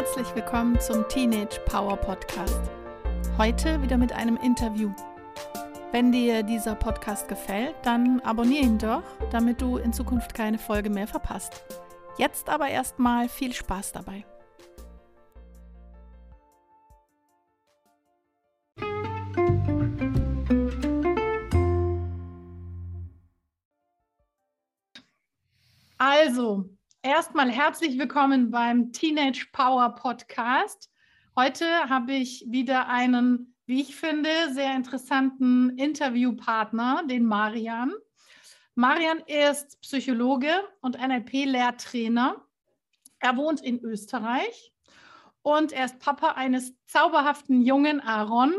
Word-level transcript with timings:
Herzlich 0.00 0.34
willkommen 0.34 0.80
zum 0.80 1.06
Teenage 1.08 1.60
Power 1.66 1.94
Podcast. 1.94 2.58
Heute 3.36 3.82
wieder 3.82 3.98
mit 3.98 4.14
einem 4.14 4.38
Interview. 4.38 4.94
Wenn 5.92 6.10
dir 6.10 6.42
dieser 6.42 6.74
Podcast 6.74 7.28
gefällt, 7.28 7.74
dann 7.82 8.18
abonniere 8.20 8.64
ihn 8.64 8.78
doch, 8.78 9.02
damit 9.30 9.60
du 9.60 9.76
in 9.76 9.92
Zukunft 9.92 10.32
keine 10.32 10.58
Folge 10.58 10.88
mehr 10.88 11.06
verpasst. 11.06 11.62
Jetzt 12.16 12.48
aber 12.48 12.68
erstmal 12.68 13.28
viel 13.28 13.52
Spaß 13.52 13.92
dabei. 13.92 14.24
Also, 25.98 26.70
erstmal 27.02 27.50
herzlich 27.50 27.98
willkommen 27.98 28.50
beim 28.50 28.92
Teenage 28.92 29.46
Power 29.52 29.94
Podcast. 29.94 30.90
Heute 31.34 31.64
habe 31.88 32.12
ich 32.12 32.44
wieder 32.48 32.88
einen, 32.88 33.54
wie 33.64 33.80
ich 33.80 33.96
finde, 33.96 34.28
sehr 34.52 34.76
interessanten 34.76 35.78
Interviewpartner, 35.78 37.02
den 37.08 37.24
Marian. 37.24 37.94
Marian 38.74 39.20
ist 39.26 39.80
Psychologe 39.80 40.52
und 40.82 40.98
NLP-Lehrtrainer. 40.98 42.44
Er 43.18 43.36
wohnt 43.36 43.62
in 43.62 43.80
Österreich 43.80 44.74
und 45.40 45.72
er 45.72 45.86
ist 45.86 46.00
Papa 46.00 46.32
eines 46.32 46.74
zauberhaften 46.84 47.62
jungen 47.62 48.00
Aaron, 48.00 48.52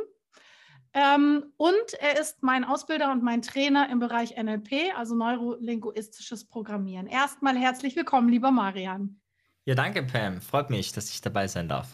ähm, 0.94 1.54
und 1.58 1.94
er 2.00 2.20
ist 2.20 2.44
mein 2.44 2.64
Ausbilder 2.64 3.12
und 3.12 3.24
mein 3.24 3.42
Trainer 3.42 3.90
im 3.90 4.00
Bereich 4.00 4.36
NLP, 4.36 4.96
also 4.98 5.16
neurolinguistisches 5.16 6.46
Programmieren. 6.46 7.08
Erstmal 7.08 7.58
herzlich 7.58 7.96
willkommen, 7.96 8.30
lieber 8.30 8.52
Marian. 8.52 9.22
Ja, 9.66 9.76
danke, 9.76 10.04
Pam. 10.04 10.42
Freut 10.42 10.70
mich, 10.70 10.92
dass 10.92 11.10
ich 11.10 11.22
dabei 11.22 11.48
sein 11.48 11.70
darf. 11.70 11.88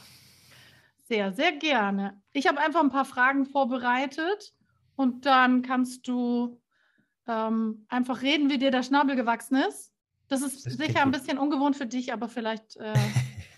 Sehr, 1.03 1.31
sehr 1.31 1.51
gerne. 1.53 2.21
Ich 2.33 2.47
habe 2.47 2.59
einfach 2.59 2.81
ein 2.81 2.89
paar 2.89 3.05
Fragen 3.05 3.45
vorbereitet 3.45 4.53
und 4.95 5.25
dann 5.25 5.61
kannst 5.61 6.07
du 6.07 6.61
ähm, 7.27 7.85
einfach 7.89 8.21
reden, 8.21 8.49
wie 8.49 8.57
dir 8.57 8.71
der 8.71 8.83
Schnabel 8.83 9.15
gewachsen 9.15 9.57
ist. 9.57 9.93
Das 10.27 10.41
ist 10.41 10.65
das 10.65 10.73
sicher 10.73 11.01
ein 11.01 11.11
bisschen 11.11 11.37
ungewohnt 11.37 11.75
für 11.75 11.85
dich, 11.85 12.11
aber 12.11 12.27
vielleicht. 12.27 12.75
Äh, 12.77 12.93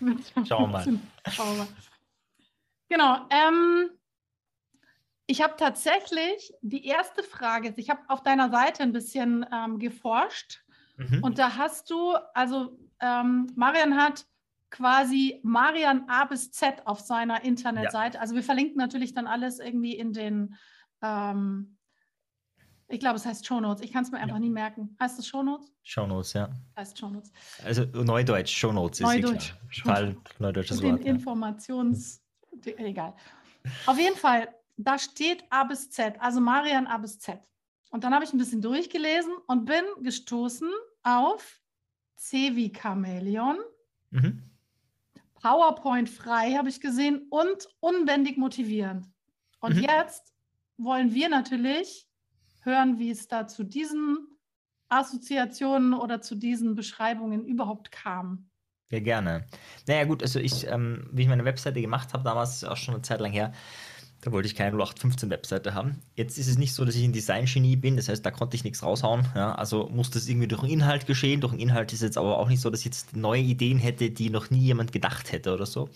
Schauen 0.46 0.62
wir 0.62 0.66
mal. 0.66 0.98
Schauen 1.30 1.50
wir 1.50 1.58
mal. 1.58 1.68
Genau. 2.88 3.26
Ähm, 3.30 3.90
ich 5.30 5.40
habe 5.42 5.54
tatsächlich 5.56 6.52
die 6.60 6.84
erste 6.86 7.22
Frage, 7.22 7.72
ich 7.76 7.88
habe 7.88 8.00
auf 8.08 8.20
deiner 8.24 8.50
Seite 8.50 8.82
ein 8.82 8.92
bisschen 8.92 9.46
ähm, 9.52 9.78
geforscht 9.78 10.64
mhm. 10.96 11.22
und 11.22 11.38
da 11.38 11.56
hast 11.56 11.88
du, 11.88 12.16
also 12.34 12.76
ähm, 12.98 13.46
Marian 13.54 13.96
hat 13.96 14.26
quasi 14.70 15.38
Marian 15.44 16.08
A 16.08 16.24
bis 16.24 16.50
Z 16.50 16.84
auf 16.84 16.98
seiner 16.98 17.44
Internetseite. 17.44 18.16
Ja. 18.16 18.20
Also 18.20 18.34
wir 18.34 18.42
verlinken 18.42 18.76
natürlich 18.76 19.14
dann 19.14 19.28
alles 19.28 19.60
irgendwie 19.60 19.96
in 19.96 20.12
den, 20.12 20.56
ähm, 21.00 21.76
ich 22.88 22.98
glaube, 22.98 23.14
es 23.14 23.24
heißt 23.24 23.46
Shownotes. 23.46 23.82
Ich 23.84 23.92
kann 23.92 24.02
es 24.02 24.10
mir 24.10 24.18
einfach 24.18 24.34
ja. 24.34 24.40
nie 24.40 24.50
merken. 24.50 24.96
Heißt 24.98 25.16
es 25.20 25.28
Shownotes? 25.28 25.72
Shownotes, 25.84 26.32
ja. 26.32 26.50
Heißt 26.76 26.98
Shownotes. 26.98 27.30
Also 27.64 27.84
Neudeutsch, 27.84 28.50
Shownotes 28.50 28.98
ist 28.98 29.06
Neudeutsch. 29.06 29.54
Fall 29.84 30.16
neudeutsches 30.40 30.82
Wort. 30.82 30.98
Den 30.98 31.06
ja. 31.06 31.12
Informations... 31.12 32.20
Egal. 32.64 33.14
Auf 33.86 33.98
jeden 33.98 34.16
Fall 34.16 34.48
da 34.86 34.98
steht 34.98 35.44
A 35.50 35.64
bis 35.64 35.90
Z, 35.90 36.20
also 36.20 36.40
Marian 36.40 36.86
A 36.86 36.98
bis 36.98 37.18
Z. 37.18 37.40
Und 37.90 38.04
dann 38.04 38.14
habe 38.14 38.24
ich 38.24 38.32
ein 38.32 38.38
bisschen 38.38 38.62
durchgelesen 38.62 39.32
und 39.46 39.64
bin 39.64 39.82
gestoßen 40.00 40.70
auf 41.02 41.60
C 42.16 42.54
wie 42.54 42.72
Chamäleon, 42.72 43.58
mhm. 44.10 44.42
PowerPoint 45.34 46.08
frei 46.08 46.52
habe 46.52 46.68
ich 46.68 46.80
gesehen 46.80 47.26
und 47.30 47.66
unbändig 47.80 48.36
motivierend. 48.36 49.06
Und 49.60 49.76
mhm. 49.76 49.82
jetzt 49.82 50.34
wollen 50.76 51.14
wir 51.14 51.28
natürlich 51.28 52.06
hören, 52.62 52.98
wie 52.98 53.10
es 53.10 53.26
da 53.26 53.46
zu 53.46 53.64
diesen 53.64 54.26
Assoziationen 54.90 55.94
oder 55.94 56.20
zu 56.20 56.34
diesen 56.34 56.74
Beschreibungen 56.74 57.46
überhaupt 57.46 57.90
kam. 57.90 58.50
Ja, 58.90 59.00
gerne. 59.00 59.46
Naja, 59.86 60.04
gut, 60.04 60.22
also 60.22 60.40
ich, 60.40 60.66
ähm, 60.66 61.08
wie 61.12 61.22
ich 61.22 61.28
meine 61.28 61.44
Webseite 61.44 61.80
gemacht 61.80 62.12
habe, 62.12 62.24
damals 62.24 62.64
auch 62.64 62.76
schon 62.76 62.94
eine 62.94 63.02
Zeit 63.02 63.20
lang 63.20 63.32
her, 63.32 63.52
da 64.22 64.32
wollte 64.32 64.46
ich 64.46 64.54
keine 64.54 64.76
0815-Webseite 64.76 65.74
haben. 65.74 66.02
Jetzt 66.14 66.38
ist 66.38 66.46
es 66.46 66.58
nicht 66.58 66.74
so, 66.74 66.84
dass 66.84 66.94
ich 66.94 67.04
ein 67.04 67.12
Design-Genie 67.12 67.76
bin, 67.76 67.96
das 67.96 68.08
heißt, 68.08 68.24
da 68.24 68.30
konnte 68.30 68.56
ich 68.56 68.64
nichts 68.64 68.82
raushauen. 68.82 69.26
Ja, 69.34 69.54
also 69.54 69.88
muss 69.88 70.10
das 70.10 70.28
irgendwie 70.28 70.48
durch 70.48 70.60
den 70.60 70.70
Inhalt 70.70 71.06
geschehen. 71.06 71.40
Durch 71.40 71.52
den 71.52 71.60
Inhalt 71.60 71.92
ist 71.92 72.02
jetzt 72.02 72.18
aber 72.18 72.38
auch 72.38 72.48
nicht 72.48 72.60
so, 72.60 72.68
dass 72.70 72.80
ich 72.80 72.86
jetzt 72.86 73.16
neue 73.16 73.40
Ideen 73.40 73.78
hätte, 73.78 74.10
die 74.10 74.30
noch 74.30 74.50
nie 74.50 74.60
jemand 74.60 74.92
gedacht 74.92 75.32
hätte 75.32 75.54
oder 75.54 75.66
so. 75.66 75.88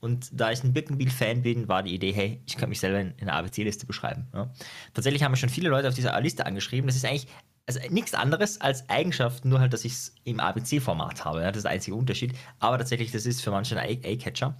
Und 0.00 0.28
da 0.32 0.50
ich 0.50 0.62
ein 0.62 0.72
Birkenbiel-Fan 0.72 1.42
bin, 1.42 1.68
war 1.68 1.82
die 1.82 1.94
Idee, 1.94 2.12
hey, 2.12 2.40
ich 2.46 2.56
kann 2.56 2.68
mich 2.68 2.80
selber 2.80 3.00
in 3.00 3.14
einer 3.20 3.34
ABC-Liste 3.34 3.84
beschreiben. 3.84 4.28
Ja. 4.32 4.50
Tatsächlich 4.94 5.22
haben 5.22 5.32
mir 5.32 5.36
schon 5.36 5.48
viele 5.48 5.68
Leute 5.68 5.88
auf 5.88 5.94
dieser 5.94 6.18
Liste 6.20 6.46
angeschrieben. 6.46 6.86
Das 6.86 6.96
ist 6.96 7.04
eigentlich 7.04 7.26
also 7.66 7.80
nichts 7.90 8.14
anderes 8.14 8.60
als 8.62 8.88
Eigenschaften, 8.88 9.50
nur 9.50 9.60
halt, 9.60 9.74
dass 9.74 9.84
ich 9.84 9.92
es 9.92 10.14
im 10.24 10.40
ABC-Format 10.40 11.24
habe. 11.24 11.42
Ja. 11.42 11.48
Das 11.48 11.58
ist 11.58 11.62
der 11.64 11.72
einzige 11.72 11.96
Unterschied. 11.96 12.32
Aber 12.60 12.78
tatsächlich, 12.78 13.10
das 13.10 13.26
ist 13.26 13.42
für 13.42 13.50
manche 13.50 13.78
ein 13.78 13.98
A-Catcher. 14.04 14.56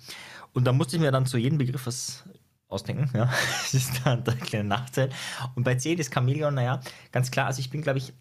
Und 0.53 0.65
da 0.65 0.73
musste 0.73 0.97
ich 0.97 1.03
mir 1.03 1.13
dann 1.13 1.25
zu 1.25 1.39
jedem 1.39 1.59
Begriff 1.59 1.87
was 1.87 2.25
ausdenken. 2.69 3.11
Ja, 3.15 3.25
das 3.63 3.75
ist 3.75 4.01
dann 4.05 4.25
der 4.25 4.37
kleine 4.37 4.69
Nachteil. 4.69 5.11
Und 5.55 5.65
bei 5.65 5.75
C, 5.75 5.97
das 5.97 6.11
Chameleon, 6.11 6.55
naja, 6.55 6.81
ganz 7.13 7.31
klar, 7.31 7.47
also 7.47 7.61
ich 7.61 7.71
bin, 7.71 7.83
glaube 7.83 7.99
ich, 7.99 8.13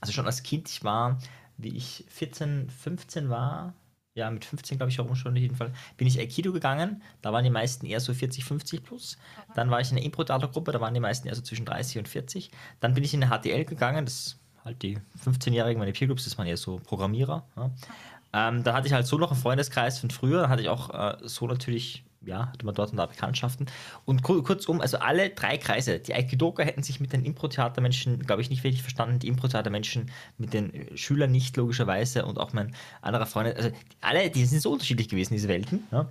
also 0.00 0.12
schon 0.12 0.26
als 0.26 0.42
Kind, 0.42 0.68
ich 0.68 0.84
war, 0.84 1.18
wie 1.56 1.76
ich 1.76 2.04
14, 2.08 2.70
15 2.70 3.28
war, 3.28 3.74
ja, 4.14 4.30
mit 4.30 4.46
15, 4.46 4.78
glaube 4.78 4.90
ich, 4.90 4.96
herum 4.96 5.14
schon, 5.14 5.32
auf 5.32 5.38
jeden 5.38 5.56
Fall, 5.56 5.72
bin 5.98 6.08
ich 6.08 6.18
Aikido 6.18 6.50
gegangen. 6.50 7.02
Da 7.20 7.34
waren 7.34 7.44
die 7.44 7.50
meisten 7.50 7.84
eher 7.84 8.00
so 8.00 8.14
40, 8.14 8.44
50 8.44 8.82
plus. 8.82 9.18
Dann 9.54 9.70
war 9.70 9.80
ich 9.80 9.90
in 9.90 9.96
der 9.96 10.04
Impro-Theatergruppe, 10.06 10.72
da 10.72 10.80
waren 10.80 10.94
die 10.94 11.00
meisten 11.00 11.28
eher 11.28 11.34
so 11.34 11.42
zwischen 11.42 11.66
30 11.66 11.98
und 11.98 12.08
40. 12.08 12.50
Dann 12.80 12.94
bin 12.94 13.04
ich 13.04 13.12
in 13.12 13.22
eine 13.22 13.38
HTL 13.38 13.66
gegangen, 13.66 14.06
das 14.06 14.38
halt 14.64 14.82
die 14.82 14.98
15-Jährigen, 15.22 15.78
meine 15.78 15.92
Peer 15.92 16.06
Groups, 16.06 16.24
das 16.24 16.38
waren 16.38 16.46
eher 16.46 16.56
so 16.56 16.78
Programmierer. 16.78 17.46
Ja. 17.56 17.70
Ähm, 18.32 18.64
da 18.64 18.72
hatte 18.72 18.86
ich 18.86 18.94
halt 18.94 19.06
so 19.06 19.18
noch 19.18 19.32
einen 19.32 19.40
Freundeskreis 19.40 19.98
von 19.98 20.10
früher, 20.10 20.42
da 20.42 20.48
hatte 20.48 20.62
ich 20.62 20.70
auch 20.70 20.90
äh, 20.90 21.18
so 21.22 21.46
natürlich 21.46 22.05
ja, 22.24 22.48
hatte 22.48 22.64
man 22.66 22.74
dort 22.74 22.90
und 22.90 22.96
da 22.96 23.06
Bekanntschaften. 23.06 23.66
Und 24.04 24.22
kurzum, 24.22 24.80
also 24.80 24.98
alle 24.98 25.30
drei 25.30 25.58
Kreise, 25.58 25.98
die 25.98 26.14
Aikidoka 26.14 26.62
hätten 26.62 26.82
sich 26.82 27.00
mit 27.00 27.12
den 27.12 27.24
Impro-Theatermenschen, 27.24 28.20
glaube 28.20 28.42
ich, 28.42 28.50
nicht 28.50 28.64
wirklich 28.64 28.82
verstanden, 28.82 29.18
die 29.18 29.28
Impro-Theatermenschen 29.28 30.10
mit 30.38 30.52
den 30.52 30.96
Schülern 30.96 31.30
nicht, 31.30 31.56
logischerweise, 31.56 32.24
und 32.24 32.38
auch 32.38 32.52
mein 32.52 32.74
anderer 33.02 33.26
Freund, 33.26 33.54
also 33.56 33.70
alle, 34.00 34.30
die 34.30 34.44
sind 34.44 34.60
so 34.60 34.72
unterschiedlich 34.72 35.08
gewesen, 35.08 35.34
diese 35.34 35.48
Welten. 35.48 35.84
Ja. 35.92 36.08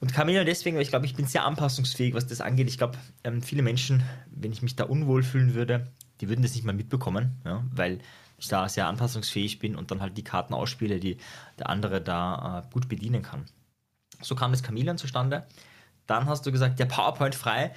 Und 0.00 0.12
Camilla 0.12 0.44
deswegen, 0.44 0.78
ich 0.80 0.88
glaube, 0.88 1.06
ich 1.06 1.14
bin 1.14 1.26
sehr 1.26 1.44
anpassungsfähig, 1.44 2.14
was 2.14 2.26
das 2.26 2.40
angeht. 2.40 2.68
Ich 2.68 2.78
glaube, 2.78 2.98
ähm, 3.24 3.42
viele 3.42 3.62
Menschen, 3.62 4.02
wenn 4.30 4.52
ich 4.52 4.62
mich 4.62 4.76
da 4.76 4.84
unwohl 4.84 5.22
fühlen 5.22 5.54
würde, 5.54 5.86
die 6.20 6.28
würden 6.28 6.42
das 6.42 6.54
nicht 6.54 6.64
mal 6.64 6.72
mitbekommen, 6.72 7.40
ja, 7.44 7.64
weil 7.72 7.98
ich 8.38 8.48
da 8.48 8.68
sehr 8.68 8.86
anpassungsfähig 8.86 9.58
bin 9.58 9.76
und 9.76 9.90
dann 9.90 10.00
halt 10.00 10.16
die 10.16 10.24
Karten 10.24 10.54
ausspiele, 10.54 11.00
die 11.00 11.16
der 11.58 11.70
andere 11.70 12.00
da 12.00 12.60
äh, 12.60 12.72
gut 12.72 12.88
bedienen 12.88 13.22
kann. 13.22 13.46
So 14.20 14.34
kam 14.34 14.52
das 14.52 14.62
Chameleon 14.62 14.98
zustande. 14.98 15.46
Dann 16.06 16.26
hast 16.26 16.46
du 16.46 16.52
gesagt, 16.52 16.78
der 16.78 16.86
PowerPoint 16.86 17.34
frei. 17.34 17.72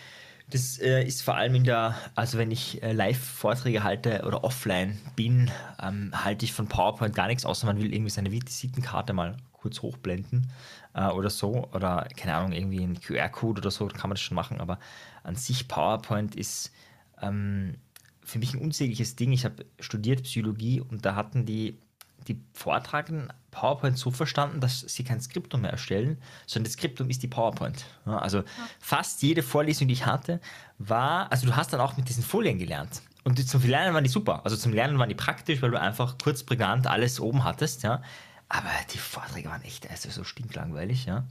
Das 0.50 0.80
äh, 0.80 1.04
ist 1.04 1.22
vor 1.22 1.36
allem 1.36 1.54
in 1.54 1.64
der, 1.64 1.96
also 2.16 2.40
wenn 2.40 2.50
ich 2.50 2.82
äh, 2.82 2.92
Live-Vorträge 2.92 3.84
halte 3.84 4.24
oder 4.26 4.44
offline 4.44 5.00
bin, 5.16 5.52
ähm, 5.82 6.12
halte 6.14 6.44
ich 6.44 6.54
von 6.54 6.68
PowerPoint 6.68 7.14
gar 7.14 7.28
nichts, 7.28 7.46
außer 7.46 7.68
man 7.68 7.78
will 7.78 7.94
irgendwie 7.94 8.10
seine 8.10 8.32
Visitenkarte 8.32 9.14
mal 9.14 9.38
kurz 9.52 9.82
hochblenden 9.82 10.52
äh, 10.96 11.08
oder 11.10 11.30
so. 11.30 11.70
Oder 11.72 12.08
keine 12.18 12.36
Ahnung, 12.36 12.54
irgendwie 12.54 12.84
ein 12.84 13.00
QR-Code 13.00 13.62
oder 13.62 13.72
so, 13.72 13.88
kann 13.88 14.10
man 14.10 14.16
das 14.16 14.22
schon 14.22 14.36
machen. 14.36 14.60
Aber 14.60 14.80
an 15.24 15.36
sich 15.36 15.68
PowerPoint 15.68 16.36
ist 16.36 16.72
ähm, 17.22 17.76
für 18.24 18.40
mich 18.40 18.54
ein 18.54 18.62
unsägliches 18.62 19.16
Ding. 19.16 19.32
Ich 19.32 19.46
habe 19.46 19.66
studiert 19.80 20.24
Psychologie 20.24 20.82
und 20.82 21.06
da 21.06 21.16
hatten 21.16 21.46
die 21.46 21.78
die 22.28 22.40
Vortragenden 22.54 23.34
PowerPoint 23.52 23.98
so 23.98 24.12
verstanden, 24.12 24.60
dass 24.60 24.82
sie 24.82 25.04
kein 25.04 25.22
Skriptum 25.22 25.62
mehr 25.62 25.72
erstellen, 25.72 26.22
sondern 26.46 26.66
das 26.66 26.74
Skriptum 26.74 27.10
ist 27.10 27.24
die 27.24 27.28
PowerPoint. 27.28 27.86
Also 28.06 28.40
ja. 28.40 28.44
fast 28.80 29.22
jede 29.22 29.42
Vorlesung, 29.42 29.88
die 29.88 29.94
ich 29.94 30.06
hatte, 30.06 30.40
war, 30.78 31.32
also 31.32 31.48
du 31.48 31.56
hast 31.56 31.74
dann 31.74 31.82
auch 31.82 31.98
mit 31.98 32.08
diesen 32.10 32.24
Folien 32.24 32.60
gelernt. 32.60 33.02
Und 33.24 33.48
zum 33.48 33.62
Lernen 33.64 33.94
waren 33.94 34.04
die 34.04 34.10
super. 34.10 34.42
Also 34.44 34.56
zum 34.56 34.74
Lernen 34.74 34.98
waren 34.98 35.10
die 35.10 35.16
praktisch, 35.16 35.62
weil 35.62 35.72
du 35.72 35.80
einfach 35.80 36.18
kurz 36.22 36.44
prägnant 36.44 36.88
alles 36.88 37.20
oben 37.20 37.44
hattest, 37.44 37.84
ja. 37.84 38.02
Aber 38.48 38.70
die 38.94 38.98
Vorträge 38.98 39.50
waren 39.50 39.62
echt 39.64 39.90
also 39.90 40.10
so 40.10 40.24
stinklangweilig, 40.24 41.06
ja. 41.06 41.26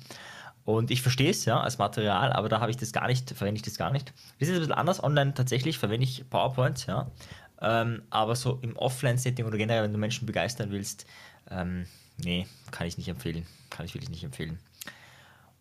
Und 0.65 0.91
ich 0.91 1.01
verstehe 1.01 1.31
es, 1.31 1.47
ja, 1.47 1.61
als 1.61 1.79
Material, 1.79 2.33
aber 2.33 2.51
da 2.51 2.61
habe 2.61 2.71
ich 2.71 2.77
das 2.77 2.93
gar 2.93 3.07
nicht, 3.07 3.31
verwende 3.31 3.57
ich 3.57 3.63
das 3.63 3.79
gar 3.79 3.91
nicht. 3.91 4.13
Das 4.39 4.49
ist 4.49 4.55
ein 4.55 4.61
bisschen 4.61 4.75
anders. 4.75 5.03
Online 5.03 5.33
tatsächlich 5.33 5.79
verwende 5.79 6.05
ich 6.05 6.29
PowerPoint, 6.29 6.87
ja. 6.87 7.11
Ähm, 7.61 8.03
aber 8.11 8.37
so 8.37 8.59
im 8.63 8.77
Offline-Setting 8.77 9.45
oder 9.45 9.59
generell, 9.59 9.83
wenn 9.83 9.93
du 9.93 9.99
Menschen 9.99 10.27
begeistern 10.27 10.71
willst, 10.71 11.07
ähm, 11.51 11.87
nee, 12.19 12.47
kann 12.71 12.87
ich 12.87 12.99
nicht 12.99 13.09
empfehlen. 13.09 13.47
Kann 13.71 13.87
ich 13.87 13.95
wirklich 13.95 14.11
nicht 14.11 14.25
empfehlen. 14.25 14.59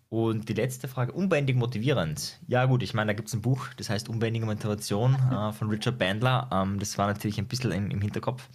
Und 0.10 0.48
die 0.48 0.54
letzte 0.54 0.88
Frage, 0.88 1.12
unbändig 1.12 1.58
motivierend. 1.58 2.40
Ja 2.48 2.66
gut, 2.66 2.82
ich 2.82 2.94
meine, 2.94 3.10
da 3.10 3.14
gibt 3.14 3.28
es 3.28 3.34
ein 3.34 3.42
Buch, 3.42 3.68
das 3.76 3.90
heißt 3.90 4.08
Unbändige 4.08 4.46
Motivation 4.46 5.16
äh, 5.32 5.52
von 5.52 5.70
Richard 5.70 5.98
Bandler. 5.98 6.48
Ähm, 6.52 6.80
das 6.80 6.98
war 6.98 7.08
natürlich 7.08 7.38
ein 7.40 7.48
bisschen 7.48 7.72
im, 7.72 7.92
im 7.92 8.02
Hinterkopf. 8.02 8.48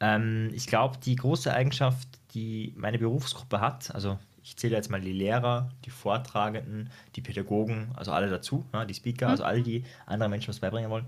Ähm, 0.00 0.50
ich 0.54 0.66
glaube, 0.66 0.96
die 1.04 1.16
große 1.16 1.52
Eigenschaft, 1.52 2.08
die 2.34 2.72
meine 2.76 2.98
Berufsgruppe 2.98 3.60
hat, 3.60 3.94
also 3.94 4.18
ich 4.42 4.56
zähle 4.56 4.76
jetzt 4.76 4.90
mal 4.90 5.00
die 5.00 5.12
Lehrer, 5.12 5.70
die 5.84 5.90
Vortragenden, 5.90 6.90
die 7.14 7.20
Pädagogen, 7.20 7.92
also 7.94 8.12
alle 8.12 8.30
dazu, 8.30 8.64
ja, 8.72 8.86
die 8.86 8.94
Speaker, 8.94 9.26
mhm. 9.26 9.30
also 9.32 9.44
alle, 9.44 9.62
die 9.62 9.84
anderen 10.06 10.30
Menschen 10.30 10.48
was 10.48 10.60
beibringen 10.60 10.90
wollen. 10.90 11.04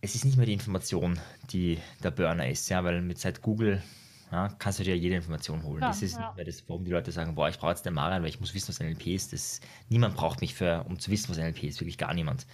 Es 0.00 0.14
ist 0.14 0.24
nicht 0.24 0.36
mehr 0.36 0.46
die 0.46 0.54
Information, 0.54 1.18
die 1.50 1.78
der 2.02 2.10
Burner 2.10 2.48
ist, 2.48 2.68
ja, 2.70 2.82
weil 2.84 3.02
mit 3.02 3.18
seit 3.18 3.42
Google 3.42 3.82
ja, 4.32 4.48
kannst 4.58 4.78
du 4.78 4.84
dir 4.84 4.96
jede 4.96 5.16
Information 5.16 5.62
holen. 5.64 5.82
Ja, 5.82 5.88
das 5.88 6.02
ist 6.02 6.14
ja. 6.14 6.26
nicht 6.26 6.36
mehr 6.36 6.44
das, 6.44 6.62
warum 6.68 6.84
die 6.84 6.92
Leute 6.92 7.10
sagen, 7.10 7.34
boah, 7.34 7.48
ich 7.48 7.58
brauche 7.58 7.72
jetzt 7.72 7.84
den 7.84 7.94
Marian, 7.94 8.22
weil 8.22 8.28
ich 8.28 8.40
muss 8.40 8.54
wissen, 8.54 8.68
was 8.68 8.80
NLP 8.80 9.08
ist. 9.08 9.32
Das, 9.32 9.60
niemand 9.88 10.14
braucht 10.14 10.40
mich 10.40 10.54
für, 10.54 10.84
um 10.88 10.98
zu 10.98 11.10
wissen, 11.10 11.28
was 11.28 11.38
NLP 11.38 11.64
ist, 11.64 11.80
wirklich 11.80 11.98
gar 11.98 12.14
niemand. 12.14 12.46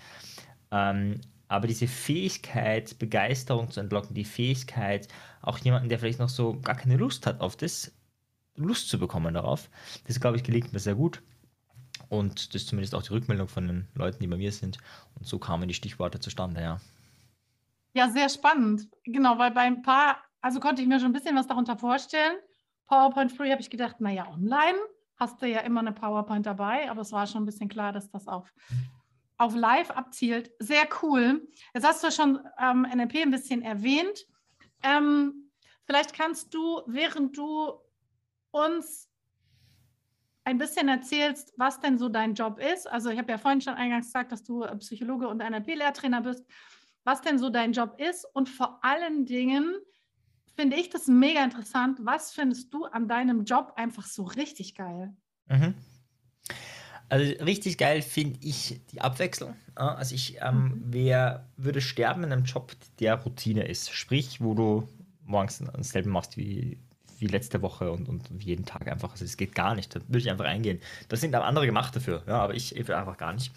Ähm, 0.71 1.21
aber 1.49 1.67
diese 1.69 1.87
Fähigkeit, 1.87 2.99
Begeisterung 2.99 3.71
zu 3.71 3.81
entlocken, 3.81 4.15
die 4.15 4.25
Fähigkeit, 4.25 5.07
auch 5.43 5.59
jemanden, 5.59 5.89
der 5.89 5.99
vielleicht 5.99 6.19
noch 6.19 6.29
so 6.29 6.59
gar 6.61 6.75
keine 6.75 6.97
Lust 6.97 7.27
hat 7.27 7.41
auf 7.41 7.57
das, 7.57 7.93
Lust 8.57 8.89
zu 8.89 8.99
bekommen 8.99 9.35
darauf, 9.35 9.69
das, 10.07 10.19
glaube 10.19 10.39
ich, 10.39 10.43
gelingt 10.43 10.73
mir 10.73 10.81
sehr 10.81 10.95
gut. 10.95 11.23
Und 12.09 12.49
das 12.49 12.63
ist 12.63 12.69
zumindest 12.69 12.95
auch 12.95 13.03
die 13.03 13.13
Rückmeldung 13.13 13.49
von 13.49 13.67
den 13.67 13.89
Leuten, 13.95 14.19
die 14.21 14.27
bei 14.27 14.37
mir 14.37 14.53
sind. 14.53 14.79
Und 15.15 15.27
so 15.27 15.39
kamen 15.39 15.69
die 15.69 15.75
Stichworte 15.75 16.21
zustande, 16.21 16.63
ja. 16.63 16.81
Ja, 17.97 18.11
sehr 18.11 18.29
spannend. 18.29 18.91
Genau, 19.05 19.39
weil 19.39 19.53
bei 19.53 19.63
ein 19.63 19.81
paar, 19.81 20.23
also 20.43 20.61
konnte 20.61 20.83
ich 20.83 20.89
mir 20.89 21.01
schon 21.01 21.09
ein 21.09 21.15
bisschen 21.15 21.35
was 21.35 21.47
darunter 21.47 21.79
vorstellen. 21.79 22.37
PowerPoint 22.89 23.33
Free 23.33 23.51
habe 23.51 23.63
ich 23.63 23.71
gedacht, 23.71 24.03
naja, 24.03 24.29
online 24.29 24.77
hast 25.17 25.41
du 25.41 25.47
ja 25.47 25.61
immer 25.61 25.81
eine 25.81 25.93
PowerPoint 25.93 26.45
dabei, 26.45 26.91
aber 26.91 27.01
es 27.01 27.13
war 27.13 27.27
schon 27.27 27.45
ein 27.45 27.47
bisschen 27.47 27.71
klar, 27.71 27.93
dass 27.93 28.11
das 28.11 28.29
auf 28.29 28.53
auf 29.39 29.55
Live 29.55 29.91
abzielt. 29.91 30.51
Sehr 30.59 30.87
cool. 31.01 31.49
Jetzt 31.73 31.87
hast 31.87 32.05
du 32.05 32.11
schon 32.11 32.39
ähm, 32.59 32.83
NLP 32.83 33.23
ein 33.23 33.31
bisschen 33.31 33.63
erwähnt. 33.63 34.27
Ähm, 34.83 35.51
vielleicht 35.87 36.13
kannst 36.13 36.53
du, 36.53 36.83
während 36.87 37.35
du 37.39 37.81
uns 38.51 39.11
ein 40.45 40.59
bisschen 40.59 40.89
erzählst, 40.89 41.55
was 41.57 41.81
denn 41.81 41.97
so 41.97 42.11
dein 42.11 42.35
Job 42.35 42.59
ist. 42.59 42.87
Also 42.91 43.09
ich 43.09 43.19
habe 43.19 43.33
ja 43.33 43.39
vorhin 43.39 43.63
schon 43.63 43.75
eingangs 43.75 44.07
gesagt, 44.07 44.33
dass 44.33 44.43
du 44.43 44.67
Psychologe 44.81 45.29
und 45.29 45.39
NLP-Lehrtrainer 45.39 46.21
bist. 46.21 46.45
Was 47.07 47.23
denn 47.23 47.39
so 47.39 47.51
dein 47.51 47.73
Job 47.73 48.01
ist 48.01 48.27
und 48.35 48.49
vor 48.49 48.81
allen 48.83 49.27
Dingen 49.27 49.77
finde 50.57 50.77
ich 50.77 50.91
das 50.91 51.07
mega 51.07 51.45
interessant. 51.45 52.01
Was 52.03 52.33
findest 52.33 52.75
du 52.75 52.85
an 52.87 53.07
deinem 53.07 53.45
Job 53.45 53.75
einfach 53.77 54.05
so 54.07 54.25
richtig 54.25 54.75
geil? 54.75 55.15
Mhm. 55.47 55.75
Also 57.09 57.45
richtig 57.45 57.79
geil 57.79 58.03
finde 58.03 58.41
ich 58.43 58.81
die 58.91 59.01
Abwechslung. 59.01 59.55
Also 59.77 60.17
ich 60.17 60.39
ähm, 60.43 60.65
mhm. 60.65 60.83
wer 60.87 61.49
würde 61.57 61.81
sterben 61.81 62.25
in 62.25 62.33
einem 62.33 62.45
Job, 62.45 62.73
der 62.99 63.15
Routine 63.23 63.69
ist. 63.69 63.93
Sprich, 63.93 64.41
wo 64.41 64.55
du 64.55 64.89
morgens 65.23 65.63
dasselbe 65.77 66.09
machst 66.09 66.37
wie, 66.37 66.77
wie 67.19 67.29
letzte 67.29 67.63
Woche 67.63 67.93
und, 67.93 68.09
und 68.09 68.29
jeden 68.43 68.65
Tag 68.65 68.89
einfach. 68.91 69.13
Also 69.13 69.25
es 69.25 69.37
geht 69.37 69.55
gar 69.55 69.77
nicht. 69.77 69.95
Da 69.95 70.01
würde 70.09 70.19
ich 70.19 70.31
einfach 70.31 70.47
eingehen. 70.47 70.81
Das 71.09 71.21
sind 71.21 71.37
aber 71.37 71.45
andere 71.45 71.67
gemacht 71.67 71.95
dafür, 71.95 72.25
ja, 72.27 72.41
aber 72.41 72.55
ich, 72.55 72.75
ich 72.75 72.93
einfach 72.93 73.17
gar 73.17 73.33
nicht. 73.33 73.53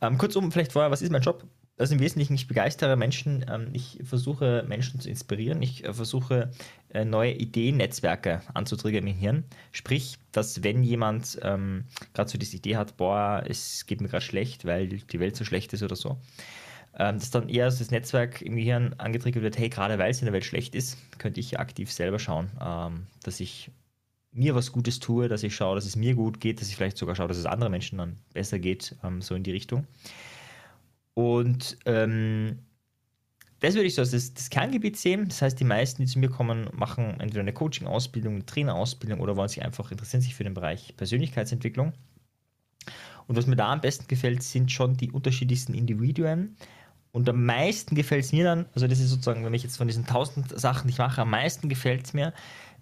Ähm, 0.00 0.16
kurzum, 0.16 0.50
vielleicht 0.50 0.72
vorher, 0.72 0.90
was 0.90 1.02
ist 1.02 1.12
mein 1.12 1.20
Job? 1.20 1.44
Also 1.78 1.94
im 1.94 2.00
Wesentlichen, 2.00 2.34
ich 2.34 2.48
begeistere 2.48 2.96
Menschen, 2.96 3.46
ähm, 3.48 3.68
ich 3.72 4.00
versuche 4.02 4.64
Menschen 4.66 5.00
zu 5.00 5.08
inspirieren, 5.08 5.62
ich 5.62 5.84
äh, 5.84 5.94
versuche 5.94 6.50
äh, 6.90 7.04
neue 7.04 7.32
Ideennetzwerke 7.32 8.42
anzutriggern 8.52 9.06
im 9.06 9.16
Hirn. 9.16 9.44
Sprich, 9.70 10.18
dass 10.32 10.64
wenn 10.64 10.82
jemand 10.82 11.38
ähm, 11.42 11.84
gerade 12.14 12.30
so 12.30 12.36
diese 12.36 12.56
Idee 12.56 12.76
hat, 12.76 12.96
boah, 12.96 13.44
es 13.46 13.86
geht 13.86 14.00
mir 14.00 14.08
gerade 14.08 14.24
schlecht, 14.24 14.64
weil 14.64 14.88
die 14.88 15.20
Welt 15.20 15.36
so 15.36 15.44
schlecht 15.44 15.72
ist 15.72 15.84
oder 15.84 15.94
so, 15.94 16.18
ähm, 16.98 17.20
dass 17.20 17.30
dann 17.30 17.48
eher 17.48 17.66
das 17.66 17.92
Netzwerk 17.92 18.42
im 18.42 18.56
Gehirn 18.56 18.94
angetriggert 18.98 19.44
wird, 19.44 19.58
hey, 19.58 19.68
gerade 19.68 19.98
weil 19.98 20.10
es 20.10 20.20
in 20.20 20.26
der 20.26 20.32
Welt 20.32 20.44
schlecht 20.44 20.74
ist, 20.74 20.98
könnte 21.18 21.38
ich 21.38 21.60
aktiv 21.60 21.92
selber 21.92 22.18
schauen, 22.18 22.50
ähm, 22.60 23.06
dass 23.22 23.38
ich 23.38 23.70
mir 24.32 24.56
was 24.56 24.72
Gutes 24.72 24.98
tue, 24.98 25.28
dass 25.28 25.44
ich 25.44 25.54
schaue, 25.54 25.76
dass 25.76 25.86
es 25.86 25.94
mir 25.94 26.14
gut 26.16 26.40
geht, 26.40 26.60
dass 26.60 26.68
ich 26.68 26.76
vielleicht 26.76 26.98
sogar 26.98 27.14
schaue, 27.14 27.28
dass 27.28 27.38
es 27.38 27.46
anderen 27.46 27.70
Menschen 27.70 27.98
dann 27.98 28.16
besser 28.34 28.58
geht, 28.58 28.96
ähm, 29.04 29.22
so 29.22 29.36
in 29.36 29.44
die 29.44 29.52
Richtung. 29.52 29.86
Und 31.18 31.76
ähm, 31.84 32.60
das 33.58 33.74
würde 33.74 33.88
ich 33.88 33.96
so 33.96 34.02
als 34.02 34.12
das, 34.12 34.34
das, 34.34 34.50
Kerngebiet 34.50 34.96
sehen. 34.96 35.26
Das 35.26 35.42
heißt, 35.42 35.58
die 35.58 35.64
meisten, 35.64 36.00
die 36.00 36.06
zu 36.06 36.20
mir 36.20 36.30
kommen, 36.30 36.68
machen 36.72 37.18
entweder 37.18 37.40
eine 37.40 37.52
Coaching-Ausbildung, 37.52 38.34
eine 38.34 38.46
Trainerausbildung 38.46 39.18
oder 39.18 39.36
wollen 39.36 39.48
sich 39.48 39.64
einfach 39.64 39.90
interessieren 39.90 40.20
sich 40.20 40.36
für 40.36 40.44
den 40.44 40.54
Bereich 40.54 40.96
Persönlichkeitsentwicklung. 40.96 41.92
Und 43.26 43.34
was 43.34 43.48
mir 43.48 43.56
da 43.56 43.72
am 43.72 43.80
besten 43.80 44.06
gefällt, 44.06 44.44
sind 44.44 44.70
schon 44.70 44.96
die 44.96 45.10
unterschiedlichsten 45.10 45.74
Individuen. 45.74 46.56
Und 47.10 47.28
am 47.28 47.44
meisten 47.44 47.96
gefällt 47.96 48.24
es 48.24 48.30
mir 48.30 48.44
dann, 48.44 48.66
also 48.76 48.86
das 48.86 49.00
ist 49.00 49.10
sozusagen, 49.10 49.44
wenn 49.44 49.54
ich 49.54 49.64
jetzt 49.64 49.76
von 49.76 49.88
diesen 49.88 50.06
tausend 50.06 50.56
Sachen, 50.56 50.86
die 50.86 50.92
ich 50.92 50.98
mache, 50.98 51.22
am 51.22 51.30
meisten 51.30 51.68
gefällt 51.68 52.04
es 52.04 52.12
mir, 52.14 52.32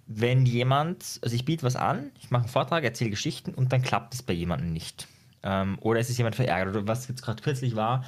wenn 0.09 0.45
jemand, 0.45 1.21
also 1.23 1.35
ich 1.35 1.47
biete 1.47 1.63
was 1.63 1.77
an, 1.77 2.11
ich 2.21 2.31
mache 2.31 2.43
einen 2.43 2.53
Vortrag, 2.53 2.85
erzähle 2.85 3.09
Geschichten 3.09 3.55
und 3.55 3.73
dann 3.73 3.81
klappt 3.81 4.13
es 4.13 4.23
bei 4.23 4.35
jemandem 4.35 4.75
nicht. 4.75 5.09
Ähm, 5.47 5.79
oder 5.81 6.01
es 6.01 6.11
ist 6.11 6.19
jemand 6.19 6.35
verärgert. 6.35 6.75
Oder 6.75 6.89
was 6.89 7.07
jetzt 7.07 7.23
gerade 7.23 7.41
kürzlich 7.41 7.77
war, 7.77 8.05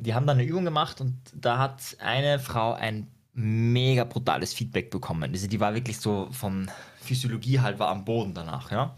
die 0.00 0.14
haben 0.14 0.26
dann 0.26 0.38
eine 0.38 0.48
Übung 0.48 0.64
gemacht 0.64 1.00
und 1.00 1.16
da 1.32 1.58
hat 1.58 1.96
eine 2.00 2.38
Frau 2.38 2.72
ein 2.72 3.06
mega 3.34 4.04
brutales 4.04 4.52
Feedback 4.52 4.90
bekommen. 4.90 5.30
Also 5.30 5.46
die 5.46 5.60
war 5.60 5.74
wirklich 5.74 6.00
so 6.00 6.28
von 6.32 6.68
Physiologie 7.00 7.60
halt 7.60 7.78
war 7.78 7.88
am 7.88 8.04
Boden 8.04 8.34
danach, 8.34 8.72
ja. 8.72 8.94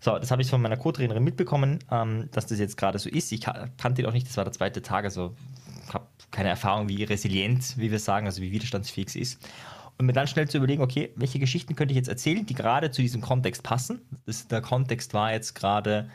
So, 0.00 0.18
das 0.18 0.30
habe 0.32 0.42
ich 0.42 0.50
von 0.50 0.60
meiner 0.60 0.76
Co-Trainerin 0.76 1.22
mitbekommen, 1.22 1.78
ähm, 1.90 2.28
dass 2.32 2.46
das 2.46 2.58
jetzt 2.58 2.76
gerade 2.76 2.98
so 2.98 3.08
ist. 3.08 3.30
Ich 3.30 3.40
kannte 3.40 3.94
die 3.94 4.06
auch 4.06 4.12
nicht, 4.12 4.26
das 4.26 4.36
war 4.36 4.44
der 4.44 4.52
zweite 4.52 4.82
Tag, 4.82 5.04
also 5.04 5.36
habe 5.92 6.06
keine 6.30 6.48
Erfahrung, 6.48 6.88
wie 6.88 7.04
resilient, 7.04 7.78
wie 7.78 7.90
wir 7.90 8.00
sagen, 8.00 8.26
also 8.26 8.42
wie 8.42 8.50
widerstandsfähig 8.50 9.10
sie 9.10 9.20
ist. 9.20 9.48
Und 9.98 10.06
mir 10.06 10.12
dann 10.12 10.26
schnell 10.26 10.48
zu 10.48 10.56
überlegen, 10.58 10.82
okay, 10.82 11.12
welche 11.14 11.38
Geschichten 11.38 11.76
könnte 11.76 11.92
ich 11.92 11.96
jetzt 11.96 12.08
erzählen, 12.08 12.44
die 12.44 12.54
gerade 12.54 12.90
zu 12.90 13.00
diesem 13.00 13.20
Kontext 13.20 13.62
passen. 13.62 14.00
Das, 14.26 14.48
der 14.48 14.60
Kontext 14.60 15.14
war 15.14 15.32
jetzt 15.32 15.54
gerade, 15.54 16.10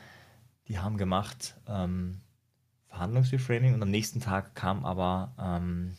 die 0.67 0.79
haben 0.79 0.97
gemacht, 0.97 1.55
ähm, 1.67 2.21
Verhandlungsreframing 2.89 3.73
und 3.73 3.81
am 3.81 3.91
nächsten 3.91 4.19
Tag 4.19 4.55
kam 4.55 4.85
aber, 4.85 5.33
ähm, 5.39 5.95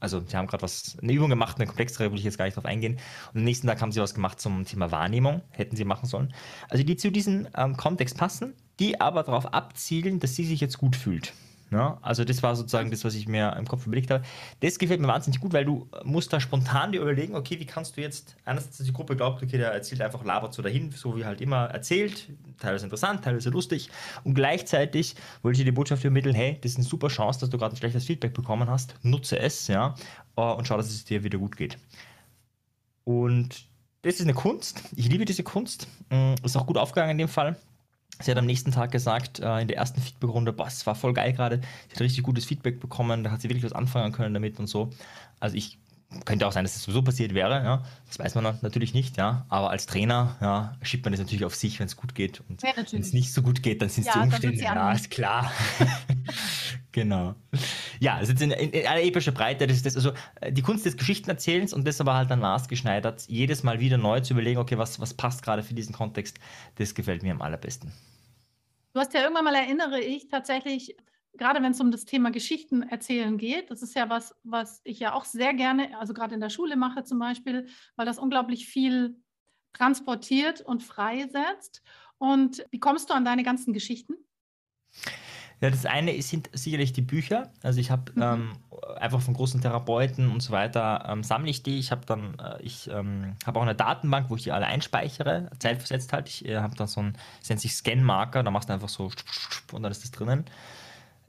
also 0.00 0.20
sie 0.20 0.36
haben 0.36 0.46
gerade 0.46 0.62
was, 0.62 0.98
eine 1.00 1.12
Übung 1.12 1.30
gemacht, 1.30 1.56
eine 1.56 1.66
komplexere, 1.66 2.10
will 2.10 2.18
ich 2.18 2.24
jetzt 2.24 2.38
gar 2.38 2.44
nicht 2.44 2.56
drauf 2.56 2.64
eingehen. 2.64 2.94
Und 3.32 3.40
am 3.40 3.44
nächsten 3.44 3.66
Tag 3.66 3.80
haben 3.80 3.92
sie 3.92 4.00
was 4.00 4.14
gemacht 4.14 4.40
zum 4.40 4.64
Thema 4.64 4.90
Wahrnehmung, 4.90 5.42
hätten 5.50 5.76
sie 5.76 5.84
machen 5.84 6.06
sollen. 6.06 6.34
Also 6.68 6.84
die 6.84 6.96
zu 6.96 7.10
diesem 7.10 7.48
ähm, 7.56 7.76
Kontext 7.76 8.18
passen, 8.18 8.54
die 8.80 9.00
aber 9.00 9.22
darauf 9.22 9.52
abzielen, 9.54 10.18
dass 10.18 10.34
sie 10.34 10.44
sich 10.44 10.60
jetzt 10.60 10.78
gut 10.78 10.96
fühlt. 10.96 11.32
Ja, 11.72 11.98
also 12.02 12.22
das 12.24 12.42
war 12.42 12.54
sozusagen 12.54 12.90
das, 12.90 13.02
was 13.02 13.14
ich 13.14 13.26
mir 13.26 13.56
im 13.58 13.66
Kopf 13.66 13.86
überlegt 13.86 14.10
habe. 14.10 14.22
Das 14.60 14.78
gefällt 14.78 15.00
mir 15.00 15.08
wahnsinnig 15.08 15.40
gut, 15.40 15.54
weil 15.54 15.64
du 15.64 15.88
musst 16.04 16.30
da 16.30 16.38
spontan 16.38 16.92
dir 16.92 17.00
überlegen, 17.00 17.34
okay, 17.34 17.58
wie 17.58 17.64
kannst 17.64 17.96
du 17.96 18.02
jetzt, 18.02 18.36
einerseits 18.44 18.76
die 18.76 18.92
Gruppe 18.92 19.16
glaubt, 19.16 19.42
okay, 19.42 19.56
der 19.56 19.72
erzählt 19.72 20.02
einfach, 20.02 20.22
labert 20.22 20.52
so 20.52 20.60
dahin, 20.60 20.90
so 20.90 21.16
wie 21.16 21.24
halt 21.24 21.40
immer 21.40 21.64
erzählt, 21.70 22.28
teilweise 22.58 22.84
interessant, 22.84 23.24
teilweise 23.24 23.48
lustig 23.48 23.88
und 24.22 24.34
gleichzeitig 24.34 25.16
wollte 25.40 25.54
ich 25.54 25.58
dir 25.60 25.70
die 25.70 25.72
Botschaft 25.72 26.04
übermitteln, 26.04 26.34
hey, 26.34 26.58
das 26.60 26.72
ist 26.72 26.76
eine 26.76 26.86
super 26.86 27.08
Chance, 27.08 27.40
dass 27.40 27.48
du 27.48 27.56
gerade 27.56 27.74
ein 27.74 27.78
schlechtes 27.78 28.04
Feedback 28.04 28.34
bekommen 28.34 28.68
hast, 28.68 28.94
nutze 29.02 29.38
es, 29.38 29.66
ja, 29.68 29.94
äh, 30.36 30.42
und 30.42 30.68
schau, 30.68 30.76
dass 30.76 30.90
es 30.90 31.06
dir 31.06 31.24
wieder 31.24 31.38
gut 31.38 31.56
geht. 31.56 31.78
Und 33.04 33.66
das 34.02 34.16
ist 34.16 34.22
eine 34.22 34.34
Kunst, 34.34 34.82
ich 34.94 35.08
liebe 35.08 35.24
diese 35.24 35.42
Kunst, 35.42 35.88
mm, 36.10 36.34
ist 36.44 36.54
auch 36.54 36.66
gut 36.66 36.76
aufgegangen 36.76 37.12
in 37.12 37.18
dem 37.18 37.28
Fall. 37.28 37.56
Sie 38.22 38.30
hat 38.30 38.38
am 38.38 38.46
nächsten 38.46 38.72
Tag 38.72 38.90
gesagt, 38.90 39.40
äh, 39.40 39.60
in 39.60 39.68
der 39.68 39.76
ersten 39.76 40.00
Feedback-Runde, 40.00 40.52
boah, 40.52 40.66
es 40.66 40.86
war 40.86 40.94
voll 40.94 41.12
geil 41.12 41.32
gerade. 41.32 41.60
Sie 41.88 41.94
hat 41.94 42.00
richtig 42.00 42.22
gutes 42.22 42.44
Feedback 42.44 42.80
bekommen, 42.80 43.24
da 43.24 43.30
hat 43.30 43.40
sie 43.42 43.48
wirklich 43.48 43.64
was 43.64 43.72
anfangen 43.72 44.12
können 44.12 44.34
damit 44.34 44.58
und 44.58 44.66
so. 44.66 44.90
Also 45.40 45.56
ich 45.56 45.78
könnte 46.24 46.46
auch 46.46 46.52
sein, 46.52 46.64
dass 46.64 46.72
es 46.72 46.78
das 46.78 46.84
sowieso 46.84 47.02
passiert 47.02 47.34
wäre, 47.34 47.62
ja. 47.64 47.82
Das 48.06 48.18
weiß 48.18 48.34
man 48.34 48.58
natürlich 48.62 48.94
nicht, 48.94 49.16
ja. 49.16 49.46
Aber 49.48 49.70
als 49.70 49.86
Trainer, 49.86 50.36
ja, 50.40 50.76
schiebt 50.82 51.04
man 51.04 51.12
das 51.12 51.20
natürlich 51.20 51.44
auf 51.44 51.54
sich, 51.54 51.78
wenn 51.78 51.86
es 51.86 51.96
gut 51.96 52.14
geht. 52.14 52.42
Und 52.48 52.62
ja, 52.62 52.70
wenn 52.76 53.00
es 53.00 53.12
nicht 53.12 53.32
so 53.32 53.42
gut 53.42 53.62
geht, 53.62 53.82
dann 53.82 53.88
sind 53.88 54.06
es 54.06 54.12
die 54.12 54.18
Umstände. 54.18 54.62
Ja, 54.62 54.92
ist 54.92 55.10
klar. 55.10 55.50
genau. 56.92 57.34
Ja, 58.00 58.20
es 58.20 58.28
ist 58.28 58.40
in, 58.42 58.50
in, 58.50 58.70
in 58.70 58.86
einer 58.86 59.02
epischen 59.02 59.34
Breite. 59.34 59.66
Das 59.66 59.76
ist 59.76 59.86
das, 59.86 59.96
also 59.96 60.12
die 60.50 60.62
Kunst 60.62 60.84
des 60.84 60.96
Geschichtenerzählens 60.96 61.72
und 61.72 61.86
das 61.86 62.00
aber 62.00 62.14
halt 62.14 62.30
dann 62.30 62.40
maßgeschneidert, 62.40 63.24
jedes 63.28 63.62
Mal 63.62 63.80
wieder 63.80 63.96
neu 63.96 64.20
zu 64.20 64.34
überlegen, 64.34 64.58
okay, 64.58 64.78
was, 64.78 65.00
was 65.00 65.14
passt 65.14 65.42
gerade 65.42 65.62
für 65.62 65.74
diesen 65.74 65.94
Kontext, 65.94 66.38
das 66.76 66.94
gefällt 66.94 67.22
mir 67.22 67.32
am 67.32 67.42
allerbesten. 67.42 67.92
Du 68.92 69.00
hast 69.00 69.14
ja 69.14 69.22
irgendwann 69.22 69.44
mal, 69.44 69.54
erinnere 69.54 70.00
ich, 70.00 70.28
tatsächlich, 70.28 70.96
gerade 71.32 71.62
wenn 71.62 71.72
es 71.72 71.80
um 71.80 71.90
das 71.90 72.04
Thema 72.04 72.30
Geschichten 72.30 72.82
erzählen 72.82 73.38
geht, 73.38 73.70
das 73.70 73.82
ist 73.82 73.94
ja 73.94 74.10
was, 74.10 74.34
was 74.42 74.80
ich 74.84 74.98
ja 74.98 75.14
auch 75.14 75.24
sehr 75.24 75.54
gerne, 75.54 75.98
also 75.98 76.12
gerade 76.12 76.34
in 76.34 76.40
der 76.40 76.50
Schule 76.50 76.76
mache 76.76 77.04
zum 77.04 77.18
Beispiel, 77.18 77.68
weil 77.96 78.06
das 78.06 78.18
unglaublich 78.18 78.66
viel 78.66 79.16
transportiert 79.72 80.60
und 80.60 80.82
freisetzt. 80.82 81.82
Und 82.18 82.66
wie 82.70 82.80
kommst 82.80 83.08
du 83.08 83.14
an 83.14 83.24
deine 83.24 83.42
ganzen 83.42 83.72
Geschichten? 83.72 84.14
Ja, 85.62 85.70
das 85.70 85.86
eine 85.86 86.20
sind 86.22 86.50
sicherlich 86.52 86.92
die 86.92 87.02
Bücher. 87.02 87.48
Also 87.62 87.78
ich 87.78 87.92
habe 87.92 88.10
mhm. 88.16 88.22
ähm, 88.22 88.52
einfach 88.96 89.20
von 89.20 89.32
großen 89.32 89.60
Therapeuten 89.60 90.28
und 90.28 90.40
so 90.40 90.52
weiter 90.52 91.06
ähm, 91.08 91.22
sammle 91.22 91.48
ich 91.48 91.62
die. 91.62 91.78
Ich 91.78 91.92
habe 91.92 92.04
dann, 92.04 92.36
äh, 92.40 92.60
ich 92.62 92.90
ähm, 92.90 93.36
habe 93.46 93.60
auch 93.60 93.62
eine 93.62 93.76
Datenbank, 93.76 94.28
wo 94.28 94.34
ich 94.34 94.42
die 94.42 94.50
alle 94.50 94.66
einspeichere, 94.66 95.50
zeitversetzt 95.60 96.12
halt. 96.12 96.28
Ich 96.28 96.44
äh, 96.46 96.56
habe 96.56 96.74
dann 96.74 96.88
so 96.88 97.00
ein, 97.00 97.16
das 97.38 97.48
nennt 97.48 97.60
sich 97.60 97.76
Scan-Marker, 97.76 98.42
da 98.42 98.50
machst 98.50 98.70
du 98.70 98.72
einfach 98.72 98.88
so 98.88 99.12
und 99.70 99.84
dann 99.84 99.92
ist 99.92 100.02
das 100.02 100.10
drinnen. 100.10 100.46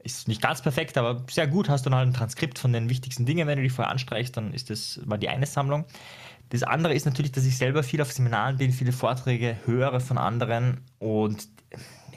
Ist 0.02 0.26
nicht 0.26 0.42
ganz 0.42 0.60
perfekt, 0.60 0.98
aber 0.98 1.24
sehr 1.30 1.46
gut. 1.46 1.68
Hast 1.68 1.86
du 1.86 1.90
dann 1.90 2.00
halt 2.00 2.08
ein 2.08 2.14
Transkript 2.14 2.58
von 2.58 2.72
den 2.72 2.90
wichtigsten 2.90 3.26
Dingen, 3.26 3.46
wenn 3.46 3.58
du 3.58 3.62
die 3.62 3.70
vorher 3.70 3.92
anstreichst, 3.92 4.36
dann 4.36 4.52
ist 4.52 4.68
das 4.68 5.00
mal 5.04 5.16
die 5.16 5.28
eine 5.28 5.46
Sammlung. 5.46 5.84
Das 6.50 6.64
andere 6.64 6.92
ist 6.92 7.06
natürlich, 7.06 7.30
dass 7.30 7.44
ich 7.44 7.56
selber 7.56 7.84
viel 7.84 8.02
auf 8.02 8.12
Seminaren 8.12 8.56
bin, 8.56 8.72
viele 8.72 8.92
Vorträge 8.92 9.58
höre 9.64 10.00
von 10.00 10.18
anderen 10.18 10.80
und 10.98 11.46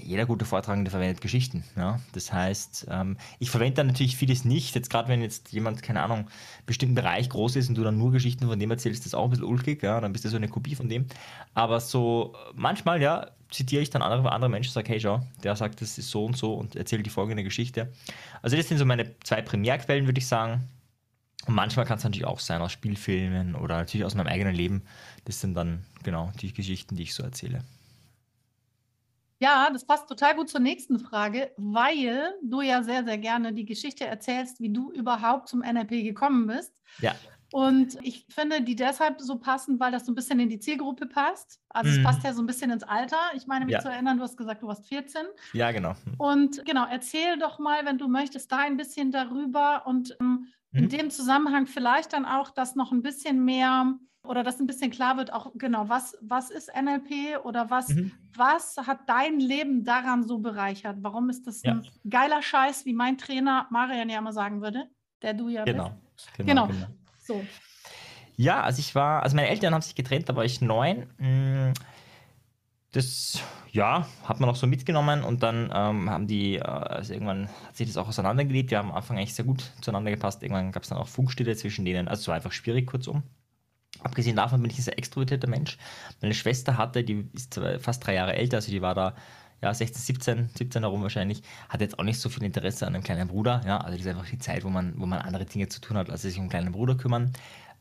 jeder 0.07 0.25
gute 0.25 0.45
Vortragende 0.45 0.89
verwendet 0.89 1.21
Geschichten. 1.21 1.63
Ja? 1.75 1.99
Das 2.13 2.31
heißt, 2.31 2.87
ähm, 2.89 3.17
ich 3.39 3.51
verwende 3.51 3.75
dann 3.75 3.87
natürlich 3.87 4.15
vieles 4.15 4.45
nicht. 4.45 4.73
Jetzt 4.73 4.89
gerade 4.89 5.09
wenn 5.09 5.21
jetzt 5.21 5.51
jemand, 5.51 5.83
keine 5.83 6.01
Ahnung, 6.01 6.29
bestimmten 6.65 6.95
Bereich 6.95 7.29
groß 7.29 7.57
ist 7.57 7.69
und 7.69 7.75
du 7.75 7.83
dann 7.83 7.97
nur 7.97 8.11
Geschichten 8.11 8.47
von 8.47 8.57
dem 8.57 8.71
erzählst, 8.71 8.99
ist 8.99 9.13
das 9.13 9.13
auch 9.13 9.25
ein 9.25 9.29
bisschen 9.29 9.45
ulkig, 9.45 9.83
ja? 9.83 9.99
dann 9.99 10.13
bist 10.13 10.25
du 10.25 10.29
so 10.29 10.37
eine 10.37 10.47
Kopie 10.47 10.75
von 10.75 10.89
dem. 10.89 11.05
Aber 11.53 11.79
so 11.79 12.35
manchmal, 12.55 13.01
ja, 13.01 13.31
zitiere 13.51 13.81
ich 13.81 13.89
dann 13.89 14.01
andere, 14.01 14.31
andere 14.31 14.49
Menschen, 14.49 14.71
sage, 14.71 14.89
hey, 14.89 14.99
schau, 14.99 15.21
der 15.43 15.55
sagt, 15.55 15.81
das 15.81 15.97
ist 15.97 16.09
so 16.09 16.25
und 16.25 16.37
so 16.37 16.53
und 16.53 16.75
erzähle 16.75 17.03
die 17.03 17.09
folgende 17.09 17.43
Geschichte. 17.43 17.91
Also 18.41 18.57
das 18.57 18.67
sind 18.67 18.77
so 18.77 18.85
meine 18.85 19.15
zwei 19.23 19.41
Primärquellen, 19.41 20.05
würde 20.05 20.19
ich 20.19 20.27
sagen. 20.27 20.69
Und 21.45 21.55
manchmal 21.55 21.85
kann 21.85 21.97
es 21.97 22.03
natürlich 22.03 22.25
auch 22.25 22.39
sein 22.39 22.61
aus 22.61 22.73
Spielfilmen 22.73 23.55
oder 23.55 23.77
natürlich 23.77 24.05
aus 24.05 24.15
meinem 24.15 24.27
eigenen 24.27 24.53
Leben. 24.53 24.83
Das 25.25 25.39
sind 25.39 25.53
dann 25.53 25.85
genau 26.03 26.31
die 26.41 26.53
Geschichten, 26.53 26.95
die 26.95 27.03
ich 27.03 27.13
so 27.13 27.23
erzähle. 27.23 27.63
Ja, 29.39 29.69
das 29.71 29.85
passt 29.85 30.07
total 30.07 30.35
gut 30.35 30.49
zur 30.49 30.61
nächsten 30.61 30.99
Frage, 30.99 31.51
weil 31.57 32.33
du 32.41 32.61
ja 32.61 32.81
sehr, 32.83 33.03
sehr 33.03 33.17
gerne 33.17 33.53
die 33.53 33.65
Geschichte 33.65 34.05
erzählst, 34.05 34.59
wie 34.59 34.71
du 34.71 34.91
überhaupt 34.91 35.47
zum 35.47 35.59
NLP 35.59 36.03
gekommen 36.03 36.47
bist. 36.47 36.73
Ja. 36.99 37.15
Und 37.53 37.97
ich 38.01 38.25
finde 38.29 38.61
die 38.61 38.75
deshalb 38.75 39.21
so 39.21 39.39
passend, 39.39 39.79
weil 39.79 39.91
das 39.91 40.05
so 40.05 40.11
ein 40.11 40.15
bisschen 40.15 40.39
in 40.39 40.49
die 40.49 40.59
Zielgruppe 40.59 41.05
passt. 41.05 41.61
Also 41.69 41.91
mhm. 41.91 41.97
es 41.97 42.03
passt 42.03 42.23
ja 42.23 42.33
so 42.33 42.41
ein 42.41 42.45
bisschen 42.45 42.71
ins 42.71 42.83
Alter. 42.83 43.17
Ich 43.35 43.47
meine 43.47 43.65
mich 43.65 43.73
ja. 43.73 43.79
zu 43.79 43.89
erinnern, 43.89 44.17
du 44.17 44.23
hast 44.23 44.37
gesagt, 44.37 44.63
du 44.63 44.67
warst 44.67 44.87
14. 44.87 45.21
Ja, 45.53 45.71
genau. 45.71 45.93
Und 46.17 46.65
genau, 46.65 46.85
erzähl 46.89 47.37
doch 47.37 47.59
mal, 47.59 47.85
wenn 47.85 47.97
du 47.97 48.07
möchtest, 48.09 48.51
da 48.51 48.57
ein 48.57 48.75
bisschen 48.75 49.11
darüber 49.11 49.87
und 49.87 50.17
ähm, 50.19 50.47
mhm. 50.71 50.83
in 50.83 50.89
dem 50.89 51.09
Zusammenhang 51.09 51.67
vielleicht 51.67 52.11
dann 52.11 52.25
auch, 52.25 52.51
dass 52.51 52.75
noch 52.75 52.91
ein 52.91 53.01
bisschen 53.01 53.45
mehr 53.45 53.97
oder 54.27 54.43
dass 54.43 54.59
ein 54.59 54.67
bisschen 54.67 54.91
klar 54.91 55.17
wird, 55.17 55.33
auch 55.33 55.51
genau, 55.55 55.89
was, 55.89 56.17
was 56.21 56.49
ist 56.49 56.69
NLP 56.75 57.43
oder 57.43 57.69
was, 57.69 57.89
mhm. 57.89 58.11
was 58.35 58.77
hat 58.77 58.99
dein 59.07 59.39
Leben 59.39 59.83
daran 59.83 60.23
so 60.23 60.39
bereichert? 60.39 60.97
Warum 61.01 61.29
ist 61.29 61.47
das 61.47 61.63
ja. 61.63 61.73
ein 61.73 61.87
geiler 62.09 62.41
Scheiß, 62.41 62.85
wie 62.85 62.93
mein 62.93 63.17
Trainer 63.17 63.67
Marian 63.71 64.09
ja 64.09 64.19
immer 64.19 64.33
sagen 64.33 64.61
würde, 64.61 64.89
der 65.21 65.33
du 65.33 65.49
ja 65.49 65.63
genau. 65.63 65.91
bist? 66.13 66.29
Genau. 66.37 66.67
genau. 66.67 66.67
genau. 66.67 66.87
So. 67.19 67.45
Ja, 68.35 68.61
also 68.61 68.79
ich 68.79 68.93
war, 68.93 69.23
also 69.23 69.35
meine 69.35 69.49
Eltern 69.49 69.73
haben 69.73 69.81
sich 69.81 69.95
getrennt, 69.95 70.29
da 70.29 70.35
war 70.35 70.45
ich 70.45 70.61
neun. 70.61 71.07
Mm, 71.17 71.73
das, 72.91 73.41
ja, 73.71 74.07
hat 74.23 74.39
man 74.39 74.49
auch 74.49 74.55
so 74.55 74.67
mitgenommen 74.67 75.23
und 75.23 75.43
dann 75.43 75.71
ähm, 75.73 76.09
haben 76.09 76.27
die, 76.27 76.55
äh, 76.55 76.61
also 76.61 77.13
irgendwann 77.13 77.49
hat 77.65 77.75
sich 77.75 77.87
das 77.87 77.97
auch 77.97 78.07
auseinandergelebt. 78.07 78.71
Wir 78.71 78.77
haben 78.77 78.91
am 78.91 78.95
Anfang 78.95 79.17
eigentlich 79.17 79.33
sehr 79.33 79.45
gut 79.45 79.71
zueinander 79.81 80.11
gepasst. 80.11 80.43
Irgendwann 80.43 80.71
gab 80.71 80.83
es 80.83 80.89
dann 80.89 80.97
auch 80.97 81.07
Funkstille 81.07 81.55
zwischen 81.55 81.83
denen. 81.83 82.07
Also 82.07 82.21
es 82.21 82.27
war 82.27 82.35
einfach 82.35 82.51
schwierig, 82.51 82.87
kurzum. 82.87 83.23
Abgesehen 84.03 84.35
davon 84.35 84.61
bin 84.61 84.71
ich 84.71 84.77
ein 84.77 84.83
sehr 84.83 84.97
extrovertierter 84.97 85.47
Mensch. 85.47 85.77
Meine 86.21 86.33
Schwester 86.33 86.77
hatte, 86.77 87.03
die 87.03 87.27
ist 87.33 87.59
fast 87.79 88.05
drei 88.05 88.15
Jahre 88.15 88.35
älter, 88.35 88.57
also 88.57 88.71
die 88.71 88.81
war 88.81 88.95
da 88.95 89.15
ja, 89.61 89.73
16, 89.73 90.01
17, 90.01 90.49
17 90.55 90.83
herum 90.83 91.01
wahrscheinlich, 91.01 91.41
hat 91.69 91.81
jetzt 91.81 91.97
auch 91.97 92.03
nicht 92.03 92.19
so 92.19 92.29
viel 92.29 92.43
Interesse 92.43 92.85
an 92.85 92.93
einem 92.93 93.03
kleinen 93.03 93.27
Bruder. 93.27 93.61
Ja, 93.65 93.77
also 93.77 93.97
das 93.97 94.05
ist 94.05 94.07
einfach 94.07 94.29
die 94.29 94.37
Zeit, 94.37 94.63
wo 94.63 94.69
man, 94.69 94.93
wo 94.97 95.05
man 95.05 95.19
andere 95.19 95.45
Dinge 95.45 95.67
zu 95.67 95.81
tun 95.81 95.97
hat, 95.97 96.09
als 96.09 96.21
sich 96.21 96.35
um 96.35 96.41
einen 96.41 96.49
kleinen 96.49 96.71
Bruder 96.71 96.95
kümmern. 96.95 97.33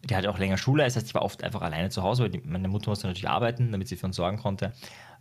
Die 0.05 0.15
hatte 0.15 0.31
auch 0.31 0.39
länger 0.39 0.59
Schule, 0.59 0.85
das 0.85 0.97
heißt, 0.97 1.07
ich 1.07 1.15
war 1.15 1.23
oft 1.23 1.43
einfach 1.43 1.63
alleine 1.63 1.91
zu 1.91 2.03
Hause, 2.03 2.25
weil 2.25 2.31
die, 2.31 2.41
meine 2.45 2.69
Mutter 2.69 2.91
musste 2.91 3.07
natürlich 3.07 3.29
arbeiten, 3.29 3.73
damit 3.73 3.89
sie 3.89 3.97
für 3.97 4.07
uns 4.07 4.17
sorgen 4.17 4.39
konnte. 4.39 4.73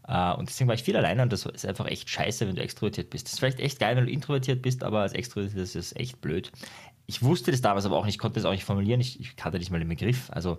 Uh, 0.07 0.37
und 0.37 0.49
deswegen 0.49 0.67
war 0.67 0.75
ich 0.75 0.83
viel 0.83 0.95
alleine 0.95 1.23
und 1.23 1.33
das 1.33 1.47
ist 1.47 1.65
einfach 1.65 1.87
echt 1.87 2.07
scheiße, 2.07 2.47
wenn 2.47 2.55
du 2.55 2.61
extrovertiert 2.61 3.09
bist. 3.09 3.25
Das 3.25 3.33
ist 3.33 3.39
vielleicht 3.39 3.59
echt 3.59 3.79
geil, 3.79 3.97
wenn 3.97 4.05
du 4.05 4.11
introvertiert 4.11 4.61
bist, 4.61 4.83
aber 4.83 4.99
als 4.99 5.13
extrovertiert 5.13 5.63
ist 5.63 5.75
es 5.75 5.95
echt 5.95 6.21
blöd. 6.21 6.51
Ich 7.07 7.21
wusste 7.21 7.51
das 7.51 7.61
damals 7.61 7.85
aber 7.85 7.97
auch 7.97 8.05
nicht, 8.05 8.17
konnte 8.17 8.39
das 8.39 8.45
auch 8.45 8.51
nicht 8.51 8.63
formulieren, 8.63 8.99
ich, 8.99 9.19
ich 9.19 9.35
hatte 9.41 9.59
nicht 9.59 9.71
mal 9.71 9.79
den 9.79 9.89
Begriff. 9.89 10.29
Also 10.31 10.57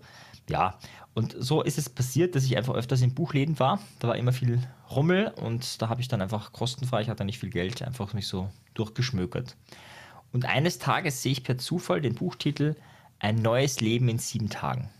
ja, 0.48 0.78
und 1.14 1.34
so 1.38 1.62
ist 1.62 1.78
es 1.78 1.88
passiert, 1.88 2.34
dass 2.34 2.44
ich 2.44 2.56
einfach 2.56 2.74
öfters 2.74 3.02
in 3.02 3.14
Buchläden 3.14 3.58
war. 3.58 3.80
Da 3.98 4.08
war 4.08 4.16
immer 4.16 4.32
viel 4.32 4.62
Rummel 4.90 5.28
und 5.36 5.82
da 5.82 5.88
habe 5.88 6.00
ich 6.00 6.08
dann 6.08 6.22
einfach 6.22 6.52
kostenfrei, 6.52 7.02
ich 7.02 7.08
hatte 7.08 7.24
nicht 7.24 7.40
viel 7.40 7.50
Geld, 7.50 7.82
einfach 7.82 8.14
mich 8.14 8.28
so 8.28 8.48
durchgeschmökert. 8.74 9.56
Und 10.32 10.44
eines 10.44 10.78
Tages 10.78 11.22
sehe 11.22 11.32
ich 11.32 11.42
per 11.42 11.58
Zufall 11.58 12.00
den 12.00 12.14
Buchtitel 12.14 12.76
Ein 13.18 13.36
neues 13.36 13.80
Leben 13.80 14.08
in 14.08 14.18
sieben 14.18 14.50
Tagen. 14.50 14.90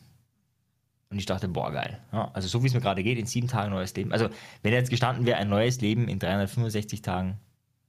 Und 1.11 1.19
ich 1.19 1.27
dachte, 1.27 1.49
boah, 1.49 1.71
geil. 1.71 2.01
Ja, 2.13 2.31
also 2.33 2.49
so 2.49 2.63
wie 2.63 2.67
es 2.67 2.75
mir 2.75 2.81
gerade 2.81 3.03
geht, 3.03 3.19
in 3.19 3.27
sieben 3.27 3.47
Tagen 3.47 3.71
neues 3.71 3.95
Leben. 3.95 4.13
Also 4.13 4.29
wenn 4.63 4.73
jetzt 4.73 4.91
gestanden 4.91 5.25
wäre, 5.27 5.39
ein 5.39 5.49
neues 5.49 5.81
Leben 5.81 6.09
in 6.09 6.19
365 6.19 7.03
Tagen, 7.03 7.39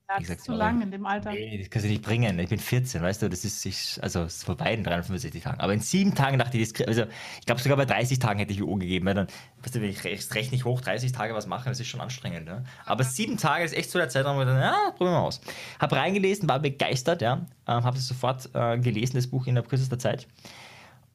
ja, 0.10 0.20
das 0.20 0.30
ist 0.30 0.46
zu 0.46 0.54
lang 0.54 0.82
in 0.82 0.90
dem 0.90 1.06
Alter. 1.06 1.32
Nee, 1.32 1.58
das 1.58 1.70
kannst 1.70 1.86
du 1.86 1.90
nicht 1.90 2.02
bringen. 2.02 2.40
Ich 2.40 2.48
bin 2.48 2.60
14, 2.60 3.02
weißt 3.02 3.22
du, 3.22 3.30
das 3.30 3.44
ist, 3.44 3.66
ich, 3.66 4.00
also 4.02 4.24
ist 4.24 4.46
vorbei 4.46 4.74
in 4.74 4.84
365 4.84 5.44
Tagen. 5.44 5.60
Aber 5.60 5.74
in 5.74 5.82
sieben 5.82 6.16
Tagen 6.16 6.40
dachte 6.40 6.58
ich, 6.58 6.72
das, 6.72 6.88
also 6.88 7.04
ich 7.40 7.46
glaube 7.46 7.62
sogar 7.62 7.78
bei 7.78 7.86
30 7.86 8.18
Tagen 8.20 8.40
hätte 8.40 8.54
ich 8.54 8.62
WO 8.62 8.76
gegeben, 8.76 9.06
weil 9.06 9.16
dann, 9.16 9.28
weißt 9.64 9.76
du, 9.76 9.82
wenn 9.82 9.90
ich 9.90 10.04
recht 10.06 10.52
nicht 10.54 10.64
hoch 10.64 10.80
30 10.80 11.12
Tage 11.12 11.34
was 11.34 11.46
mache, 11.46 11.68
das 11.68 11.80
ist 11.82 11.88
schon 11.88 12.00
anstrengend. 12.00 12.46
Ne? 12.46 12.64
Aber 12.86 13.04
sieben 13.04 13.38
Tage 13.38 13.66
ist 13.66 13.76
echt 13.76 13.92
so 13.92 14.00
der 14.00 14.08
Zeitraum, 14.08 14.38
wo 14.38 14.42
ich 14.42 14.48
dann, 14.48 14.62
ja, 14.62 14.92
probieren 14.92 15.16
wir 15.16 15.20
mal 15.20 15.28
aus. 15.28 15.42
Hab 15.80 15.92
reingelesen, 15.92 16.48
war 16.48 16.60
begeistert, 16.60 17.22
ja, 17.22 17.46
ähm, 17.68 17.84
habe 17.84 17.98
es 17.98 18.08
sofort 18.08 18.50
äh, 18.54 18.78
gelesen, 18.80 19.18
das 19.18 19.28
Buch 19.28 19.46
in 19.48 19.56
der 19.56 19.64
kürzester 19.66 20.00
Zeit. 20.00 20.28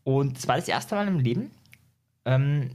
Und 0.05 0.37
es 0.37 0.47
war 0.47 0.57
das 0.57 0.69
erste 0.69 0.97
Mal 0.97 1.09
im 1.09 1.19
Leben, 1.19 1.51
ähm, 2.27 2.71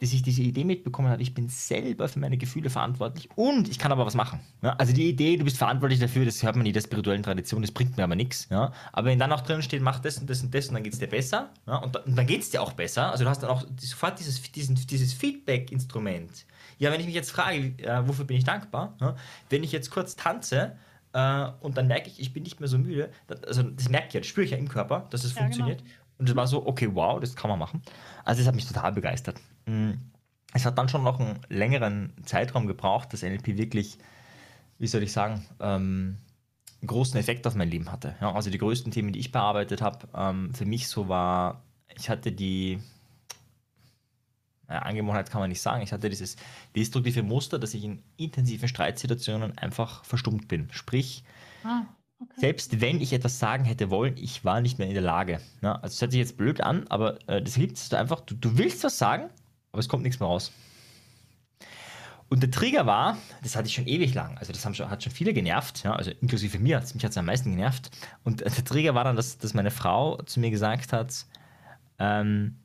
dass 0.00 0.12
ich 0.12 0.22
diese 0.22 0.42
Idee 0.42 0.64
mitbekommen 0.64 1.08
habe, 1.08 1.22
ich 1.22 1.32
bin 1.32 1.48
selber 1.48 2.08
für 2.08 2.18
meine 2.18 2.36
Gefühle 2.36 2.68
verantwortlich 2.68 3.28
und 3.34 3.68
ich 3.68 3.78
kann 3.78 3.92
aber 3.92 4.04
was 4.04 4.14
machen. 4.14 4.40
Ja? 4.62 4.74
Also 4.74 4.92
die 4.92 5.08
Idee, 5.08 5.36
du 5.36 5.44
bist 5.44 5.56
verantwortlich 5.56 6.00
dafür, 6.00 6.24
das 6.24 6.42
hört 6.42 6.56
man 6.56 6.66
in 6.66 6.72
der 6.72 6.82
spirituellen 6.82 7.22
Tradition, 7.22 7.62
das 7.62 7.70
bringt 7.70 7.96
mir 7.96 8.04
aber 8.04 8.14
nichts. 8.14 8.48
Ja? 8.50 8.72
Aber 8.92 9.08
wenn 9.08 9.18
dann 9.18 9.32
auch 9.32 9.40
drin 9.40 9.62
steht, 9.62 9.80
mach 9.80 10.00
das 10.00 10.18
und 10.18 10.28
das 10.28 10.42
und 10.42 10.54
das 10.54 10.68
und 10.68 10.74
dann 10.74 10.82
geht 10.82 10.92
es 10.92 10.98
dir 10.98 11.08
besser 11.08 11.50
ja? 11.66 11.76
und, 11.76 11.96
und, 11.96 12.16
dann 12.16 12.26
geht 12.26 12.42
es 12.42 12.50
dir 12.50 12.60
auch 12.62 12.72
besser. 12.72 13.10
Also 13.10 13.24
du 13.24 13.30
hast 13.30 13.42
dann 13.42 13.50
auch 13.50 13.64
sofort 13.80 14.18
dieses, 14.18 14.40
diesen, 14.52 14.74
dieses 14.74 15.14
Feedback-Instrument. 15.14 16.44
Ja, 16.78 16.92
wenn 16.92 17.00
ich 17.00 17.06
mich 17.06 17.14
jetzt 17.14 17.30
frage, 17.30 17.74
äh, 17.78 18.06
wofür 18.06 18.26
bin 18.26 18.36
ich 18.36 18.44
dankbar? 18.44 19.16
Wenn 19.48 19.64
ich 19.64 19.72
jetzt 19.72 19.90
kurz 19.90 20.14
tanze, 20.14 20.76
äh, 21.14 21.48
und 21.60 21.78
dann 21.78 21.86
merke 21.86 22.10
ich, 22.10 22.20
ich 22.20 22.34
bin 22.34 22.42
nicht 22.42 22.60
mehr 22.60 22.68
so 22.68 22.76
müde. 22.76 23.10
Das, 23.26 23.42
also 23.44 23.62
das 23.62 23.88
merke 23.88 24.08
ich 24.08 24.14
jetzt, 24.14 24.26
spüre 24.26 24.44
ich 24.44 24.50
ja 24.50 24.58
im 24.58 24.68
Körper, 24.68 25.06
dass 25.08 25.24
es 25.24 25.34
ja, 25.34 25.40
funktioniert. 25.40 25.78
Genau. 25.78 25.90
Und 26.18 26.28
es 26.28 26.36
war 26.36 26.46
so, 26.46 26.66
okay, 26.66 26.90
wow, 26.92 27.18
das 27.20 27.34
kann 27.34 27.48
man 27.48 27.58
machen. 27.58 27.82
Also 28.24 28.40
das 28.40 28.48
hat 28.48 28.54
mich 28.54 28.66
total 28.66 28.92
begeistert. 28.92 29.40
Mm. 29.66 29.92
Es 30.52 30.64
hat 30.64 30.78
dann 30.78 30.88
schon 30.88 31.02
noch 31.02 31.20
einen 31.20 31.40
längeren 31.48 32.14
Zeitraum 32.24 32.66
gebraucht, 32.66 33.12
dass 33.12 33.22
NLP 33.22 33.58
wirklich, 33.58 33.98
wie 34.78 34.86
soll 34.86 35.02
ich 35.02 35.12
sagen, 35.12 35.44
ähm, 35.60 36.16
einen 36.80 36.88
großen 36.88 37.18
Effekt 37.18 37.46
auf 37.46 37.54
mein 37.54 37.68
Leben 37.68 37.92
hatte. 37.92 38.14
Ja, 38.20 38.32
also 38.32 38.48
die 38.48 38.58
größten 38.58 38.90
Themen, 38.92 39.12
die 39.12 39.18
ich 39.18 39.32
bearbeitet 39.32 39.82
habe, 39.82 40.08
ähm, 40.14 40.54
für 40.54 40.64
mich 40.64 40.88
so 40.88 41.08
war, 41.08 41.62
ich 41.94 42.08
hatte 42.08 42.32
die 42.32 42.80
naja, 44.68 44.82
Angewohnheit 44.82 45.30
kann 45.30 45.40
man 45.40 45.50
nicht 45.50 45.60
sagen. 45.60 45.82
Ich 45.82 45.92
hatte 45.92 46.08
dieses 46.08 46.36
destruktive 46.74 47.22
Muster, 47.22 47.58
dass 47.58 47.74
ich 47.74 47.84
in 47.84 48.02
intensiven 48.16 48.68
Streitsituationen 48.68 49.58
einfach 49.58 50.04
verstummt 50.04 50.48
bin. 50.48 50.68
Sprich, 50.70 51.22
ah. 51.64 51.82
Okay. 52.18 52.40
Selbst 52.40 52.80
wenn 52.80 53.00
ich 53.02 53.12
etwas 53.12 53.38
sagen 53.38 53.64
hätte 53.64 53.90
wollen, 53.90 54.16
ich 54.16 54.42
war 54.42 54.62
nicht 54.62 54.78
mehr 54.78 54.88
in 54.88 54.94
der 54.94 55.02
Lage. 55.02 55.40
Ja, 55.60 55.74
also 55.74 55.92
es 55.92 56.00
hört 56.00 56.12
sich 56.12 56.18
jetzt 56.18 56.38
blöd 56.38 56.62
an, 56.62 56.86
aber 56.88 57.18
äh, 57.28 57.42
das 57.42 57.58
liegt 57.58 57.92
einfach, 57.92 58.20
du, 58.20 58.34
du 58.34 58.56
willst 58.56 58.82
was 58.84 58.96
sagen, 58.96 59.28
aber 59.76 59.80
es 59.80 59.88
kommt 59.90 60.04
nichts 60.04 60.20
mehr 60.20 60.28
raus. 60.28 60.52
Und 62.28 62.42
der 62.42 62.50
Trigger 62.50 62.86
war, 62.86 63.18
das 63.42 63.54
hatte 63.54 63.68
ich 63.68 63.74
schon 63.74 63.86
ewig 63.86 64.14
lang, 64.14 64.36
also 64.38 64.52
das 64.52 64.62
schon, 64.76 64.90
hat 64.90 65.02
schon 65.02 65.12
viele 65.12 65.32
genervt, 65.32 65.84
ja, 65.84 65.92
also 65.92 66.10
inklusive 66.10 66.58
mir, 66.58 66.82
mich 66.94 67.04
hat 67.04 67.12
es 67.12 67.18
am 67.18 67.26
meisten 67.26 67.50
genervt. 67.50 67.90
Und 68.24 68.40
der 68.40 68.64
Trigger 68.64 68.94
war 68.94 69.04
dann, 69.04 69.14
dass, 69.14 69.38
dass 69.38 69.54
meine 69.54 69.70
Frau 69.70 70.16
zu 70.22 70.40
mir 70.40 70.50
gesagt 70.50 70.92
hat, 70.92 71.14
ähm, 71.98 72.56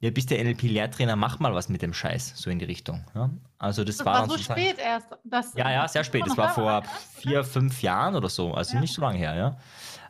ja, 0.00 0.10
bist 0.10 0.30
der 0.30 0.44
NLP-Lehrtrainer, 0.44 1.16
mach 1.16 1.38
mal 1.40 1.54
was 1.54 1.70
mit 1.70 1.80
dem 1.80 1.94
Scheiß, 1.94 2.34
so 2.36 2.50
in 2.50 2.58
die 2.58 2.66
Richtung. 2.66 3.04
Ja? 3.14 3.30
Also 3.58 3.84
das, 3.84 3.96
das 3.96 4.06
war, 4.06 4.28
war 4.28 4.28
so 4.28 4.36
spät 4.36 4.76
erst. 4.78 5.06
Das, 5.24 5.54
ja, 5.54 5.70
ja, 5.70 5.88
sehr 5.88 6.04
spät. 6.04 6.24
Das 6.26 6.36
war 6.36 6.50
vor 6.50 6.82
vier, 7.16 7.42
fünf 7.42 7.80
Jahren 7.82 8.14
oder 8.14 8.28
so, 8.28 8.52
also 8.52 8.74
ja. 8.74 8.80
nicht 8.80 8.92
so 8.92 9.00
lange 9.00 9.18
her, 9.18 9.34
ja. 9.34 9.56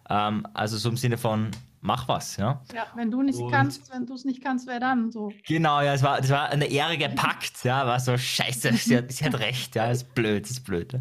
Ähm, 0.09 0.47
also 0.55 0.77
so 0.77 0.89
im 0.89 0.97
Sinne 0.97 1.19
von, 1.19 1.51
mach 1.85 2.09
was, 2.09 2.39
ja. 2.39 2.63
Ja, 2.75 2.87
wenn 2.95 3.11
du 3.11 3.23
nicht 3.23 3.39
und 3.39 3.51
kannst, 3.51 3.93
wenn 3.93 4.07
du 4.07 4.15
es 4.15 4.25
nicht 4.25 4.43
kannst, 4.43 4.67
wer 4.67 4.81
dann 4.81 5.11
so? 5.13 5.31
Genau, 5.47 5.83
ja, 5.83 5.93
es 5.93 6.03
war, 6.03 6.19
das 6.19 6.31
war 6.31 6.49
eine 6.49 6.65
Ehre 6.65 6.97
gepackt, 6.97 7.63
ja, 7.63 7.87
war 7.87 8.01
so 8.01 8.17
scheiße, 8.17 8.73
sie 8.73 8.97
hat, 8.97 9.13
sie 9.13 9.25
hat 9.25 9.39
recht, 9.39 9.77
ja, 9.77 9.91
ist 9.91 10.15
blöd, 10.15 10.49
ist 10.49 10.65
blöd. 10.65 10.99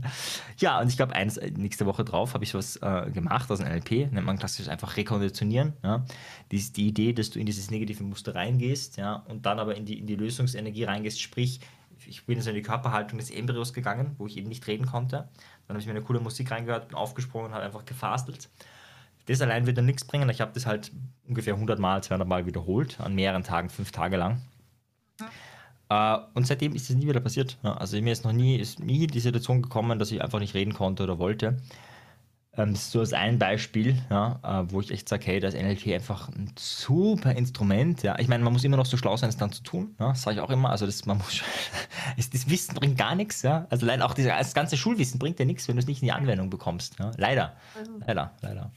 Ja, 0.58 0.82
und 0.82 0.90
ich 0.90 0.98
glaube, 0.98 1.14
nächste 1.56 1.86
Woche 1.86 2.04
drauf 2.04 2.34
habe 2.34 2.44
ich 2.44 2.54
was 2.54 2.76
äh, 2.78 3.10
gemacht 3.12 3.50
aus 3.50 3.62
einem 3.62 3.76
NLP, 3.76 4.12
nennt 4.12 4.26
man 4.26 4.38
klassisch 4.38 4.68
einfach 4.68 4.98
rekonditionieren, 4.98 5.74
ja. 5.84 6.06
Die 6.52 6.58
ist 6.58 6.76
die 6.76 6.88
Idee, 6.88 7.14
dass 7.14 7.30
du 7.30 7.40
in 7.40 7.46
dieses 7.46 7.72
negative 7.72 8.04
Muster 8.04 8.36
reingehst, 8.36 8.98
ja, 8.98 9.24
und 9.30 9.46
dann 9.46 9.60
aber 9.60 9.76
in 9.76 9.86
die, 9.86 10.00
in 10.00 10.06
die 10.06 10.16
Lösungsenergie 10.16 10.84
reingehst, 10.84 11.22
sprich, 11.22 11.62
ich 12.06 12.26
bin 12.26 12.42
so 12.42 12.50
in 12.50 12.58
die 12.58 12.62
Körperhaltung 12.62 13.20
des 13.20 13.32
Embryos 13.32 13.72
gegangen, 13.72 14.16
wo 14.18 14.28
ich 14.28 14.36
eben 14.36 14.50
nicht 14.50 14.68
reden 14.68 14.86
konnte. 14.86 15.30
Dann 15.68 15.76
habe 15.76 15.80
ich 15.80 15.86
mir 15.86 15.92
eine 15.92 16.02
coole 16.02 16.20
Musik 16.20 16.52
reingehört, 16.52 16.90
bin 16.90 16.98
aufgesprungen 16.98 17.48
und 17.48 17.54
habe 17.54 17.64
einfach 17.64 17.86
gefastelt. 17.86 18.50
Das 19.26 19.42
allein 19.42 19.66
wird 19.66 19.78
dann 19.78 19.86
nichts 19.86 20.06
bringen. 20.06 20.30
Ich 20.30 20.42
habe 20.42 20.52
das 20.54 20.66
halt 20.66 20.92
ungefähr 21.28 21.54
100 21.54 21.80
Mal, 21.80 22.04
200 22.04 22.28
Mal 22.28 22.46
wiederholt, 22.46 23.00
an 23.00 23.16
mehreren 23.16 23.44
Tagen, 23.44 23.70
fünf 23.70 23.92
Tage 23.92 24.18
lang. 24.18 24.42
Äh, 25.90 26.18
und 26.34 26.48
seitdem 26.48 26.76
ist 26.76 26.90
es 26.90 26.96
nie 26.96 27.08
wieder 27.08 27.20
passiert. 27.20 27.58
Also 27.64 28.02
mir 28.02 28.14
ist 28.14 28.26
noch 28.26 28.34
nie, 28.34 28.58
ist 28.58 28.80
nie 28.80 29.08
die 29.08 29.20
Situation 29.20 29.62
gekommen, 29.62 30.00
dass 30.00 30.12
ich 30.12 30.22
einfach 30.22 30.40
nicht 30.40 30.54
reden 30.54 30.74
konnte 30.74 31.04
oder 31.04 31.20
wollte. 31.20 31.58
Ähm, 32.56 32.74
das 32.74 32.84
ist 32.84 32.92
so 32.92 33.00
als 33.00 33.14
ein 33.14 33.40
Beispiel, 33.40 33.98
ja, 34.10 34.40
äh, 34.44 34.72
wo 34.72 34.80
ich 34.80 34.92
echt 34.92 35.10
sage, 35.10 35.26
hey, 35.26 35.40
da 35.40 35.48
ist 35.48 35.56
NLP 35.56 35.88
einfach 35.94 36.30
ein 36.30 36.52
super 36.58 37.32
Instrument. 37.32 38.04
Ja. 38.04 38.20
Ich 38.20 38.28
meine, 38.28 38.44
man 38.44 38.54
muss 38.54 38.64
immer 38.64 38.78
noch 38.78 38.86
so 38.86 38.96
schlau 38.96 39.18
sein, 39.18 39.30
es 39.30 39.38
dann 39.38 39.52
zu 39.52 39.64
tun. 39.64 39.96
Ja. 40.00 40.10
Das 40.10 40.22
sage 40.22 40.38
ich 40.38 40.42
auch 40.42 40.52
immer. 40.52 40.70
Also 40.70 40.86
das, 40.86 41.06
man 41.06 41.18
muss, 41.18 41.42
das 42.32 42.50
Wissen 42.50 42.76
bringt 42.76 42.98
gar 42.98 43.16
nichts. 43.16 43.42
Ja. 43.42 43.66
Also 43.70 43.86
leider 43.86 44.06
auch 44.06 44.14
das 44.14 44.54
ganze 44.54 44.78
Schulwissen 44.78 45.20
bringt 45.20 45.40
dir 45.40 45.46
nichts, 45.46 45.68
wenn 45.68 45.76
du 45.76 45.80
es 45.80 45.88
nicht 45.88 46.02
in 46.02 46.08
die 46.08 46.12
Anwendung 46.12 46.50
bekommst. 46.50 47.00
Ja. 47.00 47.12
Leider. 47.18 47.54
Also. 47.76 47.92
Leider, 48.06 48.32
leider. 48.42 48.72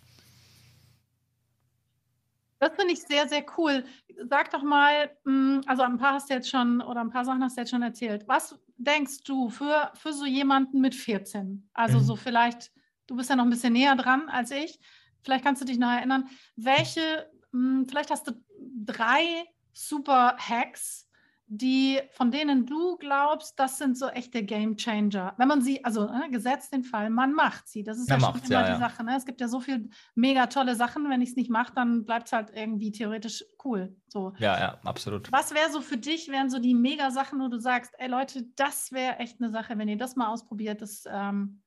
Das 2.58 2.74
finde 2.74 2.94
ich 2.94 3.02
sehr, 3.02 3.28
sehr 3.28 3.44
cool. 3.58 3.84
Sag 4.30 4.50
doch 4.50 4.62
mal, 4.62 5.10
hm, 5.24 5.62
also 5.66 5.82
ein 5.82 5.98
paar 5.98 6.14
hast 6.14 6.30
du 6.30 6.34
jetzt 6.34 6.48
schon 6.48 6.80
oder 6.80 7.00
ein 7.00 7.10
paar 7.10 7.24
Sachen 7.24 7.42
hast 7.42 7.56
du 7.56 7.60
jetzt 7.60 7.70
schon 7.70 7.82
erzählt. 7.82 8.26
Was 8.26 8.58
denkst 8.76 9.24
du 9.24 9.50
für, 9.50 9.92
für 9.94 10.12
so 10.12 10.24
jemanden 10.24 10.80
mit 10.80 10.94
14? 10.94 11.68
Also 11.74 11.98
mhm. 11.98 12.02
so 12.02 12.16
vielleicht 12.16 12.70
du 13.06 13.16
bist 13.16 13.30
ja 13.30 13.36
noch 13.36 13.44
ein 13.44 13.50
bisschen 13.50 13.72
näher 13.72 13.96
dran 13.96 14.28
als 14.28 14.50
ich. 14.50 14.78
Vielleicht 15.22 15.44
kannst 15.44 15.62
du 15.62 15.66
dich 15.66 15.78
noch 15.78 15.90
erinnern. 15.90 16.28
Welche, 16.56 17.30
hm, 17.52 17.86
vielleicht 17.88 18.10
hast 18.10 18.26
du 18.28 18.32
drei 18.54 19.44
super 19.72 20.36
Hacks, 20.38 21.05
die, 21.48 22.00
von 22.10 22.30
denen 22.30 22.66
du 22.66 22.96
glaubst, 22.96 23.58
das 23.58 23.78
sind 23.78 23.96
so 23.96 24.08
echte 24.08 24.42
Game 24.42 24.76
Changer. 24.76 25.34
Wenn 25.38 25.46
man 25.46 25.62
sie, 25.62 25.84
also 25.84 26.06
ne, 26.06 26.28
gesetzt 26.30 26.72
den 26.72 26.82
Fall, 26.82 27.08
man 27.10 27.32
macht 27.32 27.68
sie. 27.68 27.84
Das 27.84 27.98
ist 27.98 28.08
man 28.08 28.20
ja 28.20 28.26
schon 28.26 28.40
immer 28.40 28.50
ja, 28.50 28.62
die 28.64 28.72
ja. 28.72 28.78
Sache. 28.78 29.04
Ne? 29.04 29.16
Es 29.16 29.24
gibt 29.24 29.40
ja 29.40 29.46
so 29.46 29.60
viele 29.60 29.88
mega 30.14 30.46
tolle 30.46 30.74
Sachen. 30.74 31.08
Wenn 31.08 31.22
ich 31.22 31.30
es 31.30 31.36
nicht 31.36 31.50
mache, 31.50 31.72
dann 31.74 32.04
bleibt 32.04 32.26
es 32.26 32.32
halt 32.32 32.50
irgendwie 32.52 32.90
theoretisch 32.90 33.44
cool. 33.64 33.94
So. 34.08 34.32
Ja, 34.38 34.58
ja, 34.58 34.80
absolut. 34.84 35.30
Was 35.30 35.54
wäre 35.54 35.70
so 35.70 35.80
für 35.80 35.96
dich, 35.96 36.28
wären 36.28 36.50
so 36.50 36.58
die 36.58 36.74
mega 36.74 37.10
Sachen, 37.10 37.40
wo 37.40 37.48
du 37.48 37.58
sagst, 37.58 37.92
ey 37.98 38.08
Leute, 38.08 38.44
das 38.56 38.90
wäre 38.90 39.18
echt 39.18 39.40
eine 39.40 39.50
Sache, 39.50 39.78
wenn 39.78 39.88
ihr 39.88 39.98
das 39.98 40.16
mal 40.16 40.28
ausprobiert, 40.28 40.82
das 40.82 41.04
ähm, 41.08 41.62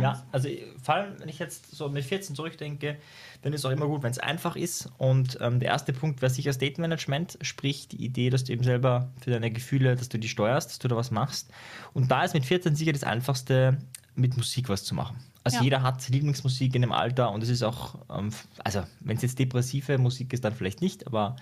ja, 0.00 0.26
also 0.32 0.48
vor 0.82 0.94
allem, 0.94 1.20
wenn 1.20 1.28
ich 1.28 1.38
jetzt 1.38 1.70
so 1.70 1.88
mit 1.88 2.04
14 2.04 2.34
zurückdenke, 2.34 2.98
dann 3.42 3.52
ist 3.52 3.60
es 3.60 3.64
auch 3.64 3.70
immer 3.70 3.86
gut, 3.86 4.02
wenn 4.02 4.10
es 4.10 4.18
einfach 4.18 4.56
ist. 4.56 4.90
Und 4.98 5.38
ähm, 5.40 5.60
der 5.60 5.68
erste 5.68 5.92
Punkt 5.92 6.22
wäre 6.22 6.30
sicher 6.30 6.52
State 6.52 6.80
Management, 6.80 7.38
sprich 7.40 7.88
die 7.88 8.04
Idee, 8.04 8.30
dass 8.30 8.44
du 8.44 8.52
eben 8.52 8.64
selber 8.64 9.12
für 9.20 9.30
deine 9.30 9.50
Gefühle, 9.50 9.94
dass 9.96 10.08
du 10.08 10.18
die 10.18 10.28
steuerst, 10.28 10.70
dass 10.70 10.78
du 10.80 10.88
da 10.88 10.96
was 10.96 11.10
machst. 11.10 11.50
Und 11.92 12.10
da 12.10 12.24
ist 12.24 12.34
mit 12.34 12.44
14 12.44 12.74
sicher 12.74 12.92
das 12.92 13.04
Einfachste, 13.04 13.78
mit 14.16 14.36
Musik 14.36 14.68
was 14.68 14.84
zu 14.84 14.94
machen. 14.94 15.16
Also 15.44 15.58
ja. 15.58 15.64
jeder 15.64 15.82
hat 15.82 16.08
Lieblingsmusik 16.08 16.74
in 16.74 16.82
dem 16.82 16.92
Alter 16.92 17.30
und 17.30 17.42
es 17.42 17.50
ist 17.50 17.62
auch, 17.62 17.96
ähm, 18.10 18.30
also 18.64 18.82
wenn 19.00 19.16
es 19.16 19.22
jetzt 19.22 19.38
depressive 19.38 19.98
Musik 19.98 20.32
ist, 20.32 20.44
dann 20.44 20.54
vielleicht 20.54 20.80
nicht, 20.80 21.06
aber 21.06 21.36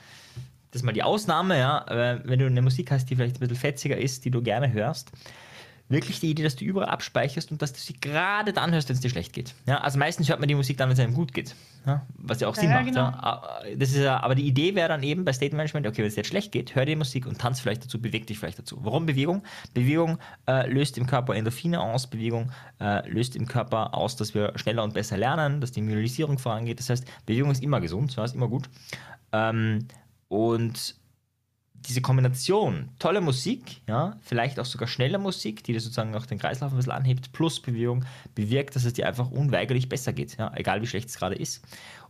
das 0.73 0.81
ist 0.81 0.85
mal 0.85 0.92
die 0.92 1.02
Ausnahme, 1.02 1.59
ja. 1.59 1.85
Wenn 2.25 2.38
du 2.38 2.47
eine 2.47 2.62
Musik 2.62 2.90
hast, 2.90 3.11
die 3.11 3.16
vielleicht 3.16 3.37
ein 3.37 3.40
bisschen 3.40 3.57
fetziger 3.57 3.99
ist, 3.99 4.25
die 4.25 4.31
du 4.31 4.42
gerne 4.42 4.73
hörst, 4.73 5.12
wirklich 5.92 6.20
die 6.20 6.30
Idee, 6.30 6.42
dass 6.42 6.56
du 6.56 6.64
überall 6.64 6.88
abspeicherst 6.88 7.50
und 7.52 7.62
dass 7.62 7.72
du 7.72 7.78
sie 7.78 7.94
gerade 7.94 8.52
dann 8.52 8.72
hörst, 8.72 8.88
wenn 8.88 8.96
es 8.96 9.00
dir 9.00 9.11
schlecht 9.11 9.32
geht. 9.32 9.54
Ja, 9.66 9.78
also 9.78 9.99
meistens 9.99 10.28
hört 10.28 10.40
man 10.40 10.49
die 10.49 10.54
Musik 10.54 10.76
dann, 10.76 10.88
wenn 10.88 10.94
es 10.94 11.00
einem 11.00 11.14
gut 11.14 11.32
geht. 11.32 11.54
Ja, 11.87 12.06
was 12.14 12.40
ja 12.40 12.49
auch 12.49 12.56
ja, 12.56 12.62
Sinn 12.62 12.70
macht. 12.70 12.87
Genau. 12.87 13.00
Ja. 13.00 13.42
Das 13.76 13.90
ist 13.90 13.99
ja, 13.99 14.20
aber 14.20 14.34
die 14.34 14.46
Idee 14.46 14.75
wäre 14.75 14.88
dann 14.88 15.02
eben 15.02 15.25
bei 15.25 15.32
State 15.32 15.54
Management, 15.54 15.87
okay, 15.87 15.99
wenn 15.99 16.06
es 16.06 16.14
dir 16.14 16.25
schlecht 16.25 16.52
geht, 16.52 16.75
hör 16.75 16.84
die 16.84 16.96
Musik 16.96 17.26
und 17.26 17.38
tanz 17.38 17.61
vielleicht 17.61 17.84
dazu, 17.84 18.00
beweg 18.00 18.26
dich 18.26 18.38
vielleicht 18.38 18.58
dazu. 18.58 18.78
Warum 18.82 19.06
Bewegung? 19.06 19.42
Bewegung 19.75 20.18
äh, 20.49 20.68
löst 20.70 20.96
im 20.99 21.06
Körper 21.06 21.34
Endorphine 21.34 21.80
aus, 21.80 22.08
Bewegung 22.08 22.50
äh, 22.80 23.08
löst 23.08 23.37
im 23.37 23.46
Körper 23.46 23.94
aus, 23.94 24.16
dass 24.16 24.34
wir 24.34 24.52
schneller 24.56 24.84
und 24.84 24.94
besser 24.94 25.16
lernen, 25.16 25.61
dass 25.61 25.72
die 25.72 25.80
Immunisierung 25.80 26.38
vorangeht. 26.38 26.78
Das 26.78 26.88
heißt, 26.88 27.04
Bewegung 27.26 27.50
ist 27.50 27.62
immer 27.62 27.80
gesund, 27.80 28.14
ja, 28.16 28.25
ist 28.25 28.34
immer 28.34 28.49
gut. 28.49 28.70
Ähm, 29.32 29.87
und 30.28 30.96
diese 31.87 32.01
Kombination, 32.01 32.89
tolle 32.99 33.21
Musik, 33.21 33.83
ja, 33.89 34.17
vielleicht 34.23 34.59
auch 34.61 34.65
sogar 34.65 34.89
schnelle 34.89 35.19
Musik, 35.19 35.65
die 35.65 35.73
dir 35.73 35.81
sozusagen 35.81 36.15
auch 36.15 36.27
den 36.27 36.39
Kreislauf 36.39 36.73
ein 36.73 36.77
bisschen 36.77 36.93
anhebt, 36.93 37.33
plus 37.33 37.61
Bewegung, 37.61 38.05
bewirkt, 38.35 38.77
dass 38.77 38.85
es 38.85 38.93
dir 38.93 39.07
einfach 39.07 39.31
unweigerlich 39.31 39.89
besser 39.89 40.12
geht, 40.12 40.37
ja, 40.38 40.53
egal 40.55 40.83
wie 40.83 40.87
schlecht 40.87 41.09
es 41.09 41.18
gerade 41.18 41.35
ist. 41.35 41.64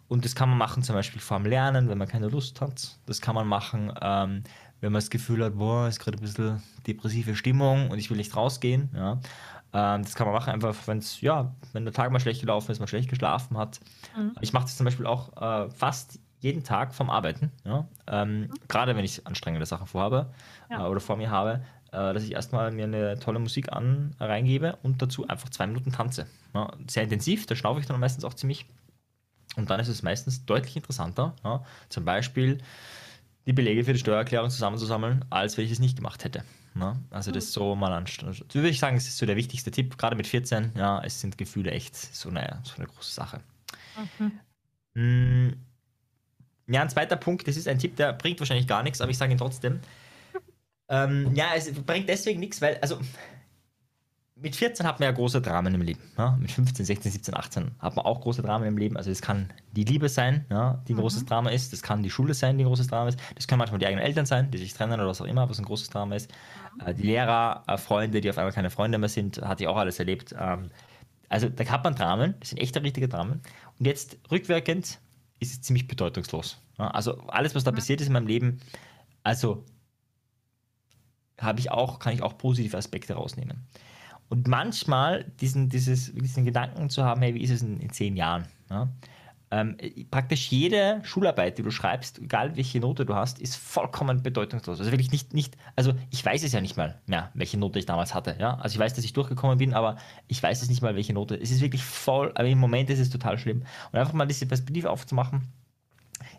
Und 0.09 0.25
das 0.25 0.35
kann 0.35 0.49
man 0.49 0.59
machen 0.59 0.83
zum 0.83 0.95
Beispiel 0.95 1.21
vor 1.21 1.39
dem 1.39 1.47
Lernen, 1.47 1.89
wenn 1.89 1.97
man 1.97 2.07
keine 2.09 2.29
Lust 2.29 2.61
hat. 2.61 2.99
Das 3.07 3.21
kann 3.23 3.35
man 3.35 3.47
machen, 3.47 3.93
ähm, 4.03 4.43
wenn 4.81 4.93
man 4.93 5.01
das 5.01 5.09
Gefühl 5.09 5.43
hat, 5.43 5.57
boah, 5.57 5.89
ist 5.89 6.01
gerade 6.01 6.19
ein 6.19 6.21
bisschen 6.21 6.63
depressive 6.87 7.35
Stimmung 7.35 7.91
und 7.91 7.99
ich 7.99 8.11
will 8.11 8.19
nicht 8.19 8.37
rausgehen. 8.37 8.91
Ja. 8.95 9.21
Ähm, 9.73 10.03
das 10.03 10.15
kann 10.15 10.27
man 10.27 10.35
machen, 10.35 10.53
einfach 10.53 10.77
wenn 10.87 10.99
es, 10.99 11.21
ja, 11.23 11.55
wenn 11.73 11.85
der 11.85 11.95
Tag 11.95 12.11
mal 12.13 12.21
schlecht 12.21 12.41
gelaufen 12.41 12.71
ist, 12.73 12.79
man 12.79 12.89
schlecht 12.89 13.09
geschlafen 13.09 13.57
hat. 13.57 13.81
Mhm. 14.17 14.33
Ich 14.43 14.53
mache 14.53 14.65
das 14.65 14.77
zum 14.77 14.85
Beispiel 14.85 15.07
auch 15.07 15.35
äh, 15.41 15.71
fast 15.71 16.19
jeden 16.43 16.65
Tag 16.65 16.95
vom 16.95 17.09
Arbeiten, 17.09 17.53
ja, 17.65 17.87
ähm, 18.09 18.43
mhm. 18.43 18.51
gerade 18.69 18.97
wenn 18.97 19.05
ich 19.05 19.27
anstrengende 19.27 19.65
Sachen 19.65 19.87
vorhabe 19.87 20.33
ja. 20.71 20.85
äh, 20.85 20.89
oder 20.89 21.01
vor 21.01 21.17
mir 21.17 21.31
habe, 21.31 21.63
äh, 21.93 22.13
dass 22.13 22.25
ich 22.25 22.33
erstmal 22.33 22.73
mir 22.73 22.85
eine 22.85 23.19
tolle 23.19 23.39
Musik 23.39 23.73
an 23.73 24.15
reingebe 24.19 24.77
und 24.83 25.01
dazu 25.01 25.27
einfach 25.29 25.49
zwei 25.49 25.67
Minuten 25.67 25.93
tanze. 25.93 26.27
Ja, 26.55 26.73
sehr 26.89 27.05
intensiv, 27.05 27.47
da 27.47 27.55
schnaufe 27.55 27.81
ich 27.81 27.87
dann 27.87 27.99
meistens 28.01 28.25
auch 28.25 28.35
ziemlich. 28.35 28.67
Und 29.57 29.71
dann 29.71 29.81
ist 29.81 29.89
es 29.89 30.03
meistens 30.03 30.47
deutlich 30.47 30.77
interessanter, 30.77 31.35
zum 31.91 32.07
Beispiel 32.07 32.59
die 33.47 33.53
Belege 33.53 33.85
für 33.85 33.93
die 33.93 33.99
Steuererklärung 33.99 34.49
zusammenzusammeln, 34.49 35.27
als 35.29 35.59
wenn 35.59 35.67
ich 35.67 35.73
es 35.73 35.79
nicht 35.79 35.97
gemacht 35.97 36.25
hätte. 36.25 36.43
Ne? 36.75 36.97
Also 37.11 37.33
das 37.33 37.45
ist 37.45 37.53
so 37.53 37.75
mal 37.75 37.93
anstrengend. 37.93 38.55
Würde 38.55 38.69
ich 38.69 38.79
sagen, 38.79 38.97
es 38.97 39.07
ist 39.07 39.19
so 39.19 39.27
der 39.27 39.37
wichtigste 39.37 39.71
Tipp, 39.71 39.99
gerade 39.99 40.17
mit 40.17 40.27
14, 40.27 40.73
ja, 40.77 41.03
es 41.05 41.21
sind 41.21 41.37
Gefühle 41.37 41.71
echt 41.71 41.95
so 41.97 42.31
eine, 42.31 42.61
so 42.65 42.77
eine 42.77 42.87
große 42.87 43.13
Sache. 43.13 43.41
Mhm. 44.95 45.57
Ja, 46.66 46.83
ein 46.83 46.90
zweiter 46.90 47.16
Punkt, 47.16 47.46
das 47.48 47.57
ist 47.57 47.68
ein 47.68 47.79
Tipp, 47.79 47.96
der 47.96 48.12
bringt 48.12 48.38
wahrscheinlich 48.40 48.66
gar 48.66 48.83
nichts, 48.83 49.01
aber 49.01 49.11
ich 49.11 49.18
sage 49.18 49.33
ihn 49.33 49.38
trotzdem. 49.38 49.81
Ähm, 50.88 51.35
ja, 51.35 51.46
es 51.57 51.72
bringt 51.72 52.09
deswegen 52.09 52.40
nichts, 52.40 52.61
weil, 52.61 52.79
also 52.81 52.98
mit 54.42 54.57
14 54.57 54.85
hat 54.87 54.98
man 54.98 55.09
ja 55.09 55.12
große 55.12 55.40
Dramen 55.40 55.72
im 55.72 55.83
Leben. 55.83 56.01
Ja? 56.18 56.37
Mit 56.38 56.51
15, 56.51 56.85
16, 56.85 57.12
17, 57.12 57.35
18 57.35 57.70
hat 57.79 57.96
man 57.96 58.05
auch 58.05 58.20
große 58.20 58.42
Dramen 58.42 58.66
im 58.66 58.77
Leben. 58.77 58.96
Also 58.96 59.11
es 59.11 59.22
kann 59.22 59.53
die 59.70 59.85
Liebe 59.85 60.09
sein, 60.09 60.44
ja, 60.51 60.83
die 60.87 60.92
ein 60.92 60.96
mhm. 60.96 61.01
großes 61.01 61.25
Drama 61.27 61.51
ist. 61.51 61.72
Das 61.72 61.83
kann 61.83 62.03
die 62.03 62.11
Schule 62.11 62.35
sein, 62.35 62.59
die 62.59 62.64
ein 62.64 62.66
großes 62.66 62.88
Drama 62.88 63.09
ist. 63.09 63.20
Das 63.37 63.46
können 63.46 63.61
manchmal 63.61 63.79
die 63.79 63.87
eigenen 63.87 64.05
Eltern 64.05 64.27
sein, 64.27 64.51
die 64.51 64.59
sich 64.59 64.75
trennen 64.75 64.94
oder 64.94 65.07
was 65.07 65.20
auch 65.20 65.27
immer, 65.27 65.48
was 65.48 65.59
ein 65.59 65.64
großes 65.64 65.90
Drama 65.90 66.16
ist. 66.16 66.31
Mhm. 66.77 66.96
Die 66.96 67.03
Lehrer, 67.05 67.62
Freunde, 67.79 68.20
die 68.20 68.29
auf 68.29 68.37
einmal 68.37 68.53
keine 68.53 68.70
Freunde 68.70 68.98
mehr 68.98 69.09
sind, 69.09 69.40
hatte 69.40 69.62
ich 69.62 69.68
auch 69.68 69.77
alles 69.77 69.98
erlebt. 70.01 70.35
Ähm, 70.38 70.70
also 71.29 71.48
da 71.48 71.64
hat 71.64 71.85
man 71.85 71.94
Dramen, 71.94 72.35
das 72.40 72.51
sind 72.51 72.59
echte, 72.59 72.83
richtige 72.83 73.09
Dramen. 73.09 73.40
Und 73.79 73.87
jetzt 73.87 74.18
rückwirkend 74.31 74.98
ist 75.43 75.53
es 75.53 75.61
ziemlich 75.61 75.87
bedeutungslos. 75.87 76.59
Also 76.79 77.19
alles, 77.29 77.55
was 77.55 77.65
da 77.65 77.73
passiert 77.73 78.01
ist 78.01 78.07
in 78.07 78.13
meinem 78.13 78.27
Leben, 78.27 78.61
also 79.23 79.65
habe 81.39 81.61
ich 81.61 81.71
auch, 81.71 81.99
kann 81.99 82.15
ich 82.15 82.23
auch 82.23 82.39
positive 82.39 82.77
Aspekte 82.77 83.15
rausnehmen. 83.15 83.67
Und 84.29 84.49
manchmal 84.49 85.25
diesen, 85.41 85.69
dieses, 85.69 86.13
diesen 86.15 86.45
Gedanken 86.45 86.89
zu 86.89 87.05
haben, 87.05 87.21
hey, 87.21 87.35
wie 87.35 87.43
ist 87.43 87.51
es 87.51 87.63
in, 87.63 87.79
in 87.81 87.91
zehn 87.91 88.17
Jahren? 88.17 88.47
Ja? 88.71 88.89
Ähm, 89.55 89.77
praktisch 90.11 90.51
jede 90.51 91.03
Schularbeit, 91.05 91.59
die 91.59 91.62
du 91.62 91.71
schreibst, 91.71 92.19
egal 92.21 92.57
welche 92.57 92.81
Note 92.81 93.05
du 93.05 93.15
hast, 93.15 93.38
ist 93.38 93.55
vollkommen 93.55 94.23
bedeutungslos. 94.23 94.79
Also 94.79 94.91
wirklich 94.91 95.12
nicht, 95.12 95.35
nicht, 95.35 95.59
also 95.77 95.93
ich 96.11 96.25
weiß 96.25 96.43
es 96.43 96.53
ja 96.53 96.62
nicht 96.62 96.79
mal 96.79 96.99
mehr, 97.05 97.31
welche 97.35 97.59
Note 97.59 97.79
ich 97.79 97.85
damals 97.85 98.15
hatte. 98.15 98.35
Ja? 98.41 98.55
Also 98.55 98.77
ich 98.77 98.81
weiß, 98.81 98.95
dass 98.95 99.05
ich 99.05 99.12
durchgekommen 99.12 99.59
bin, 99.59 99.75
aber 99.75 99.99
ich 100.27 100.43
weiß 100.43 100.62
es 100.62 100.71
nicht 100.71 100.81
mal, 100.81 100.97
welche 100.97 101.12
Note. 101.12 101.37
Es 101.37 101.51
ist 101.51 101.61
wirklich 101.61 101.85
voll, 101.85 102.33
aber 102.35 102.49
im 102.49 102.59
Moment 102.59 102.88
ist 102.88 102.99
es 102.99 103.11
total 103.11 103.37
schlimm. 103.37 103.62
Und 103.93 103.99
einfach 103.99 104.15
mal 104.15 104.25
diese 104.25 104.47
Perspektive 104.47 104.88
aufzumachen, 104.88 105.43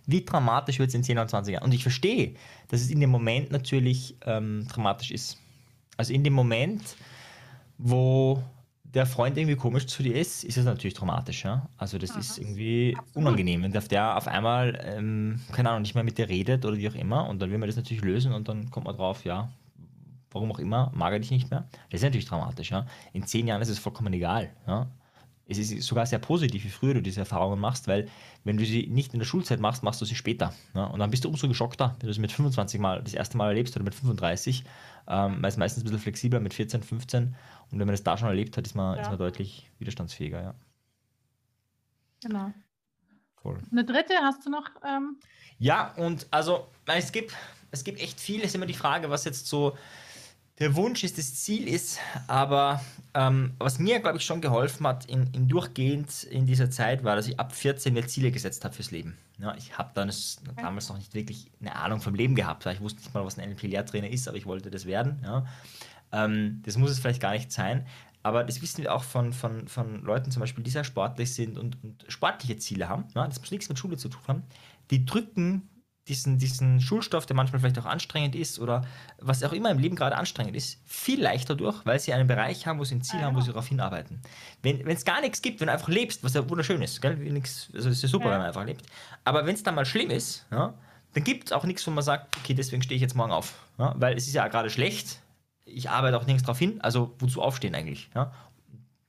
wie 0.08 0.26
dramatisch 0.26 0.80
wird 0.80 0.90
es 0.90 0.96
in 0.96 1.04
10 1.04 1.20
oder 1.20 1.28
20 1.28 1.54
Jahren? 1.54 1.66
Und 1.66 1.74
ich 1.76 1.84
verstehe, 1.84 2.34
dass 2.70 2.82
es 2.82 2.90
in 2.90 3.00
dem 3.00 3.12
Moment 3.12 3.52
natürlich 3.52 4.18
ähm, 4.26 4.66
dramatisch 4.68 5.12
ist. 5.12 5.38
Also 5.98 6.14
in 6.14 6.24
dem 6.24 6.34
Moment, 6.34 6.82
wo 7.78 8.42
der 8.94 9.06
Freund 9.06 9.38
irgendwie 9.38 9.56
komisch 9.56 9.88
zu 9.88 10.04
dir 10.04 10.16
ist, 10.16 10.44
ist 10.44 10.58
es 10.58 10.66
natürlich 10.66 10.94
traumatisch. 10.94 11.46
Ja? 11.46 11.68
Also 11.78 11.98
das 11.98 12.12
ja, 12.12 12.20
ist 12.20 12.38
irgendwie 12.38 12.96
absolut. 12.98 13.28
unangenehm. 13.28 13.64
Wenn 13.64 13.72
der 13.72 14.18
auf 14.18 14.28
einmal, 14.28 14.80
ähm, 14.86 15.42
keine 15.52 15.70
Ahnung, 15.70 15.82
nicht 15.82 15.96
mehr 15.96 16.04
mit 16.04 16.18
dir 16.18 16.30
redet 16.30 16.66
oder 16.66 16.78
wie 16.78 16.90
auch 16.90 16.96
immer 16.96 17.28
und 17.28 17.42
dann 17.42 17.50
will 17.50 17.58
man 17.58 17.68
das 17.68 17.76
natürlich 17.76 18.04
lösen 18.04 18.34
und 18.34 18.48
dann 18.48 18.70
kommt 18.70 18.86
man 18.86 18.96
drauf, 18.96 19.26
ja, 19.26 19.50
warum 20.32 20.52
auch 20.52 20.60
immer, 20.60 20.92
mag 20.94 21.14
er 21.14 21.20
dich 21.20 21.32
nicht 21.32 21.50
mehr. 21.50 21.68
Das 21.90 22.02
ist 22.02 22.04
natürlich 22.04 22.26
dramatisch. 22.26 22.72
Ja? 22.72 22.86
In 23.14 23.26
zehn 23.26 23.48
Jahren 23.48 23.62
ist 23.62 23.70
es 23.70 23.80
vollkommen 23.80 24.14
egal. 24.14 24.52
Ja? 24.68 24.88
Es 25.46 25.58
ist 25.58 25.84
sogar 25.84 26.06
sehr 26.06 26.20
positiv, 26.20 26.64
wie 26.64 26.70
früher 26.70 26.94
du 26.94 27.02
diese 27.02 27.20
Erfahrungen 27.20 27.60
machst, 27.60 27.88
weil 27.88 28.08
wenn 28.46 28.58
du 28.58 28.66
sie 28.66 28.88
nicht 28.88 29.14
in 29.14 29.20
der 29.20 29.26
Schulzeit 29.26 29.60
machst, 29.60 29.84
machst 29.84 30.00
du 30.00 30.06
sie 30.06 30.16
später. 30.16 30.54
Ja? 30.74 30.86
Und 30.86 31.00
dann 31.00 31.12
bist 31.12 31.26
du 31.26 31.30
umso 31.30 31.50
geschockter, 31.50 31.98
wenn 32.00 32.08
du 32.08 32.12
es 32.12 32.18
mit 32.18 32.32
25 32.32 32.80
Mal 32.80 33.04
das 33.04 33.14
erste 33.14 33.38
Mal 33.38 33.50
erlebst 33.50 33.76
oder 33.76 33.84
mit 33.84 33.94
35, 33.94 34.64
ähm, 35.08 35.38
weil 35.42 35.50
es 35.50 35.58
meistens 35.58 35.84
ein 35.84 35.86
bisschen 35.86 36.00
flexibler 36.00 36.40
mit 36.40 36.54
14, 36.54 36.82
15 36.82 37.36
und 37.72 37.80
wenn 37.80 37.88
man 37.88 37.94
das 37.94 38.04
da 38.04 38.18
schon 38.18 38.30
erlebt 38.30 38.56
hat, 38.56 38.66
ist 38.66 38.76
man, 38.76 38.96
ja. 38.96 39.02
ist 39.02 39.10
man 39.10 39.18
deutlich 39.18 39.70
widerstandsfähiger, 39.80 40.42
ja. 40.42 40.56
Genau. 42.22 42.54
Cool. 43.44 43.60
Eine 43.72 43.84
dritte 43.84 44.14
hast 44.22 44.46
du 44.46 44.50
noch? 44.50 44.70
Ähm 44.88 45.18
ja, 45.60 45.94
und 45.98 46.28
also 46.32 46.68
es 46.86 47.12
gibt, 47.12 47.36
es 47.72 47.84
gibt 47.84 48.00
echt 48.00 48.20
viel. 48.20 48.40
Es 48.40 48.48
ist 48.48 48.56
immer 48.56 48.66
die 48.66 48.74
Frage, 48.74 49.10
was 49.10 49.26
jetzt 49.26 49.48
so 49.48 49.78
der 50.60 50.76
Wunsch 50.76 51.04
ist, 51.04 51.18
das 51.18 51.34
Ziel 51.36 51.68
ist. 51.68 52.00
Aber 52.28 52.82
ähm, 53.14 53.54
was 53.58 53.80
mir, 53.80 54.00
glaube 54.00 54.18
ich, 54.18 54.26
schon 54.26 54.42
geholfen 54.42 54.86
hat, 54.88 55.06
in, 55.06 55.28
in, 55.34 55.48
durchgehend 55.48 56.24
in 56.26 56.46
dieser 56.46 56.70
Zeit, 56.70 57.04
war, 57.04 57.16
dass 57.16 57.28
ich 57.28 57.40
ab 57.40 57.54
14 57.54 57.94
mir 57.94 58.06
Ziele 58.08 58.32
gesetzt 58.32 58.64
habe 58.64 58.74
fürs 58.74 58.92
Leben. 58.92 59.18
Ja, 59.40 59.56
ich 59.56 59.78
habe 59.78 59.92
damals 59.94 60.40
noch 60.90 60.98
nicht 60.98 61.14
wirklich 61.14 61.52
eine 61.60 61.76
Ahnung 61.76 62.02
vom 62.02 62.14
Leben 62.16 62.36
gehabt. 62.36 62.66
Ich 62.68 62.82
wusste 62.82 63.02
nicht 63.02 63.14
mal, 63.14 63.26
was 63.26 63.38
ein 63.38 63.50
NLP-Lehrtrainer 63.50 64.10
ist, 64.10 64.28
aber 64.28 64.38
ich 64.38 64.46
wollte 64.46 64.70
das 64.70 64.86
werden. 64.86 65.20
Ja. 65.24 65.46
Ähm, 66.12 66.62
das 66.66 66.78
muss 66.78 66.92
es 66.92 67.00
vielleicht 67.00 67.22
gar 67.22 67.32
nicht 67.32 67.52
sein. 67.52 67.88
aber 68.22 68.44
das 68.44 68.62
wissen 68.62 68.84
wir 68.84 68.94
auch 68.94 69.04
von, 69.04 69.34
von, 69.34 69.68
von 69.68 70.02
Leuten 70.04 70.32
zum 70.32 70.40
Beispiel, 70.40 70.64
die 70.64 70.70
sehr 70.70 70.84
sportlich 70.84 71.34
sind 71.34 71.58
und, 71.58 71.84
und 71.84 72.06
sportliche 72.08 72.58
Ziele 72.58 72.88
haben, 72.88 73.06
ja, 73.16 73.28
das 73.28 73.40
muss 73.40 73.52
nichts 73.52 73.68
mit 73.68 73.80
Schule 73.80 73.98
zu 73.98 74.08
tun 74.08 74.22
haben, 74.28 74.44
die 74.92 75.06
drücken 75.06 75.68
diesen, 76.08 76.38
diesen 76.38 76.82
Schulstoff, 76.82 77.26
der 77.26 77.36
manchmal 77.36 77.62
vielleicht 77.62 77.80
auch 77.80 77.86
anstrengend 77.86 78.36
ist 78.36 78.60
oder 78.60 78.86
was 79.20 79.42
auch 79.44 79.54
immer 79.54 79.72
im 79.72 79.80
Leben 79.80 79.96
gerade 79.96 80.18
anstrengend 80.18 80.56
ist, 80.56 80.80
viel 80.86 81.22
leichter 81.22 81.56
durch, 81.56 81.86
weil 81.86 82.00
sie 82.00 82.14
einen 82.14 82.28
Bereich 82.28 82.68
haben, 82.68 82.80
wo 82.80 82.84
sie 82.84 82.96
ein 82.96 83.02
Ziel 83.02 83.20
ja. 83.20 83.28
haben, 83.28 83.36
wo 83.36 83.42
sie 83.42 83.48
darauf 83.48 83.68
hinarbeiten. 83.68 84.22
Wenn 84.62 84.86
es 84.88 85.06
gar 85.06 85.22
nichts 85.22 85.42
gibt, 85.42 85.62
wenn 85.62 85.68
du 85.68 85.74
einfach 85.74 85.88
lebst, 85.88 86.24
was 86.24 86.34
ja 86.34 86.48
wunderschön 86.50 86.82
ist, 86.82 87.02
gell? 87.02 87.16
Nix, 87.16 87.70
also 87.74 87.88
das 87.88 87.98
ist 87.98 88.04
ja 88.04 88.10
super, 88.10 88.26
ja. 88.26 88.32
wenn 88.32 88.38
man 88.40 88.48
einfach 88.48 88.66
lebt. 88.66 88.86
Aber 89.24 89.46
wenn 89.46 89.56
es 89.56 89.64
dann 89.64 89.76
mal 89.76 89.86
schlimm 89.86 90.10
ist, 90.10 90.46
ja, 90.52 90.74
dann 91.14 91.24
gibt 91.24 91.48
es 91.48 91.52
auch 91.54 91.64
nichts, 91.64 91.86
wo 91.88 91.92
man 91.92 92.04
sagt, 92.04 92.36
okay, 92.38 92.54
deswegen 92.54 92.82
stehe 92.82 92.96
ich 92.96 93.02
jetzt 93.02 93.16
morgen 93.16 93.32
auf. 93.32 93.54
Ja, 93.78 93.94
weil 93.98 94.18
es 94.18 94.28
ist 94.28 94.34
ja 94.34 94.48
gerade 94.50 94.70
schlecht, 94.70 95.20
ich 95.66 95.90
arbeite 95.90 96.18
auch 96.18 96.26
nirgends 96.26 96.44
darauf 96.44 96.60
hin, 96.60 96.82
also 96.82 97.14
wozu 97.20 97.42
aufstehen 97.42 97.76
eigentlich? 97.76 98.10
Ja? 98.14 98.34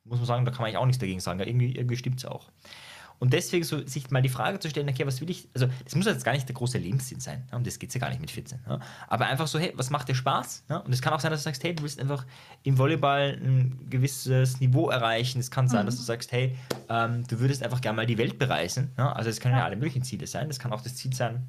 Muss 0.05 0.19
man 0.19 0.27
sagen, 0.27 0.45
da 0.45 0.53
kann 0.53 0.61
man 0.61 0.67
eigentlich 0.67 0.79
auch 0.79 0.87
nichts 0.87 1.01
dagegen 1.01 1.21
sagen, 1.21 1.41
irgendwie, 1.41 1.75
irgendwie 1.75 1.97
stimmt 1.97 2.19
es 2.19 2.25
auch. 2.25 2.49
Und 3.25 3.33
deswegen 3.33 3.65
so, 3.65 3.87
sich 3.87 4.11
mal 4.11 4.21
die 4.21 4.29
Frage 4.29 4.59
zu 4.59 4.69
stellen, 4.69 4.87
okay, 4.87 5.07
was 5.07 5.23
will 5.23 5.31
ich, 5.31 5.49
also 5.55 5.67
das 5.83 5.95
muss 5.95 6.05
jetzt 6.05 6.27
gar 6.27 6.33
nicht 6.33 6.47
der 6.47 6.55
große 6.55 6.77
Lebenssinn 6.77 7.21
sein, 7.21 7.49
ja, 7.51 7.57
um 7.57 7.65
das 7.65 7.79
geht 7.79 7.89
es 7.89 7.95
ja 7.95 7.99
gar 7.99 8.11
nicht 8.11 8.21
mit 8.21 8.31
14. 8.31 8.59
Ja, 8.69 8.81
aber 9.09 9.25
einfach 9.25 9.47
so, 9.47 9.59
hey, 9.59 9.73
was 9.77 9.89
macht 9.89 10.11
dir 10.11 10.15
Spaß? 10.15 10.65
Ja, 10.69 10.77
und 10.77 10.93
es 10.93 11.01
kann 11.01 11.15
auch 11.15 11.21
sein, 11.21 11.31
dass 11.31 11.41
du 11.41 11.45
sagst, 11.45 11.65
hey, 11.65 11.75
du 11.75 11.85
willst 11.85 11.99
einfach 11.99 12.27
im 12.65 12.77
Volleyball 12.77 13.41
ein 13.43 13.87
gewisses 13.89 14.61
Niveau 14.61 14.91
erreichen. 14.91 15.41
Es 15.41 15.51
kann 15.51 15.69
sein, 15.69 15.85
mhm. 15.85 15.87
dass 15.87 15.97
du 15.97 16.03
sagst, 16.03 16.33
hey, 16.33 16.55
ähm, 16.91 17.27
du 17.27 17.41
würdest 17.41 17.63
einfach 17.63 17.81
gerne 17.81 17.97
mal 17.97 18.05
die 18.05 18.19
Welt 18.19 18.39
bereisen. 18.39 18.93
also 18.99 19.31
es 19.31 19.41
können 19.41 19.57
ja 19.57 19.65
alle 19.65 19.77
möglichen 19.77 20.03
Ziele 20.03 20.27
sein. 20.27 20.49
Das 20.49 20.59
kann 20.59 20.71
auch 20.75 20.83
das 20.83 20.95
Ziel 20.95 21.15
sein, 21.15 21.49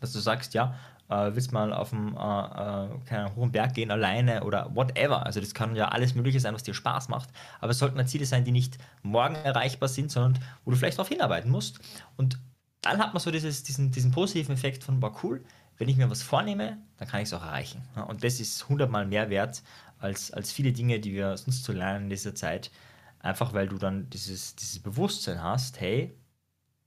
dass 0.00 0.12
du 0.12 0.18
sagst, 0.18 0.54
ja, 0.54 0.74
äh, 1.10 1.34
willst 1.34 1.52
mal 1.52 1.72
auf 1.72 1.92
einen 1.92 2.16
äh, 2.16 3.14
äh, 3.14 3.30
hohen 3.34 3.52
Berg 3.52 3.74
gehen 3.74 3.90
alleine 3.90 4.44
oder 4.44 4.74
whatever. 4.74 5.26
Also 5.26 5.40
das 5.40 5.52
kann 5.54 5.74
ja 5.74 5.88
alles 5.88 6.14
Mögliche 6.14 6.40
sein, 6.40 6.54
was 6.54 6.62
dir 6.62 6.74
Spaß 6.74 7.08
macht. 7.08 7.30
Aber 7.60 7.72
es 7.72 7.78
sollten 7.78 8.04
Ziele 8.06 8.26
sein, 8.26 8.44
die 8.44 8.52
nicht 8.52 8.78
morgen 9.02 9.34
erreichbar 9.34 9.88
sind, 9.88 10.10
sondern 10.10 10.42
wo 10.64 10.70
du 10.70 10.76
vielleicht 10.76 10.98
darauf 10.98 11.08
hinarbeiten 11.08 11.50
musst. 11.50 11.80
Und 12.16 12.38
dann 12.82 12.98
hat 12.98 13.12
man 13.12 13.20
so 13.20 13.30
dieses, 13.30 13.62
diesen, 13.64 13.90
diesen 13.90 14.12
positiven 14.12 14.54
Effekt 14.54 14.84
von, 14.84 15.02
war 15.02 15.18
cool, 15.22 15.44
wenn 15.76 15.88
ich 15.88 15.96
mir 15.96 16.10
was 16.10 16.22
vornehme, 16.22 16.78
dann 16.98 17.08
kann 17.08 17.20
ich 17.20 17.28
es 17.28 17.34
auch 17.34 17.42
erreichen. 17.42 17.82
Und 18.08 18.22
das 18.22 18.38
ist 18.38 18.68
hundertmal 18.68 19.06
mehr 19.06 19.30
wert 19.30 19.62
als, 19.98 20.30
als 20.30 20.52
viele 20.52 20.72
Dinge, 20.72 21.00
die 21.00 21.12
wir 21.12 21.36
sonst 21.36 21.64
zu 21.64 21.72
lernen 21.72 22.04
in 22.04 22.10
dieser 22.10 22.34
Zeit. 22.34 22.70
Einfach 23.18 23.52
weil 23.52 23.68
du 23.68 23.78
dann 23.78 24.08
dieses, 24.10 24.56
dieses 24.56 24.78
Bewusstsein 24.78 25.42
hast, 25.42 25.80
hey, 25.80 26.14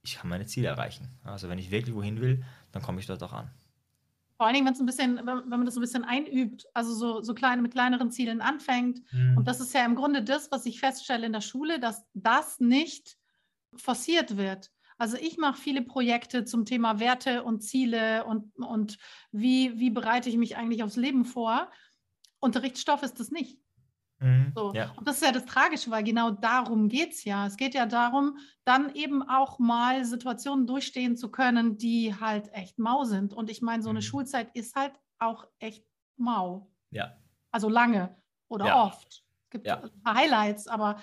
ich 0.02 0.16
kann 0.16 0.28
meine 0.28 0.46
Ziele 0.46 0.68
erreichen. 0.68 1.08
Also 1.24 1.48
wenn 1.48 1.58
ich 1.58 1.70
wirklich 1.70 1.94
wohin 1.94 2.20
will, 2.20 2.44
dann 2.72 2.82
komme 2.82 3.00
ich 3.00 3.06
dort 3.06 3.22
auch 3.22 3.32
an. 3.32 3.50
Vor 4.44 4.48
allen 4.48 4.56
Dingen, 4.56 4.66
wenn 4.66 4.74
es 4.74 4.80
ein 4.80 4.84
bisschen, 4.84 5.16
wenn 5.24 5.48
man 5.48 5.64
das 5.64 5.74
ein 5.74 5.80
bisschen 5.80 6.04
einübt, 6.04 6.66
also 6.74 6.92
so, 6.92 7.22
so 7.22 7.32
kleine 7.32 7.62
mit 7.62 7.72
kleineren 7.72 8.10
Zielen 8.10 8.42
anfängt. 8.42 9.00
Mhm. 9.10 9.38
Und 9.38 9.48
das 9.48 9.58
ist 9.58 9.72
ja 9.72 9.86
im 9.86 9.94
Grunde 9.94 10.22
das, 10.22 10.50
was 10.50 10.66
ich 10.66 10.80
feststelle 10.80 11.24
in 11.24 11.32
der 11.32 11.40
Schule, 11.40 11.80
dass 11.80 12.04
das 12.12 12.60
nicht 12.60 13.16
forciert 13.74 14.36
wird. 14.36 14.70
Also 14.98 15.16
ich 15.16 15.38
mache 15.38 15.58
viele 15.58 15.80
Projekte 15.80 16.44
zum 16.44 16.66
Thema 16.66 17.00
Werte 17.00 17.42
und 17.42 17.62
Ziele 17.62 18.26
und, 18.26 18.54
und 18.58 18.98
wie, 19.32 19.78
wie 19.78 19.88
bereite 19.88 20.28
ich 20.28 20.36
mich 20.36 20.58
eigentlich 20.58 20.82
aufs 20.82 20.96
Leben 20.96 21.24
vor. 21.24 21.70
Unterrichtsstoff 22.38 23.02
ist 23.02 23.20
das 23.20 23.30
nicht. 23.30 23.58
Mhm, 24.24 24.52
so. 24.54 24.72
ja. 24.72 24.90
Und 24.96 25.06
das 25.06 25.16
ist 25.16 25.24
ja 25.24 25.32
das 25.32 25.44
Tragische, 25.44 25.90
weil 25.90 26.02
genau 26.02 26.30
darum 26.30 26.88
geht 26.88 27.12
es 27.12 27.24
ja. 27.24 27.46
Es 27.46 27.56
geht 27.56 27.74
ja 27.74 27.84
darum, 27.84 28.38
dann 28.64 28.94
eben 28.94 29.22
auch 29.22 29.58
mal 29.58 30.04
Situationen 30.04 30.66
durchstehen 30.66 31.16
zu 31.16 31.30
können, 31.30 31.76
die 31.76 32.14
halt 32.18 32.48
echt 32.54 32.78
mau 32.78 33.04
sind. 33.04 33.34
Und 33.34 33.50
ich 33.50 33.60
meine, 33.60 33.82
so 33.82 33.90
eine 33.90 33.98
mhm. 33.98 34.04
Schulzeit 34.04 34.50
ist 34.54 34.74
halt 34.74 34.94
auch 35.18 35.46
echt 35.58 35.84
mau. 36.16 36.70
Ja. 36.90 37.16
Also 37.50 37.68
lange 37.68 38.16
oder 38.48 38.66
ja. 38.66 38.84
oft. 38.84 39.24
Es 39.44 39.50
gibt 39.50 39.66
ja. 39.66 39.82
Highlights, 40.06 40.68
aber 40.68 40.96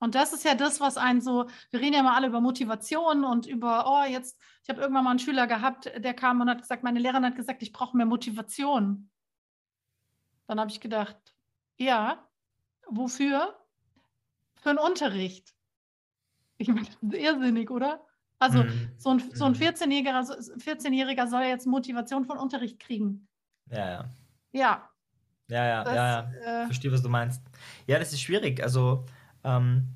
und 0.00 0.14
das 0.14 0.32
ist 0.32 0.44
ja 0.44 0.54
das, 0.54 0.80
was 0.80 0.96
einen 0.96 1.20
so, 1.20 1.46
wir 1.70 1.80
reden 1.80 1.94
ja 1.94 2.00
immer 2.00 2.14
alle 2.14 2.26
über 2.26 2.40
Motivation 2.40 3.24
und 3.24 3.46
über, 3.46 3.86
oh, 3.86 4.10
jetzt, 4.10 4.38
ich 4.62 4.68
habe 4.68 4.80
irgendwann 4.80 5.04
mal 5.04 5.10
einen 5.10 5.18
Schüler 5.18 5.46
gehabt, 5.46 5.90
der 5.96 6.12
kam 6.12 6.40
und 6.40 6.50
hat 6.50 6.60
gesagt, 6.60 6.82
meine 6.82 6.98
Lehrerin 6.98 7.24
hat 7.24 7.36
gesagt, 7.36 7.62
ich 7.62 7.72
brauche 7.72 7.96
mehr 7.96 8.04
Motivation. 8.04 9.10
Dann 10.46 10.60
habe 10.60 10.70
ich 10.70 10.80
gedacht, 10.80 11.16
ja, 11.78 12.28
Wofür? 12.90 13.54
Für 14.56 14.70
einen 14.70 14.78
Unterricht. 14.78 15.54
Ich 16.58 16.68
meine, 16.68 16.82
das 16.82 16.96
ist 17.02 17.14
irrsinnig, 17.14 17.70
oder? 17.70 18.04
Also 18.38 18.62
mhm. 18.62 18.90
so 18.96 19.10
ein, 19.10 19.22
so 19.34 19.44
ein 19.44 19.54
14-Jähriger 19.54 20.54
mhm. 20.54 20.60
14 20.60 21.28
soll 21.28 21.42
jetzt 21.42 21.66
Motivation 21.66 22.24
von 22.24 22.38
Unterricht 22.38 22.78
kriegen. 22.78 23.28
Ja, 23.70 23.90
ja. 23.90 24.04
Ja. 24.52 24.90
Ja, 25.48 25.66
ja, 25.66 25.84
das, 25.84 25.94
ja, 25.94 26.06
ja. 26.06 26.62
Äh, 26.62 26.66
Verstehe, 26.66 26.92
was 26.92 27.02
du 27.02 27.08
meinst. 27.08 27.42
Ja, 27.86 27.98
das 27.98 28.12
ist 28.12 28.20
schwierig. 28.20 28.62
Also 28.62 29.04
ähm, 29.44 29.94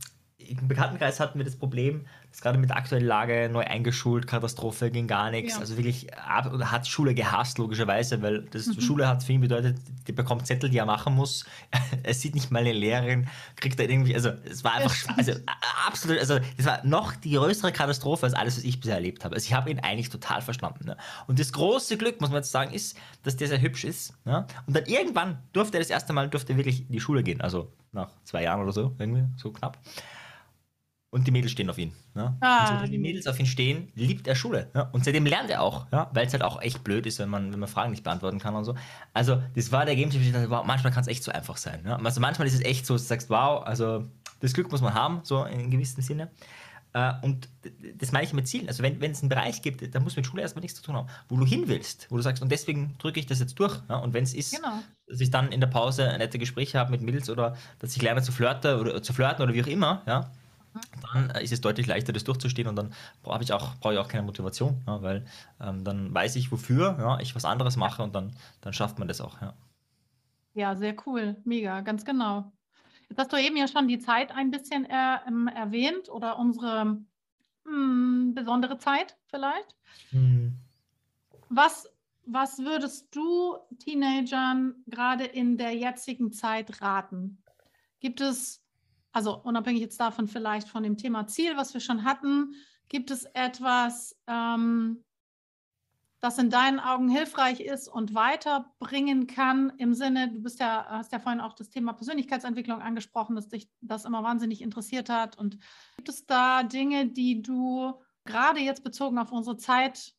im 0.48 0.68
Bekanntenkreis 0.68 1.20
hatten 1.20 1.38
wir 1.38 1.44
das 1.44 1.56
Problem, 1.56 2.06
ist 2.30 2.42
gerade 2.42 2.58
mit 2.58 2.70
der 2.70 2.76
aktuellen 2.76 3.06
Lage 3.06 3.48
neu 3.50 3.64
eingeschult, 3.64 4.26
Katastrophe, 4.26 4.90
ging 4.90 5.06
gar 5.06 5.30
nichts. 5.30 5.54
Ja. 5.54 5.60
Also 5.60 5.76
wirklich 5.76 6.08
hat 6.16 6.86
Schule 6.86 7.14
gehasst, 7.14 7.58
logischerweise, 7.58 8.20
weil 8.22 8.42
das 8.42 8.66
mhm. 8.66 8.80
Schule 8.80 9.08
hat 9.08 9.22
für 9.22 9.32
ihn 9.32 9.40
bedeutet, 9.40 9.78
die 10.06 10.12
bekommt 10.12 10.46
Zettel, 10.46 10.70
die 10.70 10.78
er 10.78 10.86
machen 10.86 11.14
muss. 11.14 11.44
er 12.02 12.14
sieht 12.14 12.34
nicht 12.34 12.50
mal 12.50 12.60
eine 12.60 12.72
Lehrerin, 12.72 13.28
kriegt 13.56 13.78
er 13.80 13.88
irgendwie, 13.88 14.14
also 14.14 14.30
es 14.44 14.62
war 14.64 14.74
einfach, 14.74 14.94
also 15.16 15.32
absolut, 15.86 16.18
also 16.18 16.38
das 16.56 16.66
war 16.66 16.84
noch 16.84 17.14
die 17.16 17.32
größere 17.32 17.72
Katastrophe 17.72 18.26
als 18.26 18.34
alles, 18.34 18.56
was 18.56 18.64
ich 18.64 18.80
bisher 18.80 18.96
erlebt 18.96 19.24
habe. 19.24 19.34
Also 19.34 19.46
ich 19.46 19.54
habe 19.54 19.70
ihn 19.70 19.80
eigentlich 19.80 20.10
total 20.10 20.42
verstanden. 20.42 20.86
Ne? 20.86 20.96
Und 21.26 21.38
das 21.38 21.52
große 21.52 21.96
Glück, 21.96 22.20
muss 22.20 22.30
man 22.30 22.38
jetzt 22.38 22.50
sagen, 22.50 22.72
ist, 22.72 22.96
dass 23.22 23.36
der 23.36 23.48
sehr 23.48 23.60
hübsch 23.60 23.84
ist. 23.84 24.14
Ne? 24.24 24.46
Und 24.66 24.76
dann 24.76 24.84
irgendwann 24.86 25.38
durfte 25.52 25.78
er 25.78 25.80
das 25.80 25.90
erste 25.90 26.12
Mal, 26.12 26.28
durfte 26.28 26.56
wirklich 26.56 26.86
in 26.86 26.92
die 26.92 27.00
Schule 27.00 27.22
gehen, 27.22 27.40
also 27.40 27.72
nach 27.92 28.10
zwei 28.24 28.42
Jahren 28.42 28.60
oder 28.62 28.72
so, 28.72 28.94
irgendwie, 28.98 29.24
so 29.36 29.50
knapp 29.50 29.78
und 31.10 31.26
die 31.26 31.30
Mädels 31.30 31.52
stehen 31.52 31.70
auf 31.70 31.78
ihn. 31.78 31.92
Ne? 32.14 32.36
Ah, 32.40 32.74
und 32.74 32.86
so, 32.86 32.92
die 32.92 32.98
Mädels 32.98 33.26
auf 33.26 33.38
ihn 33.40 33.46
stehen, 33.46 33.90
liebt 33.94 34.26
er 34.26 34.34
Schule. 34.34 34.70
Ne? 34.74 34.88
Und 34.92 35.04
seitdem 35.04 35.24
lernt 35.24 35.48
er 35.48 35.62
auch, 35.62 35.86
ja? 35.90 36.10
weil 36.12 36.26
es 36.26 36.32
halt 36.32 36.42
auch 36.42 36.60
echt 36.60 36.84
blöd 36.84 37.06
ist, 37.06 37.18
wenn 37.18 37.30
man, 37.30 37.52
wenn 37.52 37.60
man 37.60 37.68
Fragen 37.68 37.90
nicht 37.90 38.04
beantworten 38.04 38.38
kann 38.38 38.54
und 38.54 38.64
so. 38.64 38.74
Also, 39.14 39.42
das 39.54 39.72
war 39.72 39.86
der 39.86 39.96
Game 39.96 40.10
ich 40.10 40.32
dachte, 40.32 40.50
wow, 40.50 40.64
manchmal 40.66 40.92
kann 40.92 41.02
es 41.02 41.08
echt 41.08 41.24
so 41.24 41.32
einfach 41.32 41.56
sein. 41.56 41.80
Ja? 41.86 41.96
Also, 41.96 42.20
manchmal 42.20 42.46
ist 42.46 42.54
es 42.54 42.60
echt 42.60 42.84
so, 42.84 42.94
dass 42.94 43.02
du 43.02 43.08
sagst, 43.08 43.30
wow, 43.30 43.64
also 43.64 44.04
das 44.40 44.52
Glück 44.52 44.70
muss 44.70 44.82
man 44.82 44.94
haben, 44.94 45.20
so 45.22 45.44
in 45.44 45.70
gewissem 45.70 46.02
Sinne. 46.02 46.30
Äh, 46.92 47.12
und 47.22 47.48
das 47.94 48.12
meine 48.12 48.24
ich 48.24 48.34
mit 48.34 48.46
Zielen. 48.46 48.68
Also, 48.68 48.82
wenn, 48.82 49.00
wenn 49.00 49.12
es 49.12 49.20
einen 49.20 49.30
Bereich 49.30 49.62
gibt, 49.62 49.94
da 49.94 50.00
muss 50.00 50.14
mit 50.14 50.26
Schule 50.26 50.42
erstmal 50.42 50.60
nichts 50.60 50.76
zu 50.78 50.84
tun 50.84 50.94
haben, 50.94 51.08
wo 51.30 51.36
du 51.36 51.46
hin 51.46 51.64
willst, 51.68 52.06
wo 52.10 52.16
du 52.16 52.22
sagst, 52.22 52.42
und 52.42 52.52
deswegen 52.52 52.96
drücke 52.98 53.18
ich 53.18 53.24
das 53.24 53.40
jetzt 53.40 53.58
durch. 53.58 53.80
Ja? 53.88 53.96
Und 53.96 54.12
wenn 54.12 54.24
es 54.24 54.34
ist, 54.34 54.54
genau. 54.54 54.82
dass 55.06 55.20
ich 55.20 55.30
dann 55.30 55.52
in 55.52 55.60
der 55.60 55.68
Pause 55.68 56.04
nette 56.18 56.38
Gespräche 56.38 56.78
habe 56.78 56.90
mit 56.90 57.00
Mädels 57.00 57.30
oder 57.30 57.56
dass 57.78 57.96
ich 57.96 58.02
lerne 58.02 58.20
zu 58.20 58.30
flirten 58.30 58.78
oder 58.78 59.02
zu 59.02 59.14
flirten 59.14 59.42
oder 59.42 59.54
wie 59.54 59.62
auch 59.62 59.66
immer, 59.66 60.02
ja, 60.06 60.30
dann 61.12 61.30
äh, 61.30 61.42
ist 61.42 61.52
es 61.52 61.60
deutlich 61.60 61.86
leichter, 61.86 62.12
das 62.12 62.24
durchzustehen 62.24 62.68
und 62.68 62.76
dann 62.76 62.92
brauche 63.22 63.42
ich 63.42 63.52
auch, 63.52 63.76
brauche 63.76 63.94
ich 63.94 63.98
auch 63.98 64.08
keine 64.08 64.24
Motivation, 64.24 64.82
ja, 64.86 65.02
weil 65.02 65.26
ähm, 65.60 65.84
dann 65.84 66.12
weiß 66.14 66.36
ich, 66.36 66.52
wofür 66.52 66.96
ja, 66.98 67.20
ich 67.20 67.34
was 67.34 67.44
anderes 67.44 67.76
mache 67.76 68.02
und 68.02 68.14
dann, 68.14 68.32
dann 68.60 68.72
schafft 68.72 68.98
man 68.98 69.08
das 69.08 69.20
auch. 69.20 69.40
Ja. 69.40 69.54
ja, 70.54 70.76
sehr 70.76 70.94
cool, 71.06 71.36
mega, 71.44 71.80
ganz 71.80 72.04
genau. 72.04 72.52
Jetzt 73.08 73.18
hast 73.18 73.32
du 73.32 73.36
eben 73.36 73.56
ja 73.56 73.68
schon 73.68 73.88
die 73.88 73.98
Zeit 73.98 74.32
ein 74.32 74.50
bisschen 74.50 74.84
er, 74.84 75.22
ähm, 75.26 75.48
erwähnt 75.48 76.08
oder 76.10 76.38
unsere 76.38 76.84
mh, 76.84 77.04
hm, 77.64 78.34
besondere 78.34 78.78
Zeit 78.78 79.16
vielleicht. 79.28 79.74
Mhm. 80.10 80.58
Was, 81.48 81.88
was 82.26 82.58
würdest 82.58 83.14
du 83.14 83.56
Teenagern 83.78 84.74
gerade 84.86 85.24
in 85.24 85.56
der 85.56 85.74
jetzigen 85.74 86.32
Zeit 86.32 86.82
raten? 86.82 87.42
Gibt 88.00 88.20
es 88.20 88.62
also 89.12 89.36
unabhängig 89.42 89.80
jetzt 89.80 90.00
davon 90.00 90.28
vielleicht 90.28 90.68
von 90.68 90.82
dem 90.82 90.96
Thema 90.96 91.26
Ziel, 91.26 91.56
was 91.56 91.74
wir 91.74 91.80
schon 91.80 92.04
hatten, 92.04 92.54
gibt 92.88 93.10
es 93.10 93.24
etwas, 93.24 94.16
ähm, 94.26 95.04
das 96.20 96.38
in 96.38 96.50
deinen 96.50 96.80
Augen 96.80 97.08
hilfreich 97.08 97.60
ist 97.60 97.88
und 97.88 98.14
weiterbringen 98.14 99.26
kann 99.26 99.72
im 99.78 99.94
Sinne, 99.94 100.32
du 100.32 100.42
bist 100.42 100.58
ja, 100.58 100.86
hast 100.88 101.12
ja 101.12 101.20
vorhin 101.20 101.40
auch 101.40 101.52
das 101.52 101.70
Thema 101.70 101.92
Persönlichkeitsentwicklung 101.92 102.80
angesprochen, 102.80 103.36
dass 103.36 103.48
dich 103.48 103.70
das 103.80 104.04
immer 104.04 104.24
wahnsinnig 104.24 104.60
interessiert 104.60 105.10
hat. 105.10 105.38
Und 105.38 105.58
gibt 105.96 106.08
es 106.08 106.26
da 106.26 106.64
Dinge, 106.64 107.06
die 107.06 107.42
du 107.42 107.94
gerade 108.24 108.60
jetzt 108.60 108.82
bezogen 108.82 109.18
auf 109.18 109.30
unsere 109.30 109.56
Zeit 109.56 110.14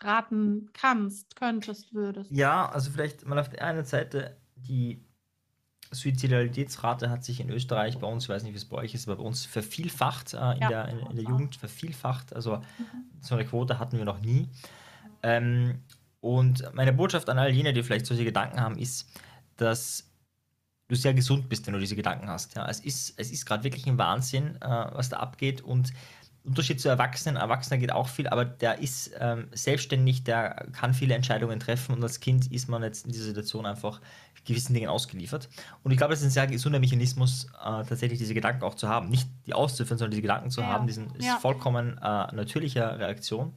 raten 0.00 0.70
kannst, 0.72 1.34
könntest, 1.34 1.92
würdest? 1.92 2.30
Ja, 2.30 2.68
also 2.70 2.90
vielleicht 2.90 3.26
mal 3.26 3.38
auf 3.38 3.50
der 3.50 3.64
einen 3.64 3.84
Seite 3.84 4.40
die 4.54 5.04
Suizidalitätsrate 5.92 7.10
hat 7.10 7.24
sich 7.24 7.40
in 7.40 7.50
Österreich 7.50 7.98
bei 7.98 8.06
uns, 8.06 8.24
ich 8.24 8.28
weiß 8.28 8.44
nicht, 8.44 8.52
wie 8.52 8.58
es 8.58 8.64
bei 8.64 8.76
euch 8.76 8.94
ist, 8.94 9.08
aber 9.08 9.16
bei 9.16 9.24
uns 9.24 9.44
vervielfacht 9.44 10.34
äh, 10.34 10.52
in, 10.52 10.62
ja, 10.62 10.68
der, 10.68 10.88
in, 10.88 10.98
in, 10.98 11.16
der 11.16 11.24
Jugend, 11.24 11.56
vervielfacht. 11.56 12.34
Also 12.34 12.58
mhm. 12.58 12.62
so 13.20 13.34
eine 13.34 13.44
Quote 13.44 13.78
hatten 13.78 13.98
wir 13.98 14.04
noch 14.04 14.20
nie. 14.20 14.48
Ähm, 15.22 15.80
und 16.20 16.64
meine 16.74 16.92
Botschaft 16.92 17.28
an 17.28 17.38
all 17.38 17.50
jene, 17.50 17.72
die 17.72 17.82
vielleicht 17.82 18.06
solche 18.06 18.24
Gedanken 18.24 18.60
haben, 18.60 18.78
ist, 18.78 19.08
dass 19.56 20.10
du 20.88 20.94
sehr 20.94 21.14
gesund 21.14 21.48
bist, 21.48 21.66
wenn 21.66 21.74
du 21.74 21.80
diese 21.80 21.96
Gedanken 21.96 22.28
hast. 22.28 22.54
Ja, 22.56 22.68
es 22.68 22.80
ist, 22.80 23.14
es 23.16 23.30
ist 23.30 23.46
gerade 23.46 23.64
wirklich 23.64 23.86
ein 23.86 23.98
Wahnsinn, 23.98 24.56
äh, 24.60 24.68
was 24.92 25.08
da 25.08 25.18
abgeht 25.18 25.60
und 25.60 25.92
Unterschied 26.44 26.80
zu 26.80 26.88
Erwachsenen. 26.88 27.36
Erwachsener 27.36 27.78
geht 27.78 27.92
auch 27.92 28.08
viel, 28.08 28.28
aber 28.28 28.44
der 28.44 28.78
ist 28.78 29.12
ähm, 29.18 29.48
selbstständig, 29.52 30.24
der 30.24 30.66
kann 30.72 30.94
viele 30.94 31.14
Entscheidungen 31.14 31.60
treffen 31.60 31.94
und 31.94 32.02
als 32.02 32.20
Kind 32.20 32.50
ist 32.50 32.68
man 32.68 32.82
jetzt 32.82 33.04
in 33.04 33.12
dieser 33.12 33.26
Situation 33.26 33.66
einfach 33.66 34.00
gewissen 34.44 34.72
Dingen 34.74 34.88
ausgeliefert. 34.88 35.48
Und 35.82 35.90
ich 35.90 35.98
glaube, 35.98 36.12
das 36.12 36.20
ist 36.20 36.26
ein 36.26 36.30
sehr 36.30 36.46
gesunder 36.46 36.80
Mechanismus, 36.80 37.44
äh, 37.44 37.84
tatsächlich 37.84 38.18
diese 38.18 38.34
Gedanken 38.34 38.62
auch 38.64 38.74
zu 38.74 38.88
haben. 38.88 39.10
Nicht 39.10 39.28
die 39.46 39.54
auszuführen, 39.54 39.98
sondern 39.98 40.12
diese 40.12 40.22
Gedanken 40.22 40.50
zu 40.50 40.62
ja. 40.62 40.68
haben. 40.68 40.86
Diesen 40.86 41.14
ist 41.14 41.26
ja. 41.26 41.38
vollkommen 41.38 41.98
äh, 41.98 42.34
natürlicher 42.34 42.98
Reaktion. 42.98 43.52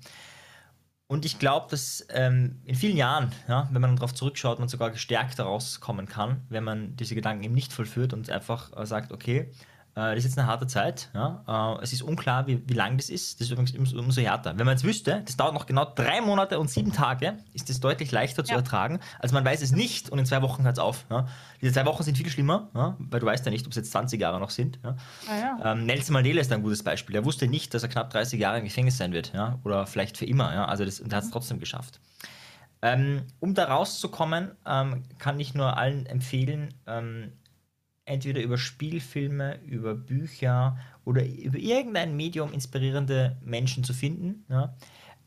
Und 1.08 1.26
ich 1.26 1.38
glaube, 1.38 1.68
dass 1.70 2.06
ähm, 2.10 2.62
in 2.66 2.76
vielen 2.76 2.98
Jahren, 2.98 3.32
ja, 3.48 3.70
wenn 3.72 3.82
man 3.82 3.96
darauf 3.96 4.14
zurückschaut, 4.14 4.60
man 4.60 4.70
sogar 4.70 4.90
gestärkt 4.90 5.38
daraus 5.38 5.80
kommen 5.80 6.08
kann, 6.08 6.42
wenn 6.50 6.64
man 6.64 6.96
diese 6.96 7.14
Gedanken 7.14 7.44
eben 7.44 7.54
nicht 7.54 7.72
vollführt 7.72 8.14
und 8.14 8.30
einfach 8.30 8.76
äh, 8.76 8.86
sagt, 8.86 9.12
okay, 9.12 9.52
das 9.96 10.18
ist 10.18 10.24
jetzt 10.26 10.38
eine 10.40 10.48
harte 10.48 10.66
Zeit. 10.66 11.10
Ja? 11.14 11.78
Äh, 11.78 11.84
es 11.84 11.94
ist 11.94 12.02
unklar, 12.02 12.48
wie, 12.48 12.68
wie 12.68 12.74
lang 12.74 12.98
das 12.98 13.10
ist. 13.10 13.40
Das 13.40 13.48
ist 13.48 13.52
übrigens 13.52 13.94
umso 13.94 14.22
härter. 14.22 14.58
Wenn 14.58 14.66
man 14.66 14.76
jetzt 14.76 14.84
wüsste, 14.84 15.22
das 15.26 15.38
dauert 15.38 15.54
noch 15.54 15.66
genau 15.66 15.86
drei 15.86 16.22
Monate 16.22 16.60
und 16.60 16.70
sieben 16.70 16.92
Tage, 16.92 17.38
ist 17.54 17.70
das 17.70 17.80
deutlich 17.80 18.12
leichter 18.12 18.42
ja. 18.42 18.46
zu 18.46 18.54
ertragen, 18.56 19.00
als 19.20 19.32
man 19.32 19.46
weiß 19.46 19.62
es 19.62 19.72
nicht 19.72 20.10
und 20.10 20.20
in 20.20 20.26
zwei 20.26 20.42
Wochen 20.42 20.64
hört 20.64 20.78
es 20.78 20.84
auf. 20.84 21.06
Ja? 21.12 21.28
Diese 21.62 21.74
zwei 21.74 21.86
Wochen 21.86 22.04
sind 22.04 22.18
viel 22.18 22.30
schlimmer, 22.30 22.70
weil 22.74 23.20
du 23.20 23.26
weißt 23.26 23.46
ja 23.46 23.52
nicht, 23.52 23.66
ob 23.66 23.72
es 23.72 23.78
jetzt 23.78 23.92
20 23.92 24.20
Jahre 24.20 24.40
noch 24.40 24.50
sind. 24.50 24.80
Ah, 24.84 25.74
ähm, 25.74 25.86
Nelson 25.86 26.14
Mandela 26.14 26.42
ist 26.42 26.52
ein 26.52 26.64
gutes 26.64 26.84
Beispiel. 26.84 27.16
Er 27.16 27.26
wusste 27.26 27.48
nicht, 27.48 27.74
dass 27.74 27.84
er 27.84 27.90
knapp 27.90 28.10
30 28.10 28.40
Jahre 28.40 28.58
im 28.58 28.64
Gefängnis 28.64 28.98
sein 28.98 29.14
wird. 29.14 29.32
Oder 29.64 29.86
vielleicht 29.86 30.18
für 30.18 30.26
immer. 30.26 30.68
Also 30.68 30.86
das, 30.86 31.00
und 31.00 31.14
er 31.14 31.18
hat 31.18 31.24
es 31.24 31.32
trotzdem 31.32 31.60
geschafft. 31.60 32.00
Ähm, 32.82 33.22
um 33.40 33.54
da 33.54 33.64
rauszukommen, 33.66 34.52
ähm, 34.66 35.04
kann 35.18 35.40
ich 35.40 35.54
nur 35.54 35.78
allen 35.78 36.06
empfehlen, 36.06 36.74
ähm, 36.86 37.32
entweder 38.06 38.42
über 38.42 38.58
Spielfilme, 38.58 39.60
über 39.66 39.96
Bücher 39.96 40.78
oder 41.06 41.26
über 41.26 41.58
irgendein 41.58 42.16
Medium 42.16 42.52
inspirierende 42.52 43.38
Menschen 43.42 43.84
zu 43.84 43.94
finden. 43.94 44.46
Ja. 44.50 44.76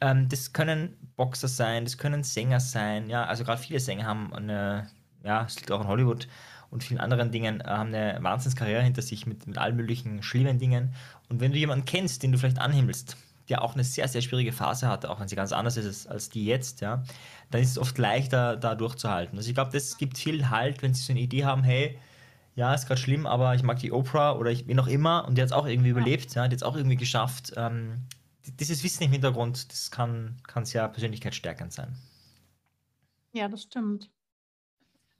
Ähm, 0.01 0.29
das 0.29 0.53
können 0.53 0.97
Boxer 1.17 1.49
sein, 1.49 1.85
das 1.85 1.99
können 1.99 2.23
Sänger 2.23 2.61
sein. 2.61 3.09
Ja, 3.09 3.25
also 3.25 3.45
gerade 3.45 3.61
viele 3.61 3.81
Sänger 3.81 4.05
haben 4.05 4.33
eine, 4.35 4.89
ja, 5.25 5.45
es 5.45 5.57
liegt 5.57 5.71
auch 5.73 5.81
in 5.81 5.87
Hollywood 5.87 6.29
und 6.71 6.85
vielen 6.85 7.01
anderen 7.01 7.31
Dingen, 7.31 7.61
äh, 7.61 7.65
haben 7.65 7.95
eine 7.95 8.19
Wahnsinnskarriere 8.23 8.83
hinter 8.83 9.03
sich 9.03 9.27
mit, 9.27 9.47
mit 9.47 9.59
allen 9.59 9.77
möglichen 9.77 10.23
schlimmen 10.23 10.59
Dingen. 10.59 10.93
Und 11.29 11.41
wenn 11.41 11.53
du 11.53 11.59
jemanden 11.59 11.87
kennst, 11.87 12.23
den 12.23 12.33
du 12.33 12.39
vielleicht 12.39 12.59
anhimmelst, 12.59 13.17
der 13.49 13.63
auch 13.63 13.75
eine 13.75 13.85
sehr, 13.85 14.09
sehr 14.09 14.23
schwierige 14.23 14.53
Phase 14.53 14.89
hatte, 14.89 15.09
auch 15.09 15.21
wenn 15.21 15.29
sie 15.29 15.37
ganz 15.37 15.53
anders 15.53 15.77
ist 15.77 16.07
als 16.09 16.29
die 16.29 16.45
jetzt, 16.45 16.81
ja, 16.81 17.05
dann 17.51 17.63
ist 17.63 17.71
es 17.71 17.79
oft 17.79 17.97
leichter, 17.97 18.57
da 18.57 18.75
durchzuhalten. 18.75 19.39
Also 19.39 19.49
ich 19.49 19.55
glaube, 19.55 19.71
das 19.73 19.97
gibt 19.99 20.19
viel 20.19 20.51
Halt, 20.51 20.83
wenn 20.83 20.95
sie 20.95 21.03
so 21.03 21.13
eine 21.13 21.21
Idee 21.21 21.45
haben, 21.45 21.63
hey, 21.63 21.99
ja, 22.57 22.73
ist 22.75 22.87
gerade 22.87 23.01
schlimm, 23.01 23.27
aber 23.27 23.55
ich 23.55 23.63
mag 23.63 23.79
die 23.79 23.93
Oprah 23.93 24.33
oder 24.33 24.51
ich, 24.51 24.67
wen 24.67 24.81
auch 24.81 24.87
immer 24.87 25.27
und 25.29 25.37
die 25.37 25.43
hat 25.43 25.49
es 25.49 25.53
auch 25.53 25.67
irgendwie 25.67 25.91
ja. 25.91 25.93
überlebt, 25.93 26.35
ja, 26.35 26.49
die 26.49 26.55
hat 26.55 26.63
es 26.63 26.63
auch 26.63 26.75
irgendwie 26.75 26.97
geschafft. 26.97 27.53
Ähm, 27.55 28.07
dieses 28.59 28.83
Wissen 28.83 29.05
im 29.05 29.13
Hintergrund, 29.13 29.71
das 29.71 29.91
kann, 29.91 30.41
kann 30.47 30.65
sehr 30.65 30.89
persönlichkeitsstärkend 30.89 31.73
sein. 31.73 31.95
Ja, 33.33 33.49
das 33.49 33.65
stimmt. 33.65 34.11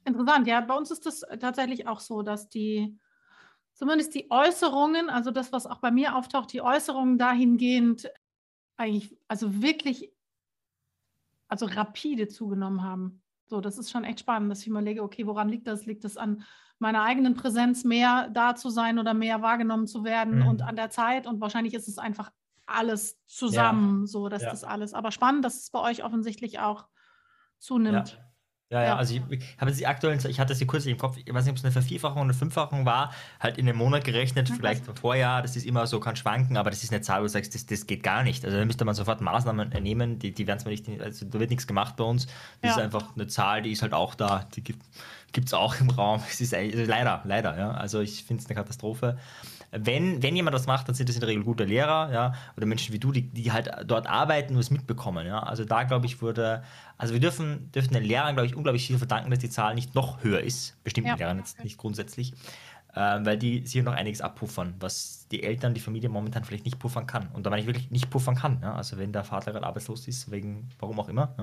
Interessant, 0.03 0.47
ja, 0.47 0.61
bei 0.61 0.73
uns 0.73 0.89
ist 0.89 1.05
das 1.05 1.21
tatsächlich 1.39 1.87
auch 1.87 1.99
so, 1.99 2.23
dass 2.23 2.49
die, 2.49 2.97
zumindest 3.73 4.15
die 4.15 4.31
Äußerungen, 4.31 5.09
also 5.09 5.29
das, 5.29 5.51
was 5.51 5.67
auch 5.67 5.77
bei 5.77 5.91
mir 5.91 6.15
auftaucht, 6.15 6.51
die 6.51 6.61
Äußerungen 6.61 7.19
dahingehend 7.19 8.09
eigentlich, 8.77 9.15
also 9.27 9.61
wirklich, 9.61 10.11
also 11.49 11.67
rapide 11.67 12.27
zugenommen 12.29 12.81
haben. 12.81 13.21
So, 13.45 13.61
das 13.61 13.77
ist 13.77 13.91
schon 13.91 14.05
echt 14.05 14.21
spannend, 14.21 14.49
dass 14.49 14.61
ich 14.61 14.67
mir 14.67 14.79
überlege, 14.79 15.03
okay, 15.03 15.27
woran 15.27 15.49
liegt 15.49 15.67
das? 15.67 15.85
Liegt 15.85 16.03
das 16.03 16.17
an 16.17 16.43
meiner 16.79 17.03
eigenen 17.03 17.33
Präsenz 17.33 17.83
mehr 17.83 18.29
da 18.33 18.55
zu 18.55 18.69
sein 18.69 18.99
oder 18.99 19.13
mehr 19.13 19.41
wahrgenommen 19.41 19.87
zu 19.87 20.03
werden 20.03 20.39
mhm. 20.39 20.47
und 20.47 20.61
an 20.61 20.75
der 20.75 20.89
Zeit. 20.89 21.27
Und 21.27 21.41
wahrscheinlich 21.41 21.73
ist 21.73 21.87
es 21.87 21.97
einfach 21.97 22.31
alles 22.65 23.17
zusammen, 23.25 24.01
ja. 24.01 24.07
so 24.07 24.29
dass 24.29 24.43
ja. 24.43 24.49
das 24.51 24.63
alles. 24.63 24.93
Aber 24.93 25.11
spannend, 25.11 25.45
dass 25.45 25.61
es 25.61 25.69
bei 25.71 25.79
euch 25.79 26.03
offensichtlich 26.03 26.59
auch 26.59 26.87
zunimmt. 27.59 28.19
Ja. 28.69 28.81
Ja, 28.81 28.83
ja, 28.83 28.95
also 28.97 29.13
ich, 29.13 29.21
ich 29.29 29.57
habe 29.57 29.71
sie 29.71 29.87
aktuell, 29.87 30.17
ich 30.25 30.39
hatte 30.39 30.53
sie 30.53 30.65
kurz 30.65 30.85
im 30.85 30.97
Kopf, 30.97 31.17
ich 31.17 31.33
weiß 31.33 31.45
nicht, 31.45 31.51
ob 31.51 31.57
es 31.57 31.63
eine 31.63 31.71
Vervierfachung 31.71 32.17
oder 32.17 32.25
eine 32.25 32.33
Fünffachung 32.33 32.85
war, 32.85 33.13
halt 33.39 33.57
in 33.57 33.67
einem 33.67 33.77
Monat 33.77 34.03
gerechnet, 34.03 34.49
vielleicht 34.49 34.83
vom 34.83 34.95
Vorjahr, 34.95 35.41
das 35.41 35.55
ist 35.55 35.65
immer 35.65 35.87
so, 35.87 36.01
kann 36.01 36.17
schwanken, 36.17 36.57
aber 36.57 36.69
das 36.69 36.83
ist 36.83 36.91
eine 36.91 37.01
Zahl, 37.01 37.21
wo 37.21 37.23
du 37.23 37.29
sagst, 37.29 37.55
das, 37.55 37.65
das 37.65 37.87
geht 37.87 38.03
gar 38.03 38.23
nicht. 38.23 38.43
Also 38.43 38.57
da 38.57 38.65
müsste 38.65 38.83
man 38.83 38.93
sofort 38.93 39.21
Maßnahmen 39.21 39.69
nehmen, 39.81 40.19
die, 40.19 40.33
die 40.33 40.47
werden 40.47 40.59
zwar 40.59 40.71
nicht, 40.71 40.87
also 40.99 41.25
da 41.25 41.39
wird 41.39 41.49
nichts 41.49 41.65
gemacht 41.65 41.95
bei 41.95 42.03
uns, 42.03 42.25
das 42.25 42.35
ja. 42.63 42.71
ist 42.71 42.79
einfach 42.79 43.15
eine 43.15 43.27
Zahl, 43.27 43.61
die 43.61 43.71
ist 43.71 43.83
halt 43.83 43.93
auch 43.93 44.15
da, 44.15 44.45
die 44.53 44.61
gibt 44.61 44.83
es 45.47 45.53
auch 45.53 45.79
im 45.79 45.89
Raum. 45.89 46.21
Es 46.29 46.41
ist 46.41 46.53
also 46.53 46.83
leider, 46.83 47.21
leider, 47.23 47.57
ja. 47.57 47.71
Also 47.71 48.01
ich 48.01 48.23
finde 48.23 48.43
es 48.43 48.49
eine 48.49 48.55
Katastrophe 48.55 49.17
wenn, 49.71 50.23
wenn 50.23 50.35
jemand 50.35 50.55
das 50.55 50.65
macht, 50.65 50.87
dann 50.87 50.95
sind 50.95 51.09
das 51.09 51.15
in 51.15 51.19
der 51.19 51.29
Regel 51.29 51.43
gute 51.43 51.65
Lehrer, 51.65 52.11
ja, 52.11 52.33
oder 52.55 52.65
Menschen 52.65 52.93
wie 52.93 52.99
du, 52.99 53.11
die, 53.11 53.23
die 53.23 53.51
halt 53.51 53.69
dort 53.85 54.07
arbeiten 54.07 54.53
und 54.53 54.59
es 54.59 54.71
mitbekommen, 54.71 55.27
ja. 55.27 55.39
Also 55.39 55.65
da, 55.65 55.83
glaube 55.83 56.05
ich, 56.05 56.21
wurde, 56.21 56.63
also 56.97 57.13
wir 57.13 57.19
dürfen, 57.19 57.71
dürfen 57.71 57.93
den 57.93 58.03
Lehrern, 58.03 58.35
glaube 58.35 58.47
ich, 58.47 58.55
unglaublich 58.55 58.87
viel 58.87 58.97
verdanken, 58.97 59.29
dass 59.29 59.39
die 59.39 59.49
Zahl 59.49 59.75
nicht 59.75 59.93
noch 59.95 60.23
höher 60.23 60.39
ist, 60.39 60.81
bestimmten 60.83 61.09
ja. 61.09 61.15
Lehrern 61.15 61.39
jetzt 61.39 61.63
nicht 61.63 61.77
grundsätzlich, 61.77 62.33
äh, 62.93 63.19
weil 63.25 63.37
die 63.37 63.65
sich 63.67 63.83
noch 63.83 63.93
einiges 63.93 64.21
abpuffern, 64.21 64.75
was 64.79 65.27
die 65.31 65.43
Eltern, 65.43 65.73
die 65.73 65.81
Familie 65.81 66.09
momentan 66.09 66.45
vielleicht 66.45 66.65
nicht 66.65 66.79
puffern 66.79 67.05
kann. 67.05 67.27
Und 67.33 67.45
da 67.45 67.49
meine 67.49 67.61
ich 67.61 67.67
wirklich 67.67 67.91
nicht 67.91 68.09
puffern 68.09 68.35
kann, 68.35 68.59
ja. 68.61 68.73
Also 68.73 68.97
wenn 68.97 69.11
der 69.11 69.25
Vater 69.25 69.51
gerade 69.51 69.65
arbeitslos 69.65 70.07
ist, 70.07 70.31
wegen 70.31 70.69
warum 70.79 70.99
auch 70.99 71.09
immer, 71.09 71.35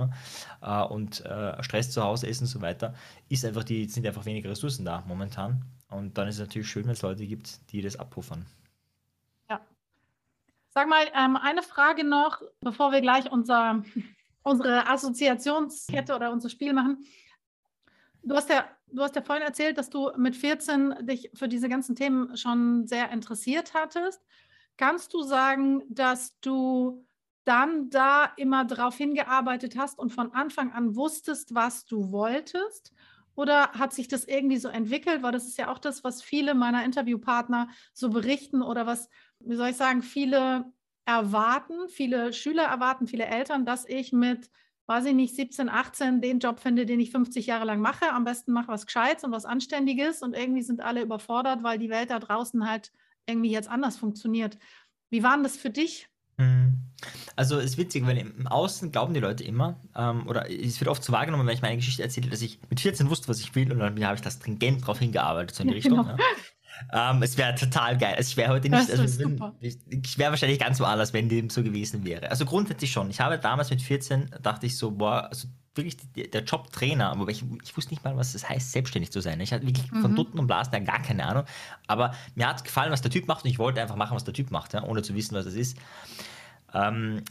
ja, 0.62 0.82
äh, 0.82 0.87
und 0.87 1.24
äh, 1.26 1.62
Stress 1.62 1.90
zu 1.90 2.02
Hause 2.02 2.26
ist 2.26 2.40
und 2.40 2.46
so 2.46 2.62
weiter, 2.62 2.94
ist 3.28 3.44
einfach 3.44 3.64
die, 3.64 3.87
sind 3.87 4.06
einfach 4.06 4.24
weniger 4.24 4.50
Ressourcen 4.50 4.84
da 4.87 5.04
momentan. 5.06 5.62
Und 5.94 6.18
dann 6.18 6.26
ist 6.26 6.37
es 6.37 6.40
natürlich 6.40 6.68
schön, 6.68 6.85
wenn 6.85 6.92
es 6.92 7.02
Leute 7.02 7.24
gibt, 7.24 7.70
die 7.70 7.80
das 7.80 7.96
abpuffern. 7.96 8.44
Ja. 9.48 9.61
Sag 10.70 10.88
mal, 10.88 11.07
ähm, 11.14 11.37
eine 11.37 11.62
Frage 11.62 12.02
noch, 12.02 12.42
bevor 12.61 12.90
wir 12.90 13.00
gleich 13.00 13.30
unser, 13.30 13.85
unsere 14.42 14.88
Assoziationskette 14.88 16.16
oder 16.16 16.33
unser 16.33 16.48
Spiel 16.48 16.72
machen. 16.72 17.04
Du 18.24 18.35
hast, 18.35 18.50
ja, 18.50 18.68
du 18.88 19.02
hast 19.02 19.14
ja 19.14 19.22
vorhin 19.22 19.44
erzählt, 19.44 19.78
dass 19.78 19.88
du 19.88 20.11
mit 20.16 20.35
14 20.35 21.07
dich 21.07 21.30
für 21.35 21.46
diese 21.46 21.68
ganzen 21.68 21.94
Themen 21.94 22.37
schon 22.37 22.88
sehr 22.88 23.11
interessiert 23.12 23.72
hattest. 23.72 24.20
Kannst 24.76 25.14
du 25.14 25.22
sagen, 25.22 25.83
dass 25.88 26.40
du 26.40 27.07
dann 27.44 27.90
da 27.90 28.33
immer 28.37 28.64
darauf 28.64 28.96
hingearbeitet 28.96 29.76
hast 29.76 29.98
und 29.98 30.11
von 30.11 30.33
Anfang 30.33 30.72
an 30.72 30.96
wusstest, 30.96 31.54
was 31.54 31.85
du 31.87 32.11
wolltest? 32.11 32.92
Oder 33.37 33.73
hat 33.73 33.92
sich 33.92 34.09
das 34.09 34.25
irgendwie 34.25 34.59
so 34.59 34.68
entwickelt? 34.68 35.23
Weil 35.23 35.33
das 35.33 35.47
ist 35.47 35.59
ja 35.59 35.70
auch 35.70 35.79
das, 35.79 36.05
was 36.05 36.23
viele 36.23 36.55
meiner 36.55 36.85
Interviewpartner 36.85 37.68
so 37.92 38.11
berichten 38.11 38.62
oder 38.62 38.87
was, 38.87 39.09
wie 39.40 39.57
soll 39.57 39.70
ich 39.70 39.77
sagen, 39.77 40.03
viele 40.03 40.73
erwarten, 41.05 41.88
viele 41.88 42.33
Schüler 42.33 42.64
erwarten, 42.64 43.07
viele 43.07 43.27
Eltern, 43.27 43.66
dass 43.66 43.87
ich 43.87 44.12
mit, 44.12 44.51
weiß 44.87 45.07
ich 45.07 45.14
nicht, 45.14 45.35
17, 45.35 45.68
18 45.68 46.20
den 46.20 46.38
Job 46.38 46.61
finde, 46.61 46.87
den 46.87 47.01
ich 47.01 47.11
50 47.11 47.47
Jahre 47.47 47.64
lang 47.64 47.81
mache. 47.81 48.11
Am 48.11 48.25
besten 48.25 48.53
mache 48.53 48.68
was 48.68 48.87
Gescheites 48.87 49.25
und 49.25 49.33
was 49.33 49.44
Anständiges 49.44 50.23
und 50.23 50.35
irgendwie 50.35 50.62
sind 50.62 50.81
alle 50.81 51.03
überfordert, 51.03 51.62
weil 51.62 51.79
die 51.79 51.90
Welt 51.90 52.11
da 52.11 52.18
draußen 52.18 52.68
halt 52.68 52.92
irgendwie 53.27 53.51
jetzt 53.51 53.68
anders 53.68 53.97
funktioniert. 53.97 54.59
Wie 55.11 55.23
war 55.23 55.35
denn 55.35 55.42
das 55.42 55.57
für 55.57 55.70
dich? 55.70 56.09
Mhm. 56.37 56.79
Also 57.37 57.59
es 57.59 57.73
ist 57.73 57.79
witzig, 57.79 58.07
weil 58.07 58.16
im 58.16 58.47
Außen 58.47 58.92
glauben 58.92 59.12
die 59.14 59.20
Leute 59.20 59.44
immer, 59.44 59.81
ähm, 59.97 60.27
oder 60.29 60.51
es 60.51 60.81
wird 60.81 60.88
oft 60.88 61.03
so 61.05 61.12
wahrgenommen, 61.12 61.47
wenn 61.47 61.55
ich 61.55 61.62
meine 61.62 61.77
Geschichte 61.77 62.03
erzähle, 62.03 62.31
dass 62.31 62.42
ich 62.42 62.59
mit 62.70 62.81
14 62.81 63.11
wusste, 63.11 63.29
was 63.29 63.40
ich 63.40 63.55
will 63.55 63.73
und 63.73 63.81
dann 63.81 64.05
habe 64.05 64.16
ich 64.16 64.23
das 64.23 64.35
stringent 64.35 64.83
darauf 64.83 64.99
hingearbeitet, 64.99 65.55
so 65.55 65.62
in 65.62 65.68
die 65.68 65.75
Richtung. 65.75 65.99
Genau. 65.99 66.11
Ja. 66.11 66.16
Ähm, 66.92 67.22
es 67.22 67.37
wäre 67.37 67.54
total 67.54 67.96
geil. 67.96 68.14
Also 68.16 68.28
ich 68.28 68.37
wäre 68.37 68.52
heute 68.52 68.68
nicht, 68.68 68.90
also 68.90 69.18
wenn, 69.18 69.40
ich, 69.60 69.78
ich 69.88 70.18
wäre 70.18 70.30
wahrscheinlich 70.30 70.58
ganz 70.58 70.80
woanders, 70.80 71.12
wenn 71.12 71.28
dem 71.28 71.50
so 71.50 71.62
gewesen 71.62 72.04
wäre. 72.04 72.30
Also 72.30 72.44
grundsätzlich 72.44 72.92
schon. 72.92 73.10
Ich 73.10 73.20
habe 73.20 73.38
damals 73.38 73.70
mit 73.70 73.82
14, 73.82 74.30
dachte 74.42 74.66
ich 74.66 74.76
so, 74.76 74.90
boah, 74.90 75.28
also 75.28 75.48
wirklich 75.74 75.96
der 76.14 76.44
Job 76.44 76.70
Trainer, 76.72 77.10
aber 77.10 77.28
ich, 77.28 77.44
ich, 77.62 77.76
wusste 77.76 77.92
nicht 77.92 78.04
mal, 78.04 78.16
was 78.16 78.34
es 78.34 78.48
heißt, 78.48 78.72
selbstständig 78.72 79.10
zu 79.10 79.20
sein. 79.20 79.40
Ich 79.40 79.52
hatte 79.52 79.66
wirklich 79.66 79.90
mhm. 79.90 80.02
von 80.02 80.14
Dutten 80.14 80.38
und 80.38 80.46
Blasen 80.46 80.84
gar 80.84 81.02
keine 81.02 81.26
Ahnung. 81.26 81.44
Aber 81.87 82.14
mir 82.34 82.46
hat 82.46 82.62
gefallen, 82.62 82.92
was 82.92 83.02
der 83.02 83.10
Typ 83.10 83.26
macht 83.26 83.44
und 83.44 83.50
ich 83.50 83.58
wollte 83.58 83.80
einfach 83.80 83.96
machen, 83.96 84.14
was 84.14 84.24
der 84.24 84.34
Typ 84.34 84.50
macht, 84.50 84.72
ja, 84.72 84.84
ohne 84.84 85.02
zu 85.02 85.14
wissen, 85.14 85.34
was 85.34 85.46
es 85.46 85.54
ist. 85.54 85.78
Ähm, 86.72 87.22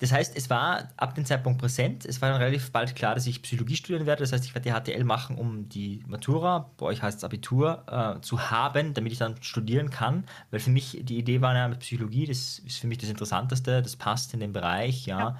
das 0.00 0.12
heißt, 0.12 0.34
es 0.34 0.48
war 0.48 0.88
ab 0.96 1.14
dem 1.14 1.26
Zeitpunkt 1.26 1.60
präsent. 1.60 2.06
Es 2.06 2.22
war 2.22 2.30
dann 2.30 2.40
relativ 2.40 2.72
bald 2.72 2.96
klar, 2.96 3.14
dass 3.14 3.26
ich 3.26 3.42
Psychologie 3.42 3.76
studieren 3.76 4.06
werde. 4.06 4.22
Das 4.22 4.32
heißt, 4.32 4.44
ich 4.46 4.54
werde 4.54 4.70
die 4.70 4.92
HTL 4.92 5.04
machen, 5.04 5.36
um 5.36 5.68
die 5.68 6.02
Matura, 6.06 6.70
bei 6.78 6.86
euch 6.86 7.02
heißt 7.02 7.18
es 7.18 7.24
Abitur, 7.24 7.84
äh, 7.86 8.20
zu 8.22 8.50
haben, 8.50 8.94
damit 8.94 9.12
ich 9.12 9.18
dann 9.18 9.36
studieren 9.42 9.90
kann. 9.90 10.24
Weil 10.50 10.60
für 10.60 10.70
mich 10.70 10.98
die 11.02 11.18
Idee 11.18 11.42
war 11.42 11.54
ja 11.54 11.68
mit 11.68 11.80
Psychologie, 11.80 12.26
das 12.26 12.60
ist 12.60 12.78
für 12.78 12.86
mich 12.86 12.96
das 12.96 13.10
Interessanteste, 13.10 13.82
das 13.82 13.94
passt 13.94 14.32
in 14.32 14.40
den 14.40 14.54
Bereich, 14.54 15.04
ja. 15.04 15.38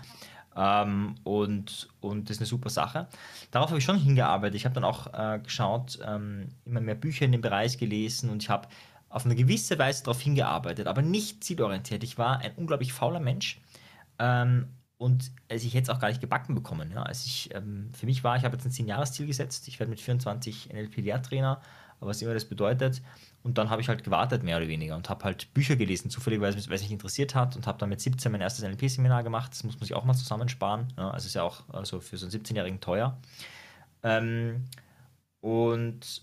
ja. 0.56 0.82
Ähm, 0.82 1.14
und, 1.24 1.88
und 2.00 2.28
das 2.28 2.36
ist 2.36 2.40
eine 2.40 2.46
super 2.46 2.68
Sache. 2.68 3.08
Darauf 3.50 3.70
habe 3.70 3.78
ich 3.78 3.84
schon 3.84 3.98
hingearbeitet. 3.98 4.56
Ich 4.56 4.66
habe 4.66 4.74
dann 4.74 4.84
auch 4.84 5.06
äh, 5.14 5.38
geschaut, 5.38 5.98
ähm, 6.06 6.48
immer 6.66 6.80
mehr 6.80 6.96
Bücher 6.96 7.24
in 7.24 7.32
dem 7.32 7.40
Bereich 7.40 7.78
gelesen 7.78 8.28
und 8.28 8.42
ich 8.42 8.50
habe 8.50 8.68
auf 9.08 9.24
eine 9.24 9.34
gewisse 9.34 9.78
Weise 9.78 10.04
darauf 10.04 10.20
hingearbeitet, 10.20 10.86
aber 10.86 11.00
nicht 11.00 11.42
zielorientiert. 11.44 12.04
Ich 12.04 12.18
war 12.18 12.40
ein 12.40 12.52
unglaublich 12.56 12.92
fauler 12.92 13.20
Mensch. 13.20 13.58
Ähm, 14.20 14.68
und 14.98 15.32
also 15.50 15.66
ich 15.66 15.74
hätte 15.74 15.90
es 15.90 15.96
auch 15.96 15.98
gar 15.98 16.08
nicht 16.08 16.20
gebacken 16.20 16.54
bekommen. 16.54 16.92
Ja. 16.92 17.02
Also 17.02 17.24
ich, 17.26 17.52
ähm, 17.54 17.90
für 17.92 18.06
mich 18.06 18.22
war, 18.22 18.36
ich 18.36 18.44
habe 18.44 18.56
jetzt 18.56 18.66
ein 18.66 18.70
10-Jahres-Ziel 18.70 19.26
gesetzt. 19.26 19.66
Ich 19.66 19.80
werde 19.80 19.90
mit 19.90 20.00
24 20.00 20.72
NLP-Lehrtrainer 20.72 21.60
was 22.00 22.22
immer 22.22 22.34
das 22.34 22.44
bedeutet. 22.44 23.02
Und 23.42 23.58
dann 23.58 23.70
habe 23.70 23.80
ich 23.80 23.88
halt 23.88 24.04
gewartet, 24.04 24.42
mehr 24.42 24.58
oder 24.58 24.68
weniger, 24.68 24.96
und 24.96 25.08
habe 25.08 25.24
halt 25.24 25.52
Bücher 25.54 25.76
gelesen, 25.76 26.10
zufällig, 26.10 26.40
weil 26.40 26.54
es 26.54 26.68
mich 26.68 26.90
interessiert 26.90 27.34
hat, 27.34 27.56
und 27.56 27.66
habe 27.66 27.78
dann 27.78 27.88
mit 27.88 28.00
17 28.00 28.30
mein 28.30 28.40
erstes 28.40 28.64
NLP-Seminar 28.64 29.22
gemacht. 29.22 29.52
Das 29.52 29.64
muss 29.64 29.74
man 29.74 29.82
sich 29.82 29.94
auch 29.94 30.04
mal 30.04 30.14
zusammensparen. 30.14 30.88
Ja, 30.96 31.10
also 31.10 31.26
ist 31.26 31.34
ja 31.34 31.42
auch 31.42 31.68
also 31.70 32.00
für 32.00 32.16
so 32.16 32.26
einen 32.26 32.32
17-Jährigen 32.32 32.80
teuer. 32.80 33.18
Ähm, 34.02 34.64
und 35.40 36.22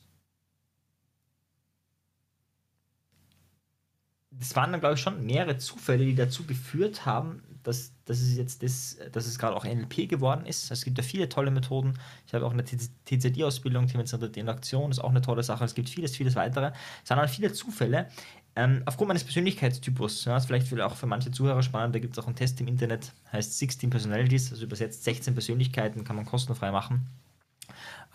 das 4.32 4.56
waren 4.56 4.72
dann, 4.72 4.80
glaube 4.80 4.96
ich, 4.96 5.02
schon 5.02 5.26
mehrere 5.26 5.58
Zufälle, 5.58 6.06
die 6.06 6.16
dazu 6.16 6.44
geführt 6.46 7.06
haben, 7.08 7.42
dass, 7.68 7.92
dass 8.06 8.20
es 8.20 8.38
jetzt 8.38 8.64
das, 8.64 8.98
dass 9.12 9.28
es 9.28 9.38
gerade 9.38 9.54
auch 9.56 9.66
NLP 9.66 10.08
geworden 10.08 10.46
ist. 10.46 10.72
Es 10.72 10.86
gibt 10.86 10.98
ja 10.98 11.04
viele 11.04 11.28
tolle 11.28 11.52
Methoden. 11.52 11.96
Ich 12.26 12.34
habe 12.34 12.46
auch 12.46 12.54
eine 12.54 12.64
TZD-Ausbildung, 12.64 13.88
Themenzentrierte 13.88 14.40
Interaktion, 14.40 14.90
ist 14.90 15.00
auch 15.00 15.10
eine 15.10 15.22
tolle 15.22 15.44
Sache. 15.44 15.66
Es 15.66 15.76
gibt 15.76 15.90
vieles, 15.90 16.16
vieles 16.16 16.36
weitere. 16.36 16.72
Es 17.04 17.10
waren 17.10 17.20
dann 17.20 17.28
viele 17.28 17.52
Zufälle. 17.52 18.08
Ähm, 18.56 18.84
aufgrund 18.86 19.10
meines 19.10 19.26
Persönlichkeitstypus, 19.26 20.24
ja, 20.26 20.38
ist 20.38 20.46
vielleicht 20.46 20.74
auch 20.80 20.96
für 20.96 21.08
manche 21.08 21.30
Zuhörer 21.30 21.62
spannend, 21.62 21.94
da 21.94 22.00
gibt 22.00 22.18
es 22.18 22.24
auch 22.24 22.28
einen 22.28 22.38
Test 22.38 22.60
im 22.62 22.68
Internet, 22.68 23.12
heißt 23.32 23.60
16 23.60 23.90
Personalities, 23.90 24.52
also 24.52 24.64
übersetzt 24.64 25.04
16 25.04 25.34
Persönlichkeiten, 25.34 26.06
kann 26.06 26.16
man 26.16 26.26
kostenfrei 26.26 26.72
machen. 26.72 27.06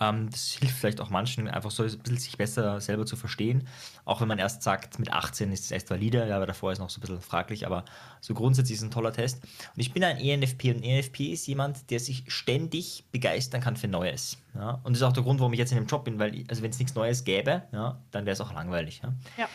Ähm, 0.03 0.31
das 0.31 0.53
hilft 0.53 0.79
vielleicht 0.79 1.01
auch 1.01 1.11
manchen, 1.11 1.49
einfach 1.49 1.71
so 1.71 1.83
ein 1.85 1.99
bisschen 1.99 2.19
sich 2.19 2.37
besser 2.37 2.81
selber 2.81 3.07
zu 3.07 3.17
verstehen. 3.17 3.69
Auch 4.05 4.21
wenn 4.21 4.29
man 4.29 4.39
erst 4.39 4.63
sagt, 4.63 4.99
mit 4.99 5.13
18 5.13 5.53
ist 5.53 5.65
es 5.65 5.71
erst 5.71 5.91
valide, 5.91 6.27
ja, 6.27 6.37
aber 6.37 6.47
davor 6.47 6.73
ist 6.73 6.79
noch 6.79 6.91
so 6.91 6.99
ein 6.99 7.03
bisschen 7.03 7.21
fraglich, 7.21 7.67
aber 7.67 7.85
so 8.21 8.35
grundsätzlich 8.35 8.75
ist 8.75 8.83
es 8.83 8.89
ein 8.89 8.91
toller 8.91 9.13
Test. 9.13 9.43
Und 9.43 9.81
ich 9.81 9.93
bin 9.93 10.03
ein 10.03 10.19
ENFP 10.19 10.75
und 10.75 10.83
ENFP 10.83 11.33
ist 11.33 11.47
jemand, 11.47 11.91
der 11.91 12.01
sich 12.01 12.25
ständig 12.27 13.05
begeistern 13.13 13.61
kann 13.61 13.77
für 13.77 13.89
Neues. 13.89 14.39
Ja? 14.55 14.81
Und 14.83 14.95
das 14.95 15.03
ist 15.03 15.03
auch 15.03 15.13
der 15.13 15.23
Grund, 15.23 15.39
warum 15.41 15.53
ich 15.53 15.59
jetzt 15.59 15.73
in 15.73 15.79
dem 15.79 15.87
Job 15.87 16.05
bin, 16.05 16.19
weil, 16.19 16.45
also 16.49 16.63
wenn 16.63 16.71
es 16.71 16.79
nichts 16.79 16.95
Neues 16.95 17.25
gäbe, 17.25 17.63
ja, 17.73 17.99
dann 18.11 18.27
wäre 18.27 18.33
es 18.33 18.41
auch 18.41 18.53
langweilig. 18.53 19.01
Ja. 19.03 19.13
ja. 19.37 19.49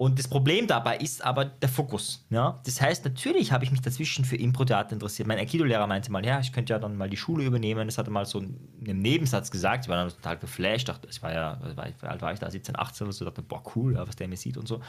Und 0.00 0.16
das 0.20 0.28
Problem 0.28 0.68
dabei 0.68 0.96
ist 0.96 1.24
aber 1.24 1.44
der 1.44 1.68
Fokus. 1.68 2.24
Ja? 2.30 2.60
Das 2.64 2.80
heißt, 2.80 3.04
natürlich 3.04 3.50
habe 3.50 3.64
ich 3.64 3.72
mich 3.72 3.80
dazwischen 3.80 4.24
für 4.24 4.36
Impro-Theater 4.36 4.92
interessiert. 4.92 5.26
Mein 5.26 5.38
Aikido-Lehrer 5.38 5.88
meinte 5.88 6.12
mal, 6.12 6.24
ja, 6.24 6.38
ich 6.38 6.52
könnte 6.52 6.72
ja 6.72 6.78
dann 6.78 6.96
mal 6.96 7.10
die 7.10 7.16
Schule 7.16 7.42
übernehmen. 7.42 7.88
Das 7.88 7.98
hat 7.98 8.06
er 8.06 8.12
mal 8.12 8.24
so 8.24 8.38
in 8.38 8.56
einem 8.80 9.00
Nebensatz 9.00 9.50
gesagt. 9.50 9.86
Ich 9.86 9.88
war 9.88 9.96
dann 9.96 10.08
total 10.08 10.38
geflasht. 10.38 10.88
Dachte, 10.88 11.08
ich 11.10 11.20
war 11.20 11.32
ja, 11.32 11.58
wie 11.74 12.06
alt 12.06 12.22
war 12.22 12.32
ich 12.32 12.38
da? 12.38 12.48
17, 12.48 12.78
18 12.78 13.08
oder 13.08 13.12
so. 13.12 13.24
Dachte, 13.24 13.42
boah, 13.42 13.60
cool, 13.74 13.96
was 13.96 14.14
der 14.14 14.28
mir 14.28 14.36
sieht 14.36 14.56
und 14.56 14.68
so. 14.68 14.80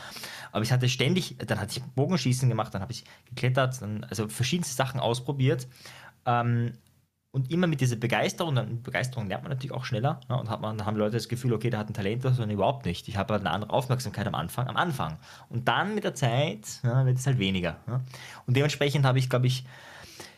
Aber 0.52 0.64
ich 0.64 0.72
hatte 0.72 0.88
ständig, 0.88 1.38
dann 1.40 1.60
hatte 1.60 1.80
ich 1.80 1.84
Bogenschießen 1.96 2.48
gemacht, 2.48 2.72
dann 2.76 2.84
habe 2.84 2.92
ich 2.92 3.04
geklettert, 3.26 3.82
dann, 3.82 4.04
also 4.04 4.28
verschiedenste 4.28 4.76
Sachen 4.76 5.00
ausprobiert. 5.00 5.68
Ähm, 6.28 6.74
und 7.32 7.52
immer 7.52 7.68
mit 7.68 7.80
dieser 7.80 7.96
Begeisterung, 7.96 8.56
dann 8.56 8.82
Begeisterung 8.82 9.28
lernt 9.28 9.44
man 9.44 9.52
natürlich 9.52 9.72
auch 9.72 9.86
schneller 9.86 10.20
ne? 10.30 10.40
und 10.40 10.50
hat 10.50 10.62
man, 10.62 10.84
haben 10.86 10.98
Leute 10.98 11.18
das 11.18 11.30
Gefühl, 11.30 11.54
okay, 11.54 11.70
der 11.70 11.80
hat 11.80 11.90
ein 11.90 11.94
Talent, 11.94 12.26
das 12.26 12.38
sondern 12.38 12.56
überhaupt 12.56 12.86
nicht. 12.86 13.08
Ich 13.08 13.18
habe 13.18 13.34
halt 13.34 13.46
eine 13.46 13.52
andere 13.52 13.72
Aufmerksamkeit 13.72 14.26
am 14.26 14.34
Anfang, 14.34 14.68
am 14.68 14.78
Anfang. 14.78 15.18
Und 15.48 15.68
dann 15.68 15.94
mit 15.94 16.04
der 16.04 16.16
Zeit 16.16 16.66
ja, 16.84 17.06
wird 17.06 17.20
es 17.20 17.28
halt 17.28 17.38
weniger. 17.38 17.78
Ne? 17.86 18.02
Und 18.48 18.58
dementsprechend 18.58 19.06
habe 19.06 19.20
ich, 19.20 19.30
glaube 19.30 19.46
ich, 19.46 19.64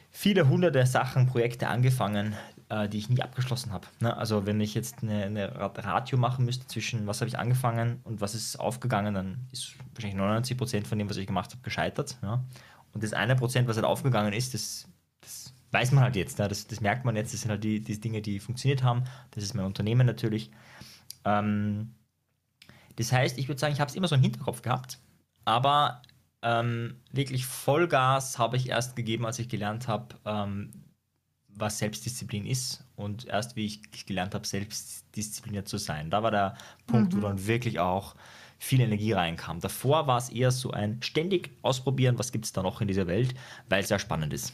viele 0.10 0.50
hunderte 0.50 0.86
Sachen, 0.86 1.28
Projekte 1.28 1.70
angefangen, 1.70 2.36
äh, 2.68 2.90
die 2.90 2.98
ich 2.98 3.10
nie 3.10 3.22
abgeschlossen 3.22 3.72
habe. 3.72 3.88
Ne? 4.02 4.16
Also 4.18 4.46
wenn 4.46 4.60
ich 4.60 4.74
jetzt 4.74 5.02
eine, 5.02 5.24
eine 5.26 5.56
Ratio 5.60 6.18
machen 6.18 6.44
müsste 6.44 6.68
zwischen 6.68 7.08
was 7.08 7.22
habe 7.22 7.30
ich 7.30 7.40
angefangen 7.40 8.02
und 8.04 8.20
was 8.20 8.36
ist 8.36 8.60
aufgegangen, 8.60 9.14
dann 9.14 9.48
ist 9.54 9.76
wahrscheinlich 9.96 10.18
99 10.18 10.58
Prozent 10.58 10.88
von 10.88 11.00
dem, 11.00 11.10
was 11.10 11.16
ich 11.16 11.28
gemacht 11.28 11.52
habe, 11.52 11.62
gescheitert. 11.62 12.18
Ja? 12.22 12.44
Und 12.94 13.02
das 13.02 13.14
eine 13.14 13.38
Prozent, 13.38 13.70
was 13.70 13.78
halt 13.78 13.86
aufgegangen 13.86 14.34
ist, 14.34 14.54
das 14.54 14.91
weiß 15.72 15.92
man 15.92 16.04
halt 16.04 16.16
jetzt. 16.16 16.40
Ja, 16.40 16.48
das, 16.48 16.68
das 16.68 16.82
merkt 16.82 17.06
man 17.06 17.16
jetzt. 17.16 17.34
Das 17.34 17.42
sind 17.42 17.52
halt 17.52 17.64
die, 17.64 17.82
die 17.82 18.00
Dinge, 18.00 18.22
die 18.22 18.40
funktioniert 18.40 18.84
haben. 18.84 19.04
Das 19.32 19.44
ist 19.44 19.54
mein 19.54 19.66
Unternehmen 19.66 20.06
natürlich. 20.06 20.52
Ähm, 21.26 21.96
das 22.96 23.12
heißt, 23.12 23.38
ich 23.38 23.48
würde 23.48 23.60
sagen, 23.60 23.74
ich 23.74 23.80
habe 23.80 23.90
es 23.90 23.96
immer 23.96 24.08
so 24.08 24.16
im 24.16 24.22
Hinterkopf 24.22 24.62
gehabt, 24.62 25.00
aber 25.46 26.02
ähm, 26.42 26.96
wirklich 27.12 27.46
Vollgas 27.46 28.38
habe 28.38 28.58
ich 28.58 28.70
erst 28.70 28.96
gegeben, 28.96 29.26
als 29.26 29.40
ich 29.40 29.48
gelernt 29.48 29.88
habe, 29.88 30.16
ähm, 30.26 30.72
was 31.48 31.80
Selbstdisziplin 31.80 32.46
ist 32.46 32.86
und 32.96 33.26
erst 33.26 33.56
wie 33.56 33.66
ich 33.66 34.06
gelernt 34.06 34.34
habe, 34.34 34.48
selbstdiszipliniert 34.48 35.68
zu 35.68 35.78
sein. 35.78 36.10
Da 36.10 36.24
war 36.24 36.32
der 36.32 36.56
Punkt, 36.88 37.14
mhm. 37.14 37.18
wo 37.18 37.22
dann 37.28 37.46
wirklich 37.46 37.80
auch 37.80 38.16
viel 38.58 38.80
Energie 38.80 39.12
reinkam. 39.12 39.60
Davor 39.60 40.08
war 40.08 40.18
es 40.18 40.30
eher 40.30 40.52
so 40.52 40.72
ein 40.72 41.02
ständig 41.02 41.52
ausprobieren, 41.62 42.18
was 42.20 42.32
gibt 42.32 42.46
es 42.46 42.54
da 42.54 42.62
noch 42.62 42.82
in 42.82 42.88
dieser 42.88 43.08
Welt, 43.08 43.34
weil 43.70 43.84
es 43.84 43.90
ja 43.90 44.00
spannend 44.00 44.34
ist. 44.34 44.54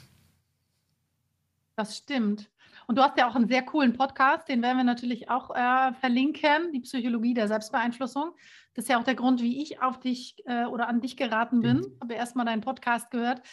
Das 1.78 1.96
stimmt. 1.96 2.50
Und 2.88 2.98
du 2.98 3.04
hast 3.04 3.18
ja 3.18 3.30
auch 3.30 3.36
einen 3.36 3.48
sehr 3.48 3.64
coolen 3.64 3.94
Podcast, 3.94 4.50
den 4.50 4.64
werden 4.64 4.78
wir 4.78 4.84
natürlich 4.84 5.30
auch 5.30 5.56
äh, 5.56 5.94
verlinken, 5.94 6.72
die 6.72 6.80
Psychologie 6.80 7.36
der 7.36 7.48
Selbstbeeinflussung. 7.48 8.32
Das 8.74 8.86
ist 8.86 8.90
ja 8.90 9.00
auch 9.00 9.04
der 9.04 9.14
Grund, 9.14 9.42
wie 9.42 9.62
ich 9.62 9.82
auf 9.82 10.00
dich 10.00 10.36
äh, 10.46 10.66
oder 10.66 10.88
an 10.88 11.02
dich 11.02 11.18
geraten 11.18 11.62
bin. 11.62 11.78
Mhm. 11.78 11.98
Habe 12.02 12.16
erstmal 12.16 12.48
deinen 12.48 12.62
Podcast 12.62 13.12
gehört. 13.12 13.44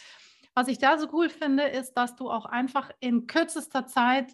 Was 0.55 0.67
ich 0.69 0.79
da 0.79 0.97
so 0.97 1.07
cool 1.13 1.29
finde, 1.29 1.65
ist, 1.65 1.93
dass 1.93 2.15
du 2.15 2.31
auch 2.31 2.45
einfach 2.45 2.89
in 2.99 3.27
kürzester 3.27 3.85
Zeit 3.85 4.33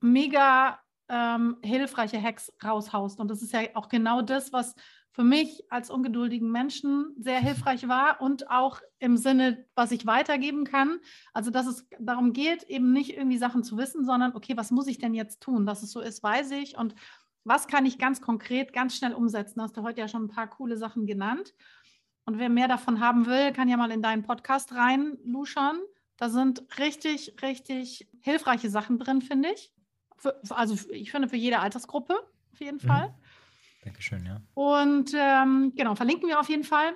mega 0.00 0.78
ähm, 1.08 1.56
hilfreiche 1.62 2.20
Hacks 2.20 2.52
raushaust. 2.62 3.18
Und 3.18 3.28
das 3.28 3.40
ist 3.40 3.54
ja 3.54 3.60
auch 3.74 3.88
genau 3.88 4.20
das, 4.20 4.52
was 4.52 4.74
für 5.14 5.22
mich 5.22 5.62
als 5.70 5.90
ungeduldigen 5.90 6.50
Menschen 6.50 7.14
sehr 7.16 7.38
hilfreich 7.38 7.86
war 7.86 8.20
und 8.20 8.50
auch 8.50 8.80
im 8.98 9.16
Sinne, 9.16 9.64
was 9.76 9.92
ich 9.92 10.06
weitergeben 10.06 10.64
kann. 10.64 10.98
Also, 11.32 11.52
dass 11.52 11.68
es 11.68 11.86
darum 12.00 12.32
geht, 12.32 12.64
eben 12.64 12.92
nicht 12.92 13.16
irgendwie 13.16 13.38
Sachen 13.38 13.62
zu 13.62 13.78
wissen, 13.78 14.04
sondern, 14.04 14.34
okay, 14.34 14.56
was 14.56 14.72
muss 14.72 14.88
ich 14.88 14.98
denn 14.98 15.14
jetzt 15.14 15.40
tun? 15.40 15.66
Dass 15.66 15.84
es 15.84 15.92
so 15.92 16.00
ist, 16.00 16.24
weiß 16.24 16.50
ich. 16.50 16.76
Und 16.76 16.96
was 17.44 17.68
kann 17.68 17.86
ich 17.86 17.98
ganz 17.98 18.20
konkret, 18.20 18.72
ganz 18.72 18.96
schnell 18.96 19.14
umsetzen? 19.14 19.62
Hast 19.62 19.76
du 19.76 19.82
heute 19.82 20.00
ja 20.00 20.08
schon 20.08 20.24
ein 20.24 20.28
paar 20.34 20.48
coole 20.48 20.76
Sachen 20.76 21.06
genannt. 21.06 21.54
Und 22.24 22.40
wer 22.40 22.48
mehr 22.48 22.66
davon 22.66 22.98
haben 22.98 23.26
will, 23.26 23.52
kann 23.52 23.68
ja 23.68 23.76
mal 23.76 23.92
in 23.92 24.02
deinen 24.02 24.24
Podcast 24.24 24.72
rein 24.74 25.16
luschern. 25.24 25.78
Da 26.16 26.28
sind 26.28 26.64
richtig, 26.80 27.36
richtig 27.40 28.08
hilfreiche 28.20 28.68
Sachen 28.68 28.98
drin, 28.98 29.22
finde 29.22 29.50
ich. 29.52 29.72
Für, 30.16 30.40
also 30.50 30.76
ich 30.90 31.12
finde 31.12 31.28
für 31.28 31.36
jede 31.36 31.60
Altersgruppe 31.60 32.16
auf 32.52 32.60
jeden 32.60 32.80
mhm. 32.82 32.88
Dankeschön, 33.84 34.24
ja. 34.24 34.40
Und 34.54 35.12
ähm, 35.14 35.72
genau, 35.76 35.94
verlinken 35.94 36.28
wir 36.28 36.40
auf 36.40 36.48
jeden 36.48 36.64
Fall. 36.64 36.94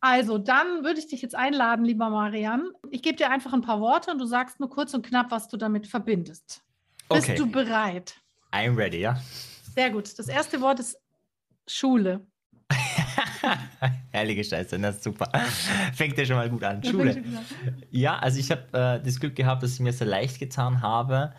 Also, 0.00 0.38
dann 0.38 0.84
würde 0.84 0.98
ich 0.98 1.06
dich 1.08 1.22
jetzt 1.22 1.34
einladen, 1.34 1.84
lieber 1.84 2.10
Marian. 2.10 2.70
Ich 2.90 3.02
gebe 3.02 3.16
dir 3.16 3.30
einfach 3.30 3.52
ein 3.52 3.60
paar 3.60 3.80
Worte 3.80 4.10
und 4.10 4.18
du 4.18 4.24
sagst 4.24 4.58
nur 4.58 4.68
kurz 4.68 4.94
und 4.94 5.06
knapp, 5.06 5.30
was 5.30 5.48
du 5.48 5.56
damit 5.56 5.86
verbindest. 5.86 6.62
Bist 7.08 7.28
okay. 7.28 7.36
du 7.36 7.50
bereit? 7.50 8.16
I'm 8.52 8.76
ready, 8.76 9.00
ja. 9.00 9.20
Sehr 9.74 9.90
gut. 9.90 10.18
Das 10.18 10.28
erste 10.28 10.60
Wort 10.60 10.80
ist 10.80 10.98
Schule. 11.66 12.26
Herrliche 14.10 14.44
Scheiße, 14.44 14.78
das 14.78 14.96
ist 14.96 15.04
super. 15.04 15.30
Fängt 15.94 16.18
ja 16.18 16.24
schon 16.24 16.36
mal 16.36 16.50
gut 16.50 16.64
an. 16.64 16.82
Schule. 16.82 17.22
Ja, 17.90 18.18
also 18.18 18.38
ich 18.38 18.50
habe 18.50 18.62
äh, 18.72 19.04
das 19.04 19.20
Glück 19.20 19.36
gehabt, 19.36 19.62
dass 19.62 19.74
ich 19.74 19.80
mir 19.80 19.92
sehr 19.92 20.06
leicht 20.06 20.38
getan 20.38 20.82
habe 20.82 21.34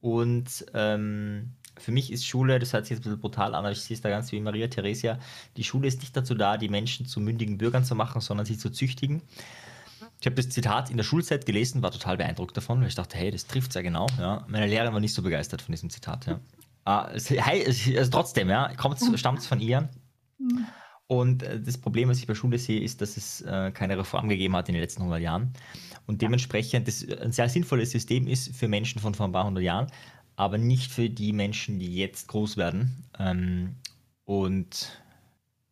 und 0.00 0.66
ähm, 0.74 1.56
für 1.78 1.92
mich 1.92 2.12
ist 2.12 2.26
Schule, 2.26 2.58
das 2.58 2.72
hört 2.72 2.86
sich 2.86 2.96
jetzt 2.96 3.00
ein 3.00 3.10
bisschen 3.10 3.20
brutal 3.20 3.54
an, 3.54 3.60
aber 3.60 3.72
ich 3.72 3.80
sehe 3.80 3.94
es 3.94 4.00
da 4.00 4.08
ganz 4.08 4.30
wie 4.32 4.40
Maria 4.40 4.68
Theresia, 4.68 5.18
die 5.56 5.64
Schule 5.64 5.88
ist 5.88 6.00
nicht 6.00 6.16
dazu 6.16 6.34
da, 6.34 6.56
die 6.56 6.68
Menschen 6.68 7.06
zu 7.06 7.20
mündigen 7.20 7.58
Bürgern 7.58 7.84
zu 7.84 7.94
machen, 7.94 8.20
sondern 8.20 8.46
sie 8.46 8.58
zu 8.58 8.70
züchtigen. 8.70 9.22
Ich 10.20 10.26
habe 10.26 10.36
das 10.36 10.48
Zitat 10.48 10.90
in 10.90 10.96
der 10.96 11.04
Schulzeit 11.04 11.44
gelesen, 11.44 11.82
war 11.82 11.90
total 11.90 12.16
beeindruckt 12.16 12.56
davon, 12.56 12.80
weil 12.80 12.88
ich 12.88 12.94
dachte, 12.94 13.18
hey, 13.18 13.30
das 13.30 13.46
trifft 13.46 13.74
ja 13.74 13.82
genau. 13.82 14.06
Ja. 14.18 14.44
Meine 14.48 14.66
Lehrerin 14.66 14.92
war 14.92 15.00
nicht 15.00 15.14
so 15.14 15.22
begeistert 15.22 15.60
von 15.60 15.72
diesem 15.72 15.90
Zitat. 15.90 16.26
Ja. 16.26 16.40
Ah, 16.84 17.02
also 17.02 18.10
trotzdem, 18.10 18.48
ja, 18.48 18.70
stammt 19.16 19.38
es 19.38 19.46
von 19.46 19.60
ihr. 19.60 19.88
Und 21.06 21.42
äh, 21.42 21.60
das 21.60 21.78
Problem, 21.78 22.08
was 22.08 22.18
ich 22.18 22.26
bei 22.26 22.34
Schule 22.34 22.58
sehe, 22.58 22.80
ist, 22.80 23.00
dass 23.00 23.16
es 23.16 23.42
äh, 23.42 23.70
keine 23.72 23.98
Reform 23.98 24.28
gegeben 24.28 24.56
hat 24.56 24.68
in 24.68 24.74
den 24.74 24.82
letzten 24.82 25.02
100 25.02 25.20
Jahren. 25.20 25.52
Und 26.06 26.22
dementsprechend 26.22 26.88
das 26.88 27.06
ein 27.08 27.32
sehr 27.32 27.48
sinnvolles 27.48 27.90
System 27.90 28.26
ist 28.26 28.54
für 28.54 28.68
Menschen 28.68 29.00
von 29.00 29.14
vor 29.14 29.26
ein 29.26 29.32
paar 29.32 29.46
hundert 29.46 29.64
Jahren, 29.64 29.86
aber 30.36 30.58
nicht 30.58 30.92
für 30.92 31.08
die 31.08 31.32
Menschen, 31.32 31.78
die 31.78 31.94
jetzt 31.96 32.28
groß 32.28 32.56
werden. 32.56 33.04
Ähm, 33.18 33.76
und 34.24 35.00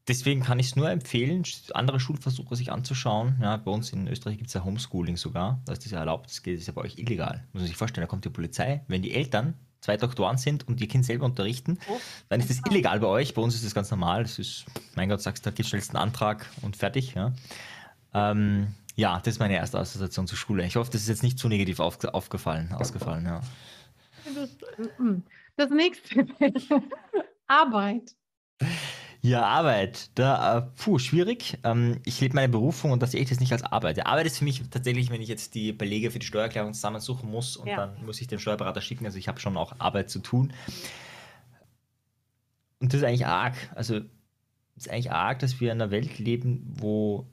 deswegen 0.09 0.42
kann 0.42 0.59
ich 0.59 0.68
es 0.68 0.77
nur 0.77 0.90
empfehlen, 0.90 1.42
andere 1.75 2.01
Schulversuche 2.01 2.57
sich 2.57 2.70
anzuschauen. 2.70 3.38
Ja, 3.40 3.57
bei 3.57 3.70
uns 3.70 3.92
in 3.92 4.09
Österreich 4.09 4.38
gibt 4.38 4.48
es 4.48 4.55
ja 4.55 4.64
Homeschooling 4.64 5.16
sogar. 5.16 5.61
Da 5.64 5.72
ist 5.72 5.85
das 5.85 5.92
ja 5.92 5.98
erlaubt. 5.98 6.27
Das 6.27 6.38
ist 6.38 6.67
ja 6.67 6.73
bei 6.73 6.83
euch 6.83 6.98
illegal. 6.98 7.44
Muss 7.52 7.63
man 7.63 7.69
sich 7.69 7.77
vorstellen, 7.77 8.06
da 8.06 8.08
kommt 8.08 8.25
die 8.25 8.31
Polizei. 8.31 8.83
Wenn 8.88 9.02
die 9.02 9.13
Eltern 9.13 9.54
zwei 9.81 9.96
Doktoren 9.96 10.38
sind 10.38 10.69
und 10.69 10.81
ihr 10.81 10.88
Kind 10.88 11.04
selber 11.04 11.25
unterrichten, 11.25 11.79
oh. 11.88 11.98
dann 12.29 12.40
ist 12.40 12.50
das 12.50 12.60
illegal 12.71 13.00
bei 13.00 13.08
euch. 13.08 13.35
Bei 13.35 13.42
uns 13.42 13.54
ist 13.54 13.65
das 13.65 13.75
ganz 13.75 13.90
normal. 13.90 14.23
Das 14.23 14.38
ist, 14.38 14.65
mein 14.94 15.08
Gott, 15.08 15.21
sagst 15.21 15.44
du, 15.44 15.50
da 15.50 15.54
gibt 15.54 15.69
schnellst 15.69 15.90
einen 15.90 16.02
Antrag 16.02 16.48
und 16.63 16.77
fertig. 16.77 17.15
Ja. 17.15 17.33
Ähm, 18.15 18.69
ja, 18.94 19.19
das 19.19 19.35
ist 19.35 19.40
meine 19.40 19.56
erste 19.56 19.79
Assoziation 19.79 20.27
zur 20.27 20.38
Schule. 20.38 20.65
Ich 20.67 20.77
hoffe, 20.77 20.90
das 20.92 21.02
ist 21.02 21.08
jetzt 21.08 21.23
nicht 21.23 21.38
zu 21.38 21.48
negativ 21.48 21.81
auf, 21.81 22.02
aufgefallen, 22.04 22.73
ausgefallen. 22.73 23.25
Ja. 23.25 23.40
Das 25.57 25.71
nächste 25.71 26.27
Arbeit. 27.47 28.15
Ja, 29.25 29.43
Arbeit. 29.43 30.11
Da, 30.19 30.59
äh, 30.59 30.63
puh, 30.77 30.99
schwierig. 30.99 31.57
Ähm, 31.63 32.01
ich 32.05 32.21
lebe 32.21 32.35
meine 32.35 32.49
Berufung 32.49 32.91
und 32.91 33.03
das 33.03 33.13
sehe 33.13 33.21
ich 33.21 33.29
das 33.29 33.39
nicht 33.39 33.53
als 33.53 33.63
Arbeit. 33.63 34.05
Arbeit 34.05 34.27
ist 34.27 34.39
für 34.39 34.45
mich 34.45 34.69
tatsächlich, 34.69 35.11
wenn 35.11 35.23
ich 35.23 35.29
jetzt 35.29 35.55
die 35.55 35.73
Belege 35.73 36.11
für 36.11 36.19
die 36.19 36.27
Steuererklärung 36.27 36.75
zusammensuchen 36.75 37.31
muss 37.31 37.57
und 37.57 37.69
ja. 37.69 37.77
dann 37.77 38.05
muss 38.05 38.21
ich 38.21 38.27
den 38.27 38.41
Steuerberater 38.41 38.81
schicken. 38.81 39.07
Also 39.07 39.19
ich 39.19 39.29
habe 39.29 39.39
schon 39.39 39.57
auch 39.57 39.79
Arbeit 39.79 40.11
zu 40.11 40.19
tun. 40.19 40.53
und 42.81 42.93
das 42.93 43.01
ist 43.01 43.07
eigentlich 43.07 43.27
arg. 43.27 43.55
Also, 43.77 43.99
es 44.77 44.87
ist 44.87 44.91
eigentlich 44.91 45.13
arg, 45.13 45.39
dass 45.39 45.61
wir 45.61 45.71
in 45.71 45.81
einer 45.81 45.93
Welt 45.93 46.19
leben, 46.19 46.65
wo 46.67 47.29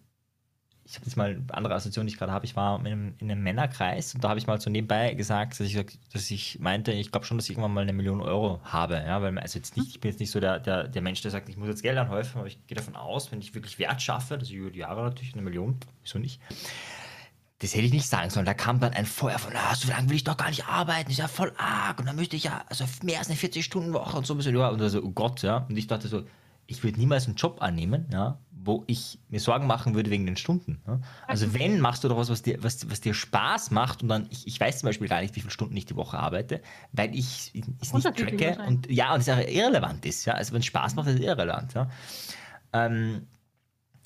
ich 0.89 0.95
habe 0.95 1.05
jetzt 1.05 1.17
mal 1.17 1.29
eine 1.29 1.43
andere 1.51 1.75
Assoziation, 1.75 2.07
die 2.07 2.13
ich 2.13 2.17
gerade 2.17 2.31
habe. 2.31 2.45
Ich 2.45 2.55
war 2.55 2.79
in 2.79 2.87
einem, 2.87 3.13
in 3.19 3.29
einem, 3.29 3.43
Männerkreis 3.43 4.15
und 4.15 4.23
da 4.23 4.29
habe 4.29 4.39
ich 4.39 4.47
mal 4.47 4.59
so 4.59 4.71
nebenbei 4.71 5.13
gesagt, 5.13 5.59
dass 5.59 5.67
ich, 5.67 5.79
dass 6.11 6.31
ich 6.31 6.59
meinte, 6.59 6.91
ich 6.91 7.11
glaube 7.11 7.27
schon, 7.27 7.37
dass 7.37 7.45
ich 7.45 7.51
irgendwann 7.51 7.73
mal 7.75 7.81
eine 7.81 7.93
Million 7.93 8.21
Euro 8.21 8.59
habe. 8.63 8.95
Ja, 8.95 9.21
weil 9.21 9.37
also 9.37 9.59
jetzt 9.59 9.77
nicht, 9.77 9.89
ich 9.89 9.99
bin 9.99 10.09
jetzt 10.09 10.19
nicht 10.19 10.31
so 10.31 10.39
der, 10.39 10.59
der, 10.59 10.87
der 10.87 11.01
Mensch, 11.03 11.21
der 11.21 11.29
sagt, 11.29 11.47
ich 11.47 11.57
muss 11.57 11.67
jetzt 11.67 11.83
Geld 11.83 11.95
anhäufen, 11.99 12.39
aber 12.39 12.47
ich 12.47 12.65
gehe 12.65 12.75
davon 12.75 12.95
aus, 12.95 13.31
wenn 13.31 13.39
ich 13.39 13.53
wirklich 13.53 13.77
Wert 13.77 14.01
schaffe, 14.01 14.39
dass 14.39 14.49
ich 14.49 14.55
über 14.55 14.71
die 14.71 14.79
Jahre 14.79 15.03
natürlich 15.03 15.33
eine 15.33 15.43
Million, 15.43 15.77
wieso 16.01 16.17
nicht? 16.17 16.41
Das 17.59 17.75
hätte 17.75 17.85
ich 17.85 17.93
nicht 17.93 18.07
sagen 18.07 18.31
sollen. 18.31 18.47
Da 18.47 18.55
kam 18.55 18.79
dann 18.79 18.93
ein 18.93 19.05
Feuer 19.05 19.37
von, 19.37 19.53
ah, 19.55 19.75
so 19.75 19.89
lange 19.89 20.09
will 20.09 20.15
ich 20.15 20.23
doch 20.23 20.37
gar 20.37 20.49
nicht 20.49 20.65
arbeiten, 20.65 21.11
ist 21.11 21.17
ja 21.17 21.27
voll 21.27 21.53
arg 21.57 21.99
und 21.99 22.07
dann 22.07 22.15
müsste 22.15 22.35
ich 22.35 22.45
ja, 22.45 22.63
also 22.67 22.85
mehr 23.03 23.19
als 23.19 23.27
eine 23.27 23.37
40-Stunden-Woche 23.37 24.17
und 24.17 24.25
so 24.25 24.33
ein 24.33 24.37
bisschen, 24.37 24.57
und 24.57 24.89
so, 24.89 25.03
oh 25.03 25.11
Gott, 25.11 25.43
ja. 25.43 25.67
Und 25.69 25.77
ich 25.77 25.85
dachte 25.85 26.07
so, 26.07 26.23
ich 26.65 26.83
würde 26.83 26.99
niemals 26.99 27.27
einen 27.27 27.35
Job 27.35 27.61
annehmen, 27.61 28.07
ja, 28.11 28.39
wo 28.70 28.84
ich 28.86 29.17
mir 29.30 29.39
Sorgen 29.39 29.65
machen 29.65 29.95
würde 29.95 30.11
wegen 30.11 30.28
den 30.28 30.38
Stunden. 30.38 30.80
Ja? 30.86 31.01
Also 31.26 31.55
wenn, 31.55 31.80
machst 31.80 32.03
du 32.03 32.07
doch 32.07 32.17
was, 32.17 32.30
was 32.30 32.43
dir, 32.43 32.61
was, 32.61 32.88
was 32.88 33.01
dir 33.01 33.15
Spaß 33.15 33.72
macht 33.72 34.03
und 34.03 34.09
dann, 34.09 34.28
ich, 34.30 34.45
ich 34.45 34.59
weiß 34.59 34.80
zum 34.80 34.88
Beispiel 34.88 35.07
gar 35.07 35.22
nicht, 35.22 35.36
wie 35.36 35.39
viele 35.39 35.51
Stunden 35.51 35.76
ich 35.76 35.88
die 35.88 35.95
Woche 35.95 36.20
arbeite, 36.20 36.61
weil 36.91 37.15
ich 37.15 37.51
es 37.82 37.91
nicht 37.91 38.03
tracke 38.03 38.59
und 38.67 38.88
ja, 38.91 39.11
und 39.15 39.22
es 39.22 39.30
auch 39.30 39.39
irrelevant 39.39 40.05
ist. 40.05 40.26
Ja? 40.26 40.36
Also 40.36 40.53
wenn 40.53 40.59
es 40.59 40.67
Spaß 40.67 40.93
macht, 40.93 41.07
ist 41.07 41.15
es 41.15 41.22
irrelevant. 41.22 41.74
Ja? 41.74 41.89
Ähm, 42.72 43.26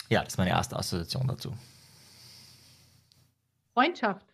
ja, 0.09 0.23
das 0.23 0.35
ist 0.35 0.37
meine 0.37 0.51
erste 0.51 0.77
Assoziation 0.77 1.27
dazu. 1.27 1.53
Freundschaft. 3.73 4.25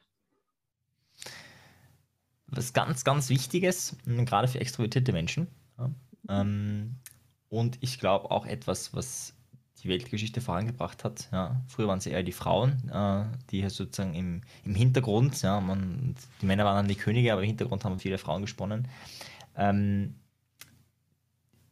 Was 2.45 2.73
ganz, 2.73 3.03
ganz 3.03 3.29
Wichtiges, 3.29 3.97
gerade 4.05 4.47
für 4.47 4.59
extrovertierte 4.59 5.11
Menschen. 5.11 5.47
Ja? 5.79 5.89
Ähm, 6.29 6.97
und 7.47 7.79
ich 7.81 7.99
glaube 7.99 8.29
auch 8.29 8.45
etwas, 8.45 8.93
was 8.93 9.33
die 9.83 9.89
Weltgeschichte 9.89 10.41
vorangebracht 10.41 11.03
hat. 11.03 11.29
Ja. 11.31 11.61
Früher 11.67 11.87
waren 11.87 11.99
es 11.99 12.05
eher 12.05 12.23
die 12.23 12.31
Frauen, 12.31 12.89
äh, 12.91 13.25
die 13.51 13.67
sozusagen 13.69 14.13
im, 14.13 14.41
im 14.65 14.75
Hintergrund, 14.75 15.41
ja, 15.41 15.59
man, 15.59 16.15
die 16.41 16.45
Männer 16.45 16.65
waren 16.65 16.75
dann 16.75 16.87
die 16.87 16.95
Könige, 16.95 17.31
aber 17.31 17.41
im 17.41 17.47
Hintergrund 17.47 17.85
haben 17.85 17.99
viele 17.99 18.17
Frauen 18.17 18.41
gesponnen. 18.41 18.87
Ähm, 19.55 20.15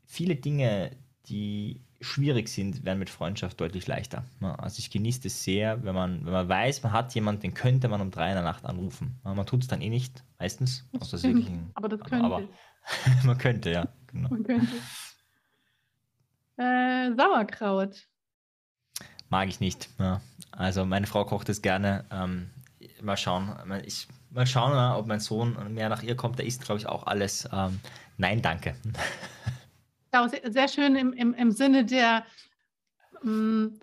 viele 0.06 0.36
Dinge, 0.36 0.92
die 1.28 1.82
schwierig 2.00 2.50
sind, 2.50 2.86
werden 2.86 3.00
mit 3.00 3.10
Freundschaft 3.10 3.60
deutlich 3.60 3.88
leichter. 3.88 4.24
Also 4.40 4.80
ich 4.80 4.92
genieße 4.92 5.28
es 5.28 5.44
sehr, 5.44 5.84
wenn 5.84 5.96
man, 5.96 6.26
wenn 6.26 6.34
man 6.34 6.48
weiß, 6.48 6.84
man 6.84 6.92
hat 6.92 7.14
jemanden, 7.16 7.42
den 7.42 7.54
könnte 7.54 7.88
man 7.88 8.02
um 8.02 8.12
drei 8.12 8.30
in 8.30 8.36
der 8.36 8.44
Nacht 8.44 8.66
anrufen. 8.66 9.20
Man 9.24 9.46
tut 9.46 9.64
es 9.64 9.68
dann 9.68 9.82
eh 9.82 9.90
nicht, 9.90 10.24
meistens. 10.38 10.88
Das 10.92 11.14
aber 11.74 11.90
das 11.90 12.00
könnte. 12.02 12.26
Aber, 12.26 12.44
man 13.24 13.38
könnte, 13.38 13.72
ja. 13.72 13.88
Genau. 14.08 14.30
Man 14.30 14.44
könnte. 14.44 14.74
Äh, 16.58 17.14
Sauerkraut. 17.16 18.08
Mag 19.30 19.50
ich 19.50 19.60
nicht. 19.60 19.90
Ja. 20.00 20.22
Also 20.52 20.86
meine 20.86 21.08
Frau 21.08 21.26
kocht 21.26 21.50
es 21.50 21.62
gerne. 21.62 22.06
Ähm, 22.12 22.50
mal 23.02 23.18
schauen. 23.18 23.56
Ich, 23.86 24.08
mal 24.30 24.48
schauen, 24.48 24.74
ob 24.98 25.08
mein 25.08 25.20
Sohn 25.20 25.74
mehr 25.74 25.90
nach 25.90 26.04
ihr 26.04 26.16
kommt. 26.16 26.40
Der 26.40 26.46
isst, 26.46 26.64
glaube 26.64 26.80
ich, 26.80 26.88
auch 26.88 27.06
alles. 27.06 27.48
Ähm, 27.52 27.80
nein, 28.18 28.42
danke. 28.42 28.76
Sehr 30.46 30.68
schön 30.68 30.96
im, 30.96 31.14
im, 31.14 31.34
im 31.34 31.52
Sinne 31.52 31.86
der 31.86 32.26
ähm, 33.24 33.80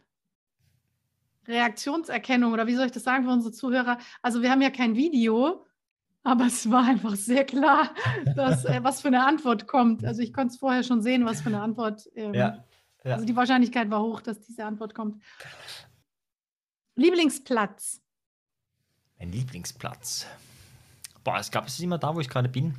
Reaktionserkennung 1.47 2.53
oder 2.53 2.67
wie 2.67 2.75
soll 2.75 2.87
ich 2.87 2.93
das 2.93 3.05
sagen 3.05 3.25
für 3.25 3.31
unsere 3.31 3.53
Zuhörer? 3.53 3.99
Also 4.23 4.43
wir 4.43 4.51
haben 4.51 4.63
ja 4.63 4.71
kein 4.71 4.97
Video, 4.97 5.64
aber 6.25 6.47
es 6.47 6.69
war 6.71 6.85
einfach 6.85 7.15
sehr 7.15 7.45
klar, 7.45 7.91
dass, 8.35 8.65
äh, 8.65 8.83
was 8.83 9.03
für 9.03 9.09
eine 9.09 9.25
Antwort 9.25 9.69
kommt. 9.69 10.05
Also 10.05 10.23
ich 10.23 10.33
konnte 10.33 10.55
es 10.55 10.59
vorher 10.59 10.83
schon 10.83 11.03
sehen, 11.03 11.25
was 11.25 11.43
für 11.43 11.51
eine 11.51 11.63
Antwort. 11.63 12.09
Ähm, 12.17 12.35
ja, 12.35 12.65
ja. 13.05 13.15
Also 13.15 13.27
die 13.27 13.37
Wahrscheinlichkeit 13.37 13.91
war 13.91 14.03
hoch, 14.03 14.23
dass 14.23 14.41
diese 14.41 14.65
Antwort 14.65 14.95
kommt. 14.95 15.23
Lieblingsplatz. 16.97 18.01
Mein 19.19 19.33
Lieblingsplatz. 19.33 20.27
Boah, 21.23 21.39
es 21.39 21.51
gab 21.51 21.67
es 21.67 21.79
immer 21.81 21.99
da, 21.99 22.15
wo 22.15 22.21
ich 22.21 22.29
gerade 22.29 22.49
bin. 22.49 22.75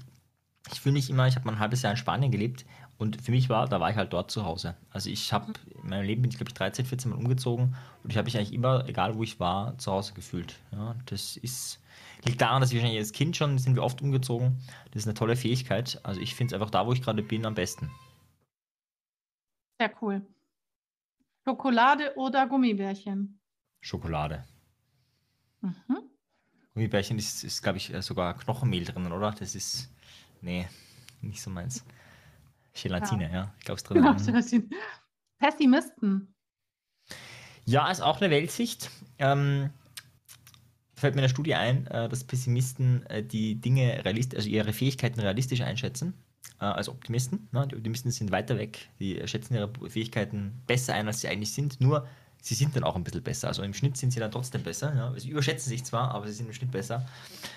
Ich 0.72 0.82
fühle 0.82 0.94
mich 0.94 1.10
immer, 1.10 1.28
ich 1.28 1.36
habe 1.36 1.46
mal 1.46 1.54
ein 1.54 1.60
halbes 1.60 1.84
Jahr 1.84 1.92
in 1.92 1.98
Spanien 1.98 2.32
gelebt 2.32 2.66
und 2.98 3.22
für 3.22 3.32
mich 3.32 3.50
war, 3.50 3.68
da 3.68 3.80
war 3.80 3.92
ich 3.92 3.98
halt 3.98 4.14
dort 4.14 4.32
zu 4.32 4.46
Hause. 4.46 4.76
Also 4.90 5.12
ich 5.12 5.32
habe, 5.32 5.54
in 5.84 5.90
meinem 5.90 6.06
Leben 6.06 6.22
bin 6.24 6.32
ich 6.32 6.38
glaube 6.38 6.50
ich 6.50 6.56
13, 6.56 6.86
14 6.86 7.12
Mal 7.12 7.18
umgezogen 7.18 7.76
und 8.04 8.10
ich 8.10 8.18
habe 8.18 8.26
mich 8.26 8.38
eigentlich 8.38 8.54
immer, 8.54 8.88
egal 8.88 9.16
wo 9.16 9.22
ich 9.22 9.40
war, 9.40 9.78
zu 9.78 9.92
Hause 9.92 10.14
gefühlt. 10.14 10.56
Ja, 10.72 10.96
das 11.06 11.38
ist, 11.38 11.80
Liegt 12.26 12.42
daran, 12.42 12.62
dass 12.62 12.72
ich 12.72 12.78
wahrscheinlich 12.78 13.00
als 13.00 13.12
Kind 13.12 13.38
schon 13.38 13.58
sind 13.58 13.76
wir 13.76 13.84
oft 13.84 14.02
umgezogen. 14.02 14.60
Das 14.92 15.04
ist 15.04 15.08
eine 15.08 15.14
tolle 15.14 15.36
Fähigkeit. 15.36 16.00
Also 16.04 16.20
ich 16.20 16.34
finde 16.34 16.56
es 16.56 16.60
einfach 16.60 16.72
da, 16.72 16.86
wo 16.88 16.94
ich 16.94 17.02
gerade 17.02 17.22
bin, 17.22 17.46
am 17.46 17.54
besten. 17.54 17.92
Sehr 19.80 19.92
cool. 20.02 20.26
Schokolade 21.44 22.16
oder 22.16 22.48
Gummibärchen? 22.48 23.40
Schokolade. 23.80 24.44
Mhm. 25.62 26.10
Gummibärchen 26.74 27.20
ist, 27.20 27.44
ist 27.44 27.62
glaube 27.62 27.78
ich, 27.78 27.94
sogar 28.00 28.34
Knochenmehl 28.36 28.86
drin, 28.86 29.12
oder? 29.12 29.32
Das 29.32 29.54
ist, 29.54 29.94
nee, 30.42 30.68
nicht 31.22 31.42
so 31.42 31.52
meins. 31.52 31.86
Gelatine, 32.74 33.26
ja. 33.26 33.34
ja. 33.34 33.54
Ich 33.60 33.66
glaube, 33.66 33.78
es 33.78 33.84
drin. 33.84 33.98
Genau, 33.98 34.16
Pessimisten. 35.38 36.34
Ja, 37.66 37.90
ist 37.90 38.02
auch 38.02 38.22
eine 38.22 38.30
Weltsicht. 38.30 38.90
Ähm, 39.18 39.70
fällt 41.06 41.16
mir 41.16 41.22
in 41.22 41.26
der 41.26 41.30
Studie 41.30 41.54
ein, 41.54 41.86
äh, 41.88 42.10
dass 42.10 42.24
Pessimisten 42.24 43.06
äh, 43.06 43.22
die 43.22 43.62
Dinge 43.62 44.04
realistisch, 44.04 44.38
also 44.38 44.50
ihre 44.50 44.74
Fähigkeiten 44.74 45.20
realistisch 45.20 45.62
einschätzen 45.62 46.16
äh, 46.60 46.66
als 46.66 46.90
Optimisten. 46.90 47.48
Ne? 47.52 47.68
Die 47.68 47.76
Optimisten 47.76 48.10
sind 48.10 48.32
weiter 48.32 48.58
weg, 48.58 48.90
die 49.00 49.22
schätzen 49.28 49.54
ihre 49.54 49.72
Fähigkeiten 49.88 50.64
besser 50.66 50.96
ein, 50.96 51.06
als 51.06 51.22
sie 51.22 51.28
eigentlich 51.28 51.54
sind. 51.54 51.80
Nur 51.80 52.08
sie 52.42 52.56
sind 52.56 52.76
dann 52.76 52.84
auch 52.84 52.96
ein 52.96 53.04
bisschen 53.04 53.22
besser. 53.22 53.50
Also 53.50 53.62
im 53.62 53.76
Schnitt 53.76 53.98
sind 53.98 54.12
sie 54.12 54.20
dann 54.20 54.32
trotzdem 54.32 54.64
besser. 54.64 55.14
Sie 55.18 55.30
überschätzen 55.30 55.70
sich 55.70 55.84
zwar, 55.84 56.10
aber 56.10 56.28
sie 56.28 56.34
sind 56.34 56.48
im 56.48 56.54
Schnitt 56.54 56.72
besser. 56.72 57.06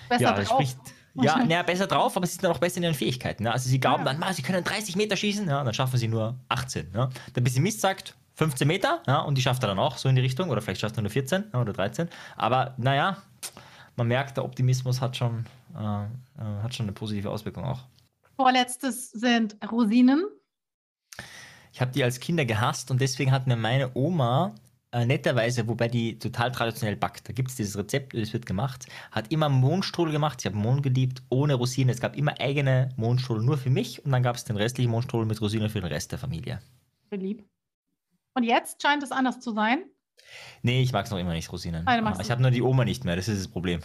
Besser 0.09 0.21
ja, 0.21 0.33
drauf. 0.33 0.47
Spricht, 0.47 0.77
ja, 1.15 1.37
naja, 1.43 1.63
besser 1.63 1.87
drauf, 1.87 2.15
aber 2.15 2.27
sie 2.27 2.33
sind 2.33 2.43
dann 2.43 2.51
auch 2.51 2.59
besser 2.59 2.77
in 2.77 2.83
ihren 2.83 2.93
Fähigkeiten. 2.93 3.43
Ne? 3.43 3.51
Also 3.51 3.67
sie 3.67 3.79
glauben 3.79 4.05
ja. 4.05 4.13
dann, 4.13 4.33
sie 4.33 4.43
können 4.43 4.63
30 4.63 4.95
Meter 4.95 5.15
schießen, 5.15 5.47
ja, 5.47 5.63
dann 5.63 5.73
schaffen 5.73 5.97
sie 5.97 6.07
nur 6.07 6.37
18. 6.49 6.91
Ja? 6.93 7.09
Der 7.35 7.41
Pessimist 7.41 7.81
sagt, 7.81 8.15
15 8.39 8.65
Meter, 8.65 9.03
ja, 9.05 9.19
und 9.19 9.37
die 9.37 9.41
schafft 9.41 9.63
er 9.63 9.67
dann 9.67 9.79
auch 9.79 9.97
so 9.97 10.07
in 10.07 10.15
die 10.15 10.21
Richtung, 10.21 10.49
oder 10.49 10.61
vielleicht 10.61 10.79
schafft 10.79 10.97
er 10.97 11.01
nur 11.01 11.11
14 11.11 11.43
ja, 11.51 11.59
oder 11.59 11.73
13. 11.73 12.07
Aber 12.37 12.73
naja, 12.77 13.17
man 13.97 14.07
merkt, 14.07 14.37
der 14.37 14.45
Optimismus 14.45 15.01
hat 15.01 15.17
schon, 15.17 15.45
äh, 15.75 16.03
äh, 16.05 16.63
hat 16.63 16.73
schon 16.73 16.85
eine 16.85 16.93
positive 16.93 17.29
Auswirkung 17.29 17.65
auch. 17.65 17.81
Vorletztes 18.37 19.11
sind 19.11 19.57
Rosinen. 19.69 20.25
Ich 21.73 21.81
habe 21.81 21.91
die 21.91 22.01
als 22.01 22.21
Kinder 22.21 22.45
gehasst 22.45 22.91
und 22.91 23.01
deswegen 23.01 23.33
hat 23.33 23.45
mir 23.45 23.57
meine 23.57 23.91
Oma 23.93 24.55
äh, 24.93 25.05
netterweise, 25.05 25.67
wobei 25.67 25.89
die 25.89 26.17
total 26.17 26.53
traditionell 26.53 26.95
backt, 26.95 27.27
da 27.27 27.33
gibt 27.33 27.49
es 27.49 27.57
dieses 27.57 27.77
Rezept, 27.77 28.13
das 28.13 28.31
wird 28.31 28.45
gemacht, 28.45 28.85
hat 29.11 29.33
immer 29.33 29.49
Mohnstrudel 29.49 30.13
gemacht. 30.13 30.39
Ich 30.39 30.45
habe 30.45 30.55
Mohn 30.55 30.81
geliebt, 30.81 31.21
ohne 31.27 31.55
Rosinen. 31.55 31.89
Es 31.89 31.99
gab 31.99 32.15
immer 32.15 32.39
eigene 32.39 32.87
Mohnstrudel 32.95 33.43
nur 33.43 33.57
für 33.57 33.69
mich 33.69 34.05
und 34.05 34.13
dann 34.13 34.23
gab 34.23 34.37
es 34.37 34.45
den 34.45 34.55
restlichen 34.55 34.91
Mohnstrudel 34.91 35.27
mit 35.27 35.41
Rosinen 35.41 35.69
für 35.69 35.81
den 35.81 35.91
Rest 35.91 36.13
der 36.13 36.19
Familie. 36.19 36.61
Lieb. 37.11 37.43
Und 38.33 38.43
jetzt 38.43 38.81
scheint 38.81 39.03
es 39.03 39.11
anders 39.11 39.39
zu 39.39 39.51
sein. 39.51 39.83
Nee, 40.61 40.81
ich 40.81 40.91
mag 40.91 41.05
es 41.05 41.11
noch 41.11 41.17
immer 41.17 41.33
nicht, 41.33 41.51
Rosinen. 41.51 41.87
Ah, 41.87 42.15
ich 42.19 42.31
habe 42.31 42.41
nur 42.41 42.51
die 42.51 42.61
Oma 42.61 42.85
nicht 42.85 43.05
mehr, 43.05 43.15
das 43.15 43.27
ist 43.27 43.39
das 43.39 43.51
Problem. 43.51 43.81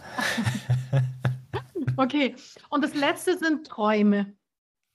okay, 1.97 2.35
und 2.69 2.83
das 2.83 2.93
letzte 2.93 3.37
sind 3.37 3.67
Träume. 3.67 4.35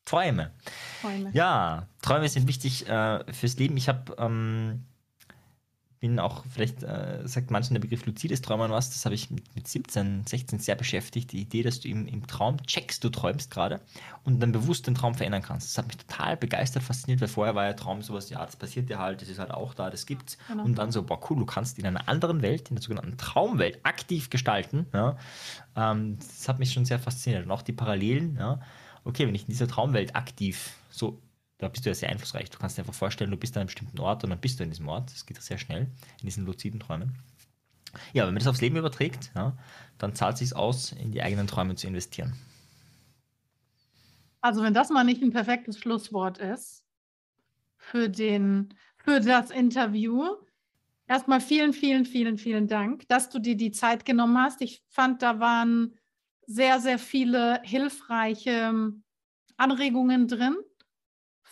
Träume. 0.05 0.53
Träume. 1.01 1.31
Ja, 1.33 1.89
Träume 2.03 2.29
sind 2.29 2.49
wichtig 2.49 2.89
äh, 2.89 3.33
fürs 3.33 3.57
Leben. 3.59 3.77
Ich 3.77 3.89
habe 3.89 4.15
ähm, 4.19 4.87
bin 6.01 6.19
auch, 6.19 6.45
vielleicht 6.49 6.83
äh, 6.83 7.21
sagt 7.27 7.51
manchen 7.51 7.75
der 7.75 7.81
Begriff 7.81 8.07
luzides 8.07 8.41
Träumen 8.41 8.71
was, 8.71 8.89
das 8.89 9.05
habe 9.05 9.15
ich 9.15 9.31
mit, 9.31 9.55
mit 9.55 9.69
17, 9.69 10.25
16 10.27 10.59
sehr 10.59 10.75
beschäftigt. 10.75 11.31
Die 11.33 11.43
Idee, 11.43 11.63
dass 11.63 11.81
du 11.81 11.89
im, 11.89 12.07
im 12.07 12.27
Traum 12.27 12.57
checkst, 12.67 13.05
du 13.05 13.11
träumst 13.11 13.51
gerade 13.51 13.83
und 14.25 14.41
dann 14.41 14.51
bewusst 14.51 14.87
den 14.87 14.95
Traum 14.95 15.15
verändern 15.15 15.43
kannst. 15.43 15.69
Das 15.69 15.79
hat 15.79 15.87
mich 15.87 15.99
total 15.99 16.39
begeistert, 16.39 16.83
fasziniert, 16.83 17.21
weil 17.21 17.29
vorher 17.29 17.55
war 17.55 17.67
ja 17.67 17.75
Traum 17.75 18.01
sowas, 18.01 18.31
ja, 18.31 18.45
das 18.45 18.57
passiert 18.57 18.89
ja 18.89 18.99
halt, 18.99 19.21
das 19.21 19.29
ist 19.29 19.39
halt 19.39 19.51
auch 19.51 19.75
da, 19.75 19.91
das 19.91 20.07
gibt's. 20.07 20.39
Genau. 20.49 20.65
Und 20.65 20.77
dann 20.79 20.91
so, 20.91 21.03
boah, 21.03 21.21
cool, 21.29 21.39
du 21.39 21.45
kannst 21.45 21.79
in 21.79 21.87
einer 21.87 22.09
anderen 22.09 22.41
Welt, 22.41 22.71
in 22.71 22.77
der 22.77 22.83
sogenannten 22.83 23.19
Traumwelt, 23.19 23.81
aktiv 23.83 24.31
gestalten. 24.31 24.87
Ja? 24.95 25.19
Ähm, 25.77 26.19
das 26.19 26.49
hat 26.49 26.59
mich 26.59 26.73
schon 26.73 26.87
sehr 26.87 26.99
fasziniert. 26.99 27.45
Und 27.45 27.51
auch 27.51 27.63
die 27.63 27.73
Parallelen, 27.73 28.37
ja? 28.37 28.59
okay, 29.05 29.27
wenn 29.27 29.35
ich 29.35 29.43
in 29.43 29.49
dieser 29.49 29.69
Traumwelt 29.69 30.17
aktiv 30.17 30.77
so 30.89 31.21
da 31.61 31.69
bist 31.69 31.85
du 31.85 31.91
ja 31.91 31.95
sehr 31.95 32.09
einflussreich. 32.09 32.49
Du 32.51 32.59
kannst 32.59 32.79
dir 32.79 32.83
einfach 32.83 32.95
vorstellen, 32.95 33.31
du 33.31 33.37
bist 33.37 33.57
an 33.57 33.61
einem 33.61 33.67
bestimmten 33.67 34.01
Ort 34.01 34.25
und 34.25 34.31
dann 34.31 34.41
bist 34.41 34.59
du 34.59 34.65
in 34.65 34.71
diesem 34.71 34.89
Ort. 34.89 35.13
Das 35.13 35.27
geht 35.27 35.41
sehr 35.43 35.59
schnell 35.59 35.83
in 36.21 36.27
diesen 36.27 36.47
luziden 36.47 36.81
Träumen. 36.81 37.15
Ja, 38.13 38.25
wenn 38.25 38.33
man 38.33 38.39
das 38.39 38.47
aufs 38.47 38.61
Leben 38.61 38.77
überträgt, 38.77 39.31
ja, 39.35 39.57
dann 39.99 40.15
zahlt 40.15 40.35
es 40.35 40.39
sich 40.39 40.57
aus, 40.57 40.93
in 40.93 41.13
die 41.13 41.23
eigenen 41.23 41.47
Träume 41.47 41.75
zu 41.75 41.87
investieren. 41.87 42.35
Also 44.41 44.63
wenn 44.63 44.73
das 44.73 44.89
mal 44.89 45.05
nicht 45.05 45.23
ein 45.23 45.33
perfektes 45.33 45.79
Schlusswort 45.79 46.39
ist 46.39 46.83
für, 47.77 48.09
den, 48.09 48.73
für 48.97 49.21
das 49.21 49.51
Interview, 49.51 50.25
erstmal 51.07 51.43
vielen, 51.43 51.75
vielen, 51.75 52.07
vielen, 52.07 52.39
vielen 52.39 52.69
Dank, 52.69 53.07
dass 53.09 53.29
du 53.29 53.39
dir 53.39 53.57
die 53.57 53.73
Zeit 53.73 54.07
genommen 54.07 54.39
hast. 54.39 54.63
Ich 54.63 54.83
fand, 54.89 55.21
da 55.21 55.41
waren 55.41 55.95
sehr, 56.47 56.81
sehr 56.81 56.99
viele 56.99 57.61
hilfreiche 57.65 58.93
Anregungen 59.59 60.27
drin 60.27 60.57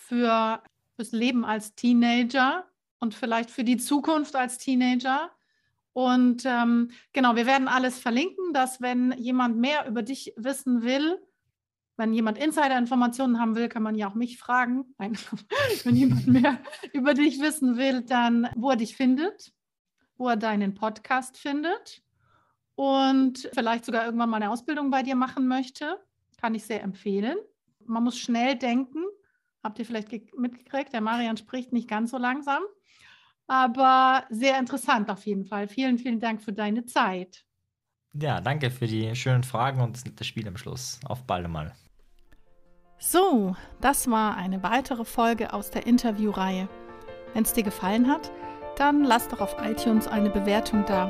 für 0.09 0.62
fürs 0.98 1.12
Leben 1.12 1.44
als 1.44 1.76
Teenager 1.76 2.64
und 2.98 3.14
vielleicht 3.14 3.50
für 3.50 3.62
die 3.62 3.76
Zukunft 3.76 4.34
als 4.34 4.59
Teenager. 4.59 5.30
Und 5.92 6.42
ähm, 6.44 6.90
genau, 7.12 7.36
wir 7.36 7.46
werden 7.46 7.68
alles 7.68 8.00
verlinken, 8.00 8.52
dass 8.52 8.80
wenn 8.80 9.12
jemand 9.12 9.59
mehr 9.59 9.86
über 9.86 10.02
dich 10.02 10.32
wissen 10.36 10.82
will, 10.82 11.22
wenn 11.96 12.12
jemand 12.12 12.38
Insider-Informationen 12.38 13.40
haben 13.40 13.54
will, 13.54 13.68
kann 13.68 13.82
man 13.84 13.94
ja 13.94 14.09
auch 14.09 14.14
mich 14.14 14.38
fragen. 14.38 14.86
Nein, 14.98 15.16
wenn 15.84 15.94
jemand 15.94 16.26
mehr 16.26 16.59
über 16.92 17.14
dich 17.14 17.40
wissen 17.40 17.76
will, 17.76 18.02
dann 18.02 18.48
wo 18.56 18.70
er 18.70 18.76
dich 18.76 18.96
findet, 18.96 19.52
wo 20.16 20.28
er 20.28 20.36
deinen 20.36 20.74
Podcast 20.74 21.38
findet 21.38 22.02
und 22.74 23.48
vielleicht 23.54 23.84
sogar 23.84 24.04
irgendwann 24.04 24.30
mal 24.30 24.36
eine 24.38 24.50
Ausbildung 24.50 24.90
bei 24.90 25.04
dir 25.04 25.14
machen 25.14 25.46
möchte, 25.46 26.00
kann 26.40 26.56
ich 26.56 26.64
sehr 26.64 26.82
empfehlen. 26.82 27.36
Man 27.84 28.02
muss 28.02 28.18
schnell 28.18 28.56
denken. 28.56 29.04
Habt 29.62 29.78
ihr 29.78 29.84
vielleicht 29.84 30.11
mitgekriegt? 30.36 30.92
Der 30.92 31.00
Marian 31.00 31.36
spricht 31.36 31.72
nicht 31.72 31.88
ganz 31.88 32.11
so 32.11 32.18
langsam, 32.18 32.62
aber 33.46 34.24
sehr 34.30 34.59
interessant 34.59 35.11
auf 35.11 35.26
jeden 35.26 35.44
Fall. 35.44 35.68
Vielen, 35.68 35.98
vielen 35.98 36.20
Dank 36.20 36.42
für 36.42 36.52
deine 36.52 36.84
Zeit. 36.84 37.44
Ja, 38.14 38.40
danke 38.40 38.70
für 38.70 38.86
die 38.86 39.14
schönen 39.14 39.42
Fragen 39.42 39.80
und 39.80 40.18
das 40.18 40.26
Spiel 40.26 40.48
am 40.48 40.56
Schluss. 40.56 41.00
Auf 41.04 41.24
bald 41.24 41.44
einmal. 41.44 41.74
So, 42.98 43.54
das 43.80 44.11
war 44.11 44.36
eine 44.36 44.62
weitere 44.62 45.04
Folge 45.04 45.52
aus 45.52 45.70
der 45.70 45.86
Interviewreihe. 45.86 46.68
Wenn 47.32 47.44
es 47.44 47.52
dir 47.52 47.62
gefallen 47.62 48.09
hat, 48.09 48.32
dann 48.76 49.04
lass 49.04 49.28
doch 49.28 49.40
auf 49.40 49.56
iTunes 49.62 50.09
eine 50.09 50.30
Bewertung 50.30 50.84
da. 50.86 51.09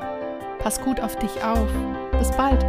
Pass 0.59 0.81
gut 0.81 1.01
auf 1.01 1.17
dich 1.17 1.43
auf. 1.43 1.69
Bis 2.19 2.31
bald. 2.33 2.63